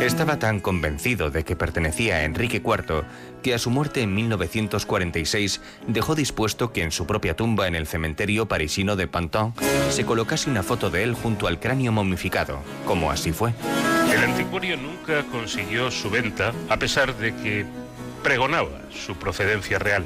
[0.00, 3.04] Estaba tan convencido de que pertenecía a Enrique IV
[3.42, 7.86] que a su muerte en 1946 dejó dispuesto que en su propia tumba en el
[7.86, 9.54] cementerio parisino de Pantin
[9.90, 13.54] se colocase una foto de él junto al cráneo momificado, como así fue.
[14.12, 17.64] El anticuario nunca consiguió su venta a pesar de que
[18.22, 20.04] pregonaba su procedencia real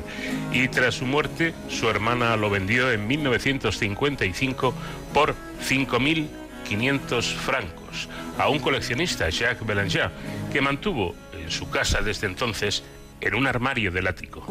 [0.53, 4.75] y tras su muerte su hermana lo vendió en 1955
[5.13, 5.35] por
[5.67, 8.09] 5.500 francos
[8.39, 10.11] a un coleccionista, Jacques Belanger,
[10.53, 12.85] que mantuvo en su casa desde entonces
[13.21, 14.47] en un armario del ático.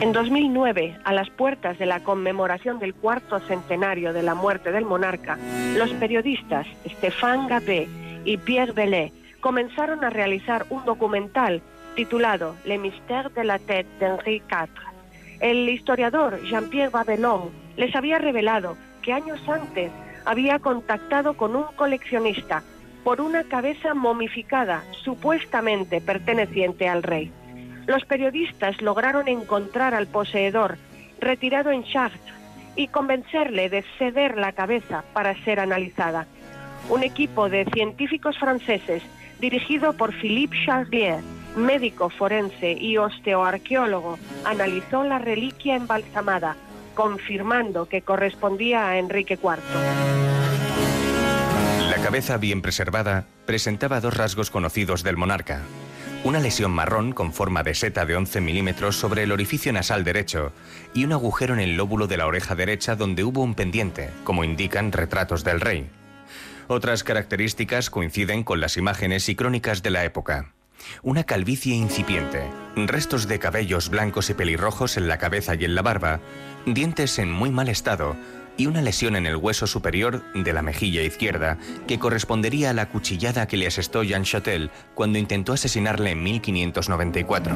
[0.00, 4.84] En 2009, a las puertas de la conmemoración del cuarto centenario de la muerte del
[4.84, 5.38] monarca,
[5.76, 7.88] los periodistas Stéphane Gabé
[8.24, 11.62] y Pierre Bellet comenzaron a realizar un documental
[11.94, 14.70] titulado Le mystère de la tête d'Henri IV.
[15.40, 19.90] El historiador Jean-Pierre Babelon les había revelado que años antes
[20.24, 22.62] había contactado con un coleccionista
[23.04, 27.32] por una cabeza momificada supuestamente perteneciente al rey.
[27.86, 30.78] Los periodistas lograron encontrar al poseedor
[31.20, 32.34] retirado en Chartres
[32.76, 36.26] y convencerle de ceder la cabeza para ser analizada.
[36.88, 39.02] Un equipo de científicos franceses
[39.40, 41.20] dirigido por Philippe Charlier
[41.56, 46.56] médico forense y osteoarqueólogo, analizó la reliquia embalsamada,
[46.92, 49.58] confirmando que correspondía a Enrique IV.
[51.90, 55.62] La cabeza bien preservada presentaba dos rasgos conocidos del monarca.
[56.24, 60.52] Una lesión marrón con forma de seta de 11 milímetros sobre el orificio nasal derecho
[60.94, 64.44] y un agujero en el lóbulo de la oreja derecha donde hubo un pendiente, como
[64.44, 65.90] indican retratos del rey.
[66.68, 70.52] Otras características coinciden con las imágenes y crónicas de la época.
[71.02, 72.42] Una calvicie incipiente,
[72.76, 76.20] restos de cabellos blancos y pelirrojos en la cabeza y en la barba,
[76.66, 78.16] dientes en muy mal estado
[78.56, 82.88] y una lesión en el hueso superior de la mejilla izquierda que correspondería a la
[82.88, 87.54] cuchillada que le asestó Jean Chatel cuando intentó asesinarle en 1594.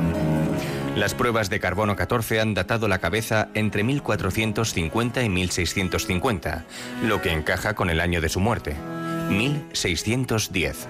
[0.96, 6.64] Las pruebas de carbono 14 han datado la cabeza entre 1450 y 1650,
[7.04, 8.74] lo que encaja con el año de su muerte,
[9.28, 10.88] 1610.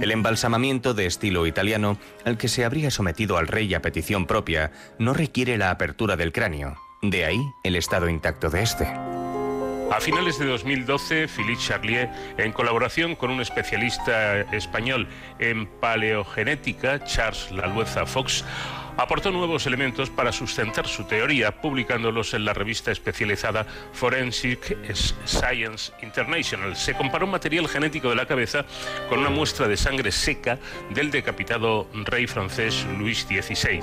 [0.00, 4.70] El embalsamamiento de estilo italiano, al que se habría sometido al rey a petición propia,
[4.98, 6.87] no requiere la apertura del cráneo.
[7.02, 8.84] De ahí el estado intacto de este.
[9.90, 15.08] A finales de 2012, Philippe Charlier, en colaboración con un especialista español
[15.38, 18.44] en paleogenética, Charles Lalueza Fox,
[18.98, 24.76] aportó nuevos elementos para sustentar su teoría, publicándolos en la revista especializada Forensic
[25.24, 26.76] Science International.
[26.76, 28.66] Se comparó material genético de la cabeza
[29.08, 30.58] con una muestra de sangre seca
[30.90, 33.80] del decapitado rey francés Luis XVI.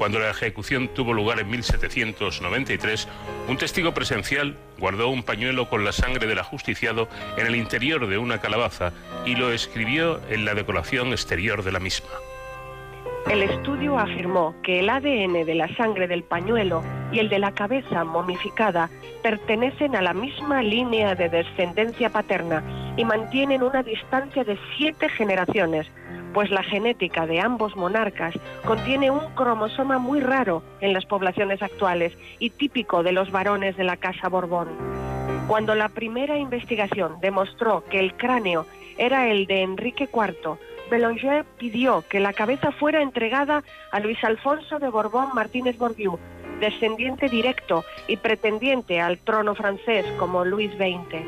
[0.00, 3.06] Cuando la ejecución tuvo lugar en 1793,
[3.48, 7.06] un testigo presencial guardó un pañuelo con la sangre del ajusticiado
[7.36, 8.94] en el interior de una calabaza
[9.26, 12.08] y lo escribió en la decoración exterior de la misma.
[13.30, 16.82] El estudio afirmó que el ADN de la sangre del pañuelo
[17.12, 18.88] y el de la cabeza momificada
[19.22, 22.64] pertenecen a la misma línea de descendencia paterna
[22.96, 25.86] y mantienen una distancia de siete generaciones,
[26.32, 28.34] pues la genética de ambos monarcas
[28.64, 33.84] contiene un cromosoma muy raro en las poblaciones actuales y típico de los varones de
[33.84, 34.68] la Casa Borbón.
[35.48, 38.66] Cuando la primera investigación demostró que el cráneo
[38.98, 40.58] era el de Enrique IV,
[40.90, 43.62] Bellanger pidió que la cabeza fuera entregada
[43.92, 46.18] a Luis Alfonso de Borbón Martínez Bordiú,
[46.60, 51.24] descendiente directo y pretendiente al trono francés como Luis XX.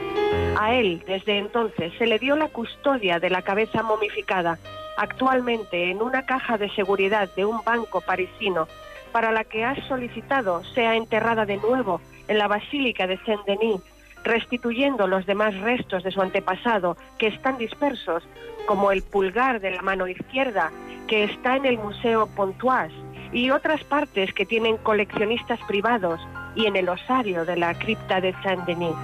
[0.57, 4.59] A él, desde entonces, se le dio la custodia de la cabeza momificada,
[4.97, 8.69] actualmente en una caja de seguridad de un banco parisino,
[9.11, 13.81] para la que ha solicitado sea enterrada de nuevo en la Basílica de Saint-Denis,
[14.25, 18.23] restituyendo los demás restos de su antepasado que están dispersos,
[18.67, 20.71] como el pulgar de la mano izquierda,
[21.09, 22.95] que está en el Museo Pontoise,
[23.33, 26.21] y otras partes que tienen coleccionistas privados
[26.55, 28.97] y en el osario de la cripta de Saint-Denis.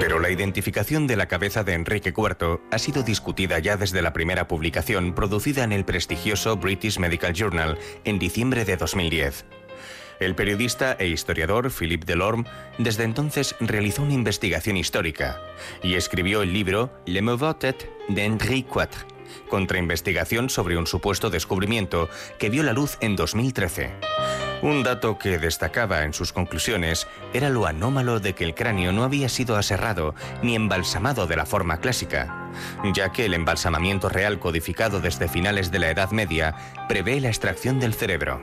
[0.00, 4.12] Pero la identificación de la cabeza de Enrique IV ha sido discutida ya desde la
[4.12, 9.44] primera publicación producida en el prestigioso British Medical Journal en diciembre de 2010.
[10.20, 12.44] El periodista e historiador Philippe Delorme
[12.78, 15.40] desde entonces realizó una investigación histórica
[15.82, 19.15] y escribió el libro Le d'Henri IV,
[19.48, 22.08] contrainvestigación sobre un supuesto descubrimiento
[22.38, 23.90] que vio la luz en 2013.
[24.62, 29.04] Un dato que destacaba en sus conclusiones era lo anómalo de que el cráneo no
[29.04, 32.50] había sido aserrado ni embalsamado de la forma clásica,
[32.94, 36.54] ya que el embalsamamiento real codificado desde finales de la Edad Media
[36.88, 38.40] prevé la extracción del cerebro.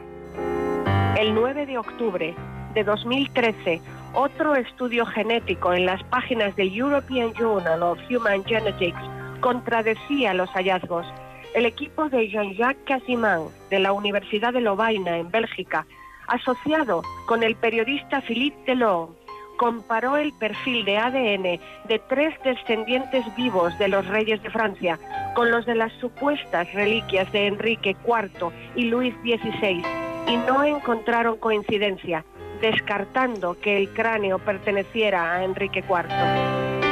[1.17, 2.35] El 9 de octubre
[2.73, 3.81] de 2013,
[4.13, 9.12] otro estudio genético en las páginas del European Journal of Human Genetics
[9.43, 11.05] contradecía los hallazgos.
[11.53, 15.85] El equipo de Jean-Jacques Casimán de la Universidad de Lovaina en Bélgica,
[16.27, 19.15] asociado con el periodista Philippe Delorme,
[19.57, 21.59] comparó el perfil de ADN
[21.89, 24.97] de tres descendientes vivos de los reyes de Francia
[25.35, 29.83] con los de las supuestas reliquias de Enrique IV y Luis XVI
[30.27, 32.23] y no encontraron coincidencia,
[32.61, 36.82] descartando que el cráneo perteneciera a Enrique IV.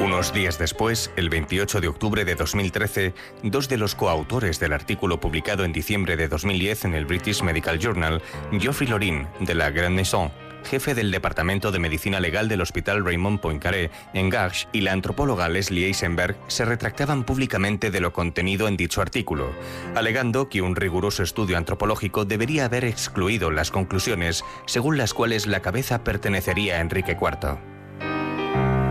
[0.00, 5.20] Unos días después, el 28 de octubre de 2013, dos de los coautores del artículo
[5.20, 8.20] publicado en diciembre de 2010 en el British Medical Journal,
[8.52, 10.30] Geoffrey Lorin, de la Grande Maison,
[10.64, 15.48] jefe del Departamento de Medicina Legal del Hospital Raymond Poincaré en Garches, y la antropóloga
[15.48, 19.50] Leslie Eisenberg se retractaban públicamente de lo contenido en dicho artículo,
[19.94, 25.62] alegando que un riguroso estudio antropológico debería haber excluido las conclusiones según las cuales la
[25.62, 27.75] cabeza pertenecería a Enrique IV.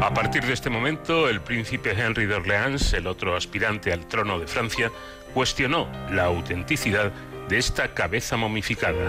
[0.06, 4.38] A partir de este momento, el príncipe Henry de Orleans, el otro aspirante al trono
[4.38, 4.92] de Francia,
[5.34, 7.12] cuestionó la autenticidad
[7.50, 9.04] de esta cabeza momificada.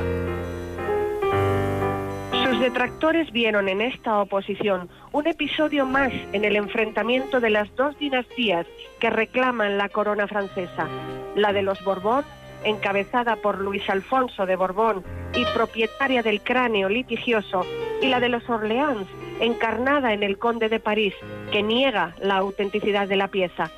[2.32, 7.98] Sus detractores vieron en esta oposición un episodio más en el enfrentamiento de las dos
[7.98, 8.66] dinastías
[8.98, 10.88] que reclaman la corona francesa,
[11.34, 12.24] la de los Borbón,
[12.66, 17.64] encabezada por Luis Alfonso de Borbón y propietaria del cráneo litigioso,
[18.02, 19.06] y la de los Orleans,
[19.40, 21.14] encarnada en el conde de París,
[21.50, 23.70] que niega la autenticidad de la pieza.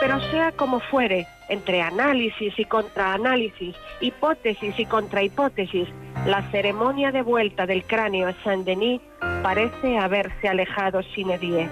[0.00, 5.88] Pero sea como fuere, entre análisis y contraanálisis, hipótesis y contrahipótesis,
[6.26, 9.00] la ceremonia de vuelta del cráneo a Saint-Denis
[9.42, 11.68] parece haberse alejado sin edie.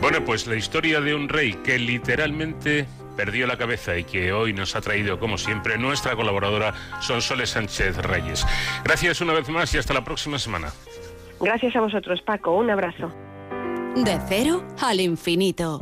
[0.00, 2.86] Bueno, pues la historia de un rey que literalmente
[3.16, 7.96] perdió la cabeza y que hoy nos ha traído, como siempre, nuestra colaboradora Sonsoles Sánchez
[7.98, 8.46] Reyes.
[8.84, 10.72] Gracias una vez más y hasta la próxima semana.
[11.40, 12.52] Gracias a vosotros, Paco.
[12.52, 13.12] Un abrazo.
[13.96, 15.80] De cero al infinito.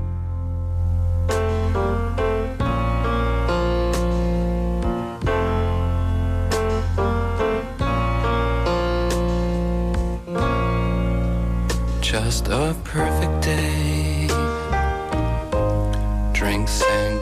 [12.02, 14.28] Just a perfect day.
[16.34, 17.21] Drink sangria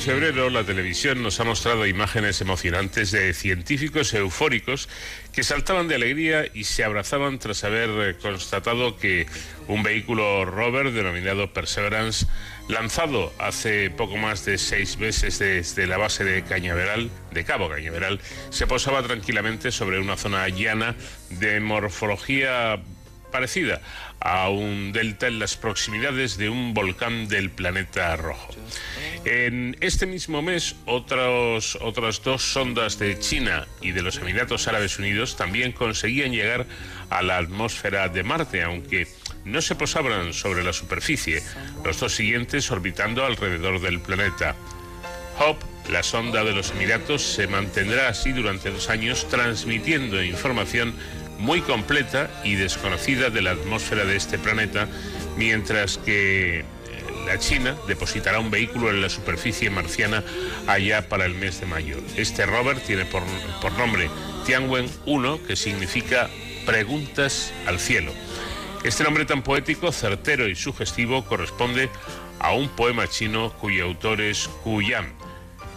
[0.00, 4.88] febrero, la televisión nos ha mostrado imágenes emocionantes de científicos eufóricos
[5.32, 9.26] que saltaban de alegría y se abrazaban tras haber eh, constatado que
[9.66, 12.26] un vehículo rover denominado Perseverance,
[12.68, 18.20] lanzado hace poco más de seis meses desde la base de Cañaveral, de Cabo Cañaveral,
[18.50, 20.96] se posaba tranquilamente sobre una zona llana
[21.30, 22.82] de morfología
[23.30, 23.80] parecida
[24.20, 28.54] a un delta en las proximidades de un volcán del planeta rojo.
[29.24, 35.36] En este mismo mes, otras dos sondas de China y de los Emiratos Árabes Unidos
[35.36, 36.66] también conseguían llegar
[37.10, 39.06] a la atmósfera de Marte, aunque
[39.44, 41.42] no se posaban sobre la superficie,
[41.84, 44.56] los dos siguientes orbitando alrededor del planeta.
[45.38, 50.94] Hope, la sonda de los Emiratos, se mantendrá así durante dos años transmitiendo información
[51.38, 54.88] muy completa y desconocida de la atmósfera de este planeta,
[55.36, 56.64] mientras que eh,
[57.26, 60.24] la China depositará un vehículo en la superficie marciana
[60.66, 61.96] allá para el mes de mayo.
[62.16, 63.22] Este rover tiene por,
[63.62, 64.10] por nombre
[64.46, 66.28] Tianwen 1, que significa
[66.66, 68.12] preguntas al cielo.
[68.84, 71.88] Este nombre tan poético, certero y sugestivo corresponde
[72.38, 75.27] a un poema chino cuyo autor es Ku Yan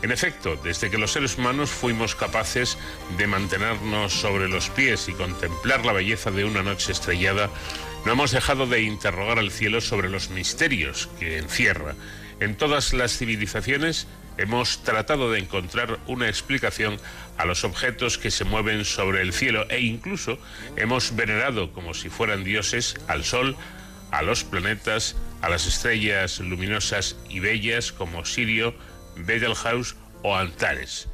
[0.02, 2.78] en efecto, desde que los seres humanos fuimos capaces
[3.18, 7.50] de mantenernos sobre los pies y contemplar la belleza de una noche estrellada,
[8.06, 11.94] no hemos dejado de interrogar al cielo sobre los misterios que encierra.
[12.40, 14.08] En todas las civilizaciones
[14.38, 16.98] hemos tratado de encontrar una explicación
[17.38, 20.40] a los objetos que se mueven sobre el cielo e incluso
[20.78, 23.56] hemos venerado como si fueran dioses al Sol,
[24.10, 28.74] a los planetas, a las estrellas luminosas y bellas como Sirio,
[29.16, 31.08] Betelgeuse o Antares.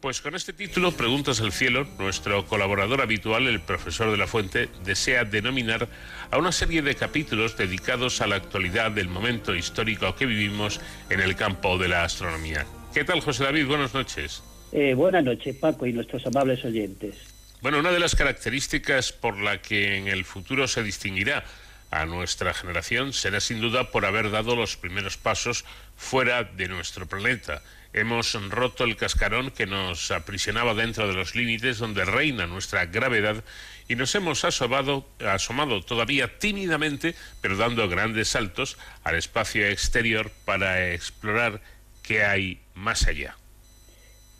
[0.00, 4.68] Pues con este título, Preguntas al Cielo, nuestro colaborador habitual, el profesor de la Fuente,
[4.84, 5.88] desea denominar
[6.30, 10.80] a una serie de capítulos dedicados a la actualidad del momento histórico que vivimos
[11.10, 12.64] en el campo de la astronomía.
[12.94, 13.66] ¿Qué tal, José David?
[13.66, 14.42] Buenas noches.
[14.70, 17.16] Eh, buenas noches, Paco, y nuestros amables oyentes.
[17.60, 21.44] Bueno, una de las características por la que en el futuro se distinguirá
[21.90, 25.64] a nuestra generación será sin duda por haber dado los primeros pasos
[25.96, 27.62] fuera de nuestro planeta.
[27.94, 33.42] Hemos roto el cascarón que nos aprisionaba dentro de los límites donde reina nuestra gravedad
[33.88, 40.92] y nos hemos asomado, asomado todavía tímidamente, pero dando grandes saltos al espacio exterior para
[40.92, 41.62] explorar
[42.02, 43.36] qué hay más allá.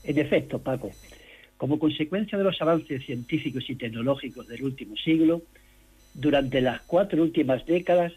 [0.05, 0.91] En efecto, Paco,
[1.57, 5.43] como consecuencia de los avances científicos y tecnológicos del último siglo,
[6.21, 8.13] durante las cuatro últimas décadas,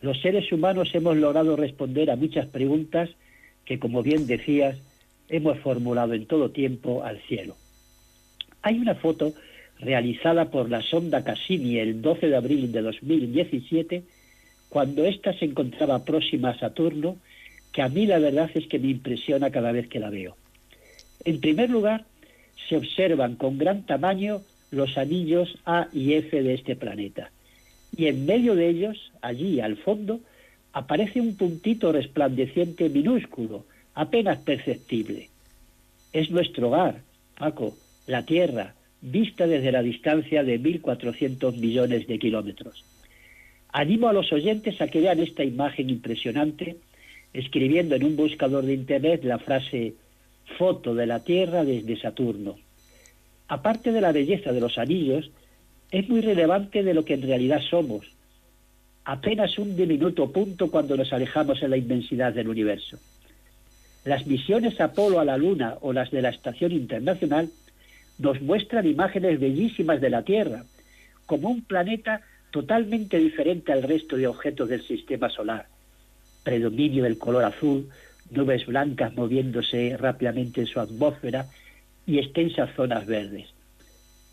[0.00, 3.08] los seres humanos hemos logrado responder a muchas preguntas
[3.64, 4.76] que, como bien decías,
[5.28, 7.56] hemos formulado en todo tiempo al cielo.
[8.62, 9.32] Hay una foto
[9.78, 14.02] realizada por la sonda Cassini el 12 de abril de 2017,
[14.68, 17.16] cuando ésta se encontraba próxima a Saturno,
[17.72, 20.36] que a mí la verdad es que me impresiona cada vez que la veo.
[21.24, 22.06] En primer lugar,
[22.68, 24.42] se observan con gran tamaño
[24.72, 27.30] los anillos A y F de este planeta
[27.96, 30.20] y en medio de ellos, allí al fondo,
[30.72, 33.64] aparece un puntito resplandeciente minúsculo,
[33.94, 35.30] apenas perceptible.
[36.12, 37.02] Es nuestro hogar,
[37.38, 42.84] Paco, la Tierra, vista desde la distancia de 1.400 millones de kilómetros.
[43.72, 46.76] Animo a los oyentes a que vean esta imagen impresionante
[47.32, 49.94] escribiendo en un buscador de Internet la frase
[50.56, 52.56] foto de la Tierra desde Saturno.
[53.48, 55.30] Aparte de la belleza de los anillos,
[55.90, 58.06] es muy relevante de lo que en realidad somos.
[59.04, 62.98] Apenas un diminuto punto cuando nos alejamos en la inmensidad del universo.
[64.04, 67.50] Las misiones Apolo a la Luna o las de la Estación Internacional
[68.18, 70.64] nos muestran imágenes bellísimas de la Tierra,
[71.26, 75.66] como un planeta totalmente diferente al resto de objetos del sistema solar.
[76.42, 77.88] Predominio del color azul,
[78.30, 81.46] nubes blancas moviéndose rápidamente en su atmósfera
[82.06, 83.55] y extensas zonas verdes.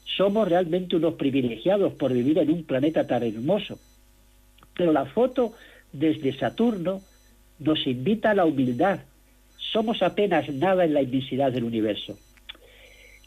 [0.06, 3.80] Somos realmente unos privilegiados por vivir en un planeta tan hermoso.
[4.76, 5.54] Pero la foto
[5.92, 7.02] desde Saturno
[7.60, 9.00] nos invita a la humildad.
[9.58, 12.18] Somos apenas nada en la inmensidad del universo.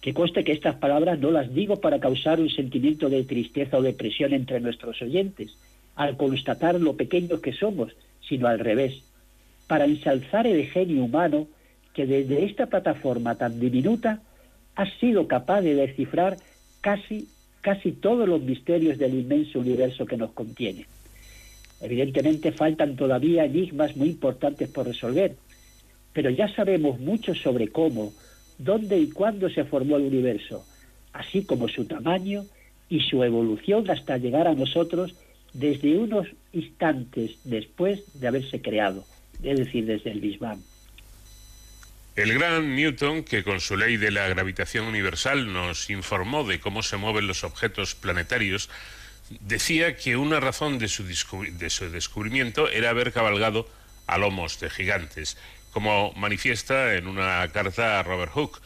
[0.01, 3.83] Que conste que estas palabras no las digo para causar un sentimiento de tristeza o
[3.83, 5.57] depresión entre nuestros oyentes,
[5.97, 7.93] al constatar lo pequeños que somos,
[8.29, 9.03] sino al revés,
[9.67, 11.49] para ensalzar el genio humano
[11.95, 14.21] que desde esta plataforma tan diminuta
[14.75, 16.37] ha sido capaz de descifrar
[16.87, 17.27] casi,
[17.63, 20.87] casi todos los misterios del inmenso universo que nos contiene.
[21.81, 25.35] Evidentemente faltan todavía enigmas muy importantes por resolver,
[26.13, 28.13] pero ya sabemos mucho sobre cómo,
[28.59, 30.65] dónde y cuándo se formó el universo,
[31.13, 32.45] así como su tamaño
[32.89, 35.17] y su evolución hasta llegar a nosotros
[35.55, 39.05] desde unos instantes después de haberse creado,
[39.43, 40.39] es decir, desde el Big
[42.17, 46.83] El gran Newton, que con su ley de la gravitación universal nos informó de cómo
[46.83, 48.71] se mueven los objetos planetarios,
[49.41, 53.69] decía que una razón de su, de su descubrimiento era haber cabalgado
[54.07, 55.37] a lomos de gigantes,
[55.73, 58.63] como manifiesta en una carta a Robert Hooke.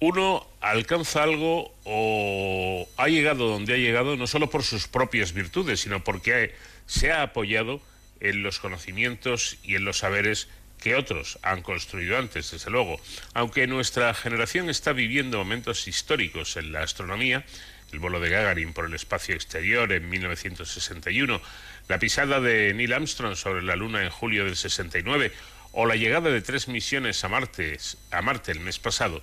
[0.00, 5.80] Uno alcanza algo o ha llegado donde ha llegado no solo por sus propias virtudes,
[5.80, 6.54] sino porque
[6.84, 7.80] se ha apoyado
[8.20, 10.48] en los conocimientos y en los saberes
[10.78, 13.00] que otros han construido antes, desde luego.
[13.34, 17.44] Aunque nuestra generación está viviendo momentos históricos en la astronomía,
[17.92, 21.40] el vuelo de Gagarin por el espacio exterior en 1961,
[21.88, 25.32] la pisada de Neil Armstrong sobre la Luna en julio del 69
[25.72, 27.78] o la llegada de tres misiones a Marte,
[28.10, 29.22] a Marte el mes pasado,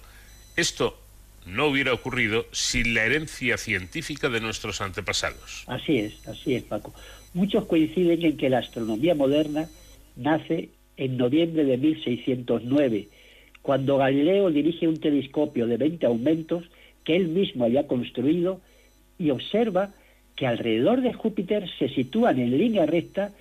[0.56, 1.00] esto
[1.46, 5.64] no hubiera ocurrido sin la herencia científica de nuestros antepasados.
[5.68, 6.94] Así es, así es, Paco.
[7.34, 9.70] Muchos coinciden en que la astronomía moderna
[10.16, 13.08] nace en noviembre de 1609,
[13.62, 16.64] cuando Galileo dirige un telescopio de 20 aumentos
[17.04, 18.62] que él mismo había construido
[19.18, 19.94] y observa
[20.36, 23.32] que alrededor de Júpiter se sitúan en línea recta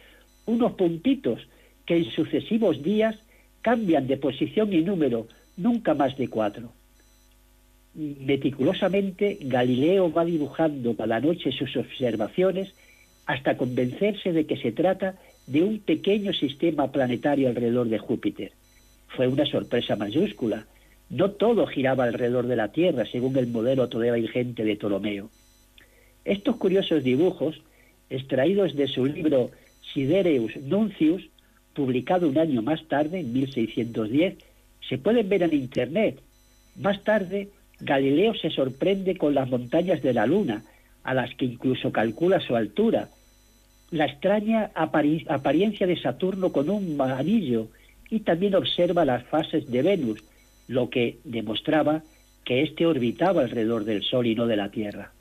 [0.46, 1.40] unos puntitos
[1.86, 3.16] que en sucesivos días
[3.62, 5.26] cambian de posición y número,
[5.56, 6.72] nunca más de cuatro.
[7.94, 12.74] Meticulosamente, Galileo va dibujando cada noche sus observaciones
[13.26, 18.52] hasta convencerse de que se trata de un pequeño sistema planetario alrededor de Júpiter.
[19.08, 20.66] Fue una sorpresa mayúscula.
[21.10, 25.30] No todo giraba alrededor de la Tierra, según el modelo todavía vigente de Ptolomeo.
[26.24, 27.60] Estos curiosos dibujos,
[28.08, 29.50] extraídos de su libro
[29.92, 31.28] Sidereus Nuncius,
[31.74, 34.36] publicado un año más tarde, en 1610,
[34.88, 36.20] se pueden ver en Internet.
[36.76, 37.48] Más tarde,
[37.80, 40.62] Galileo se sorprende con las montañas de la Luna,
[41.02, 43.08] a las que incluso calcula su altura,
[43.94, 47.68] la extraña apariencia de Saturno con un anillo
[48.10, 50.20] y también observa las fases de Venus,
[50.66, 52.02] lo que demostraba
[52.44, 55.12] que éste orbitaba alrededor del Sol y no de la Tierra.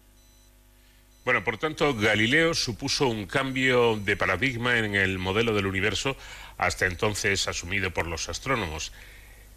[1.24, 6.18] Bueno, por tanto, Galileo supuso un cambio de paradigma en el modelo del universo
[6.58, 8.92] hasta entonces asumido por los astrónomos.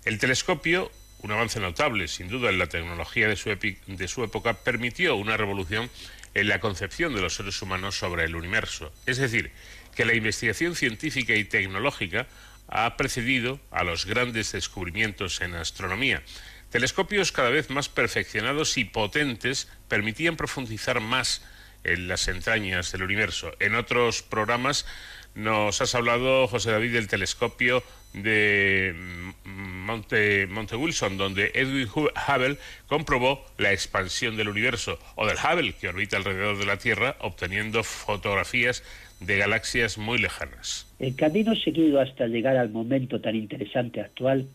[0.05, 0.91] El telescopio,
[1.23, 5.39] un avance notable sin duda en la tecnología de su, de su época, permitió una
[5.39, 5.89] revolución
[6.37, 8.93] en la concepción de los seres humanos sobre el universo.
[9.07, 9.53] Es decir,
[9.95, 12.27] que la investigación científica y tecnológica
[12.69, 16.23] ha precedido a los grandes descubrimientos en astronomía.
[16.69, 21.43] Telescopios cada vez más perfeccionados y potentes permitían profundizar más
[21.85, 23.53] en las entrañas del universo.
[23.59, 24.85] En otros programas
[25.35, 27.83] nos has hablado, José David, del telescopio
[28.13, 29.26] de
[29.87, 30.47] Monte,
[30.77, 36.59] Wilson, donde Edwin Hubble comprobó la expansión del universo, o del Hubble, que orbita alrededor
[36.59, 38.83] de la Tierra, obteniendo fotografías
[39.21, 40.93] de galaxias muy lejanas.
[40.99, 44.47] El camino seguido hasta llegar al momento tan interesante actual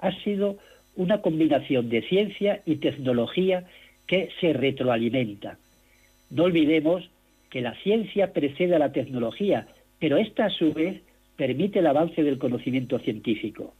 [0.00, 0.58] ha sido
[0.96, 3.64] una combinación de ciencia y tecnología
[4.06, 5.56] que se retroalimenta.
[6.30, 7.08] No olvidemos
[7.50, 9.66] que la ciencia precede a la tecnología,
[9.98, 11.00] pero esta a su vez
[11.36, 13.74] permite el avance del conocimiento científico.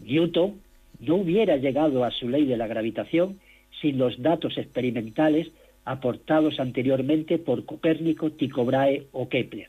[0.00, 0.60] Newton
[1.00, 3.38] no hubiera llegado a su ley de la gravitación
[3.80, 5.48] sin los datos experimentales
[5.84, 9.68] aportados anteriormente por Copérnico, Tycho Brahe o Kepler.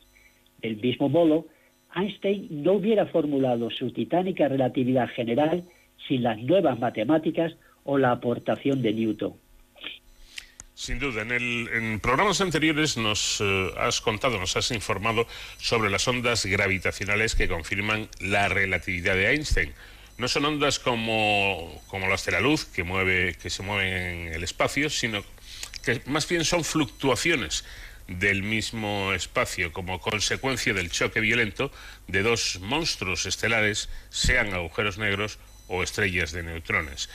[0.60, 1.46] Del mismo modo,
[1.94, 5.64] Einstein no hubiera formulado su titánica relatividad general
[6.06, 9.34] sin las nuevas matemáticas o la aportación de Newton.
[10.74, 15.26] Sin duda, en, el, en programas anteriores nos eh, has contado, nos has informado
[15.56, 19.72] sobre las ondas gravitacionales que confirman la relatividad de Einstein.
[20.18, 23.92] No son ondas como, como las de la luz que, mueve, que se mueven
[24.26, 25.22] en el espacio, sino
[25.84, 27.64] que más bien son fluctuaciones
[28.08, 31.70] del mismo espacio como consecuencia del choque violento
[32.08, 35.38] de dos monstruos estelares, sean agujeros negros
[35.68, 37.08] o estrellas de neutrones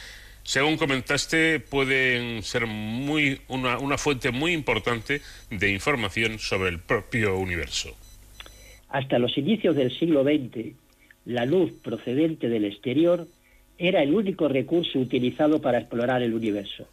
[0.44, 7.38] según comentaste, pueden ser muy, una, una fuente muy importante de información sobre el propio
[7.38, 7.96] universo.
[8.90, 10.76] Hasta los inicios del siglo XX,
[11.26, 13.28] la luz procedente del exterior
[13.78, 16.88] era el único recurso utilizado para explorar el universo.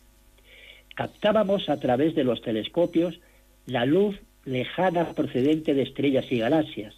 [0.94, 3.20] Captábamos a través de los telescopios
[3.66, 6.94] la luz lejana procedente de estrellas y galaxias,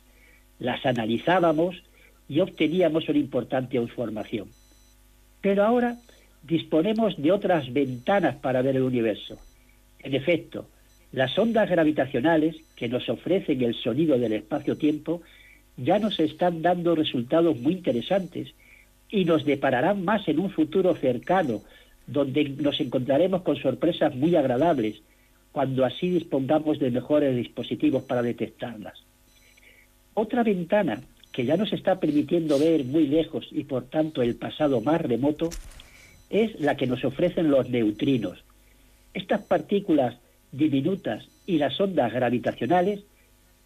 [0.59, 1.83] las analizábamos
[2.29, 4.49] y obteníamos una importante información.
[5.41, 5.97] Pero ahora
[6.43, 9.39] disponemos de otras ventanas para ver el universo.
[10.01, 10.69] En efecto,
[11.13, 15.23] las ondas gravitacionales que nos ofrecen el sonido del espacio-tiempo
[15.77, 18.55] ya nos están dando resultados muy interesantes
[19.11, 21.63] y nos depararán más en un futuro cercano,
[22.07, 25.03] donde nos encontraremos con sorpresas muy agradables,
[25.53, 29.05] cuando así dispongamos de mejores dispositivos para detectarlas.
[30.15, 34.81] Otra ventana que ya nos está permitiendo ver muy lejos y por tanto el pasado
[34.83, 35.51] más remoto,
[36.31, 38.45] es la que nos ofrecen los neutrinos.
[39.15, 40.17] Estas partículas
[40.53, 43.01] diminutas y las ondas gravitacionales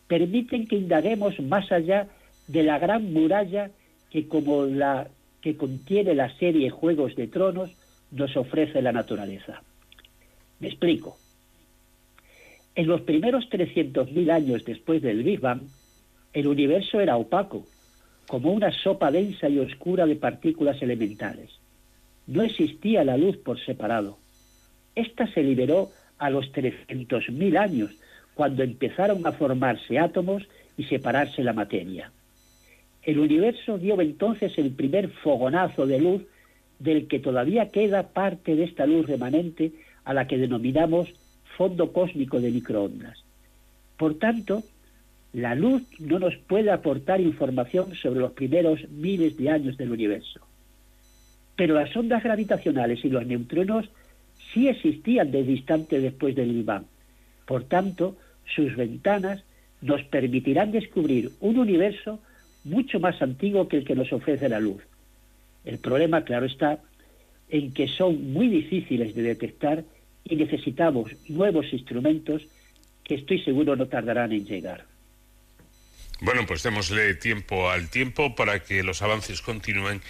[0.09, 2.09] permiten que indaguemos más allá
[2.49, 3.71] de la gran muralla
[4.11, 5.09] que como la
[5.41, 7.71] que contiene la serie Juegos de Tronos
[8.11, 9.63] nos ofrece la naturaleza.
[10.61, 11.19] Me explico.
[12.75, 15.63] En los primeros 300.000 años después del Big Bang,
[16.33, 17.65] el universo era opaco,
[18.27, 21.51] como una sopa densa y oscura de partículas elementales.
[22.27, 24.19] No existía la luz por separado.
[24.95, 27.91] Esta se liberó a los 300.000 años,
[28.37, 30.47] cuando empezaron a formarse átomos
[30.77, 32.13] y separarse la materia.
[33.03, 36.23] El universo dio entonces el primer fogonazo de luz
[36.79, 39.73] del que todavía queda parte de esta luz remanente
[40.05, 41.09] a la que denominamos
[41.57, 43.25] fondo cósmico de microondas.
[43.97, 44.63] Por tanto,
[45.33, 50.41] la luz no nos puede aportar información sobre los primeros miles de años del universo.
[51.57, 53.89] Pero las ondas gravitacionales y los neutronos
[54.53, 56.83] sí existían de distante después del Big.
[57.47, 58.17] Por tanto,
[58.55, 59.45] sus ventanas
[59.81, 62.21] nos permitirán descubrir un universo
[62.65, 64.83] mucho más antiguo que el que nos ofrece la luz.
[65.65, 66.81] El problema, claro está,
[67.49, 69.85] en que son muy difíciles de detectar
[70.25, 72.47] y necesitamos nuevos instrumentos
[73.05, 74.85] que estoy seguro no tardarán en llegar.
[76.21, 80.01] Bueno, pues démosle tiempo al tiempo para que los avances continúen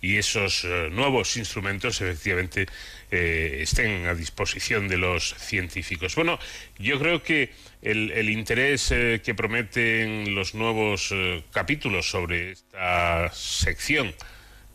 [0.00, 2.66] y esos eh, nuevos instrumentos efectivamente
[3.10, 6.14] eh, estén a disposición de los científicos.
[6.14, 6.38] Bueno,
[6.78, 7.50] yo creo que
[7.82, 11.12] el, interés eh, que prometen los nuevos
[11.52, 14.14] capítulos sobre esta sección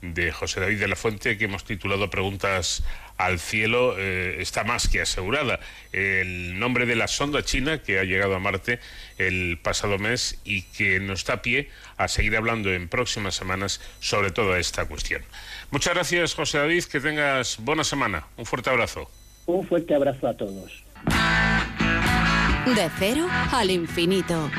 [0.02, 2.84] de José David de la Fuente que hemos titulado Preguntas
[3.18, 5.60] al cielo eh, está más que asegurada.
[5.92, 8.80] El nombre de la sonda china que ha llegado a Marte
[9.18, 14.32] el pasado mes y que nos da pie a seguir hablando en próximas semanas sobre
[14.32, 15.24] toda esta cuestión.
[15.72, 16.84] Muchas gracias, José David.
[16.86, 18.28] Que tengas buena semana.
[18.38, 19.10] Un fuerte abrazo.
[19.46, 20.84] Un fuerte abrazo a todos.
[22.66, 24.50] De cero al infinito.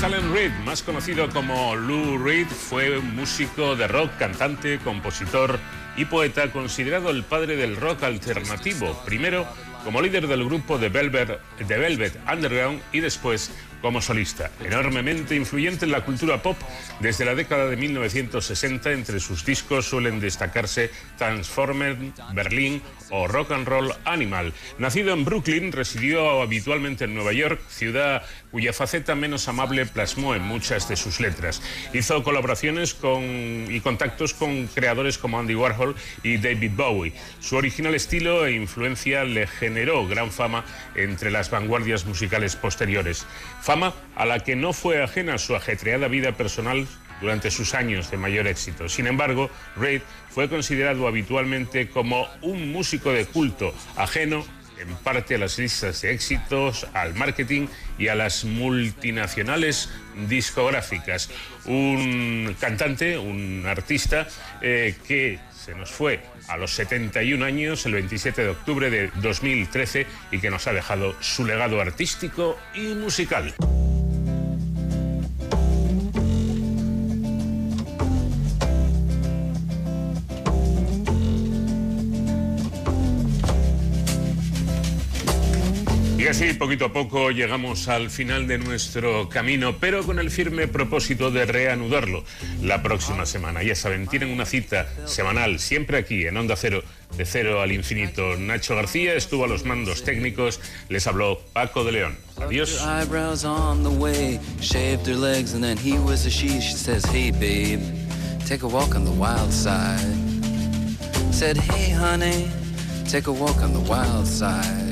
[0.00, 5.60] Allen Reed, más conocido como Lou Reed, fue un músico de rock, cantante, compositor
[5.96, 9.46] y poeta considerado el padre del rock alternativo, primero
[9.84, 13.52] como líder del grupo de Velvet Underground y después
[13.82, 14.50] como solista.
[14.64, 16.56] Enormemente influyente en la cultura pop,
[17.00, 21.96] desde la década de 1960 entre sus discos suelen destacarse Transformer,
[22.32, 22.80] Berlín
[23.10, 24.54] o Rock and Roll Animal.
[24.78, 30.42] Nacido en Brooklyn, residió habitualmente en Nueva York, ciudad cuya faceta menos amable plasmó en
[30.42, 31.62] muchas de sus letras.
[31.92, 37.14] Hizo colaboraciones con, y contactos con creadores como Andy Warhol y David Bowie.
[37.40, 40.64] Su original estilo e influencia le generó gran fama
[40.94, 43.26] entre las vanguardias musicales posteriores
[43.62, 46.86] fama a la que no fue ajena su ajetreada vida personal
[47.20, 48.88] durante sus años de mayor éxito.
[48.88, 54.44] Sin embargo, Reid fue considerado habitualmente como un músico de culto, ajeno
[54.82, 57.68] en parte a las listas de éxitos, al marketing
[57.98, 59.88] y a las multinacionales
[60.28, 61.30] discográficas.
[61.66, 64.26] Un cantante, un artista
[64.60, 66.20] eh, que se nos fue
[66.52, 71.16] a los 71 años, el 27 de octubre de 2013, y que nos ha dejado
[71.20, 73.54] su legado artístico y musical.
[86.22, 90.68] Y así, poquito a poco, llegamos al final de nuestro camino, pero con el firme
[90.68, 92.22] propósito de reanudarlo
[92.62, 93.64] la próxima semana.
[93.64, 96.84] Ya saben, tienen una cita semanal, siempre aquí, en Onda Cero,
[97.16, 98.36] de cero al infinito.
[98.36, 102.16] Nacho García estuvo a los mandos técnicos, les habló Paco de León.
[102.36, 102.80] Adiós.
[111.32, 112.48] Said, hey honey,
[113.08, 114.91] take a walk on the wild side.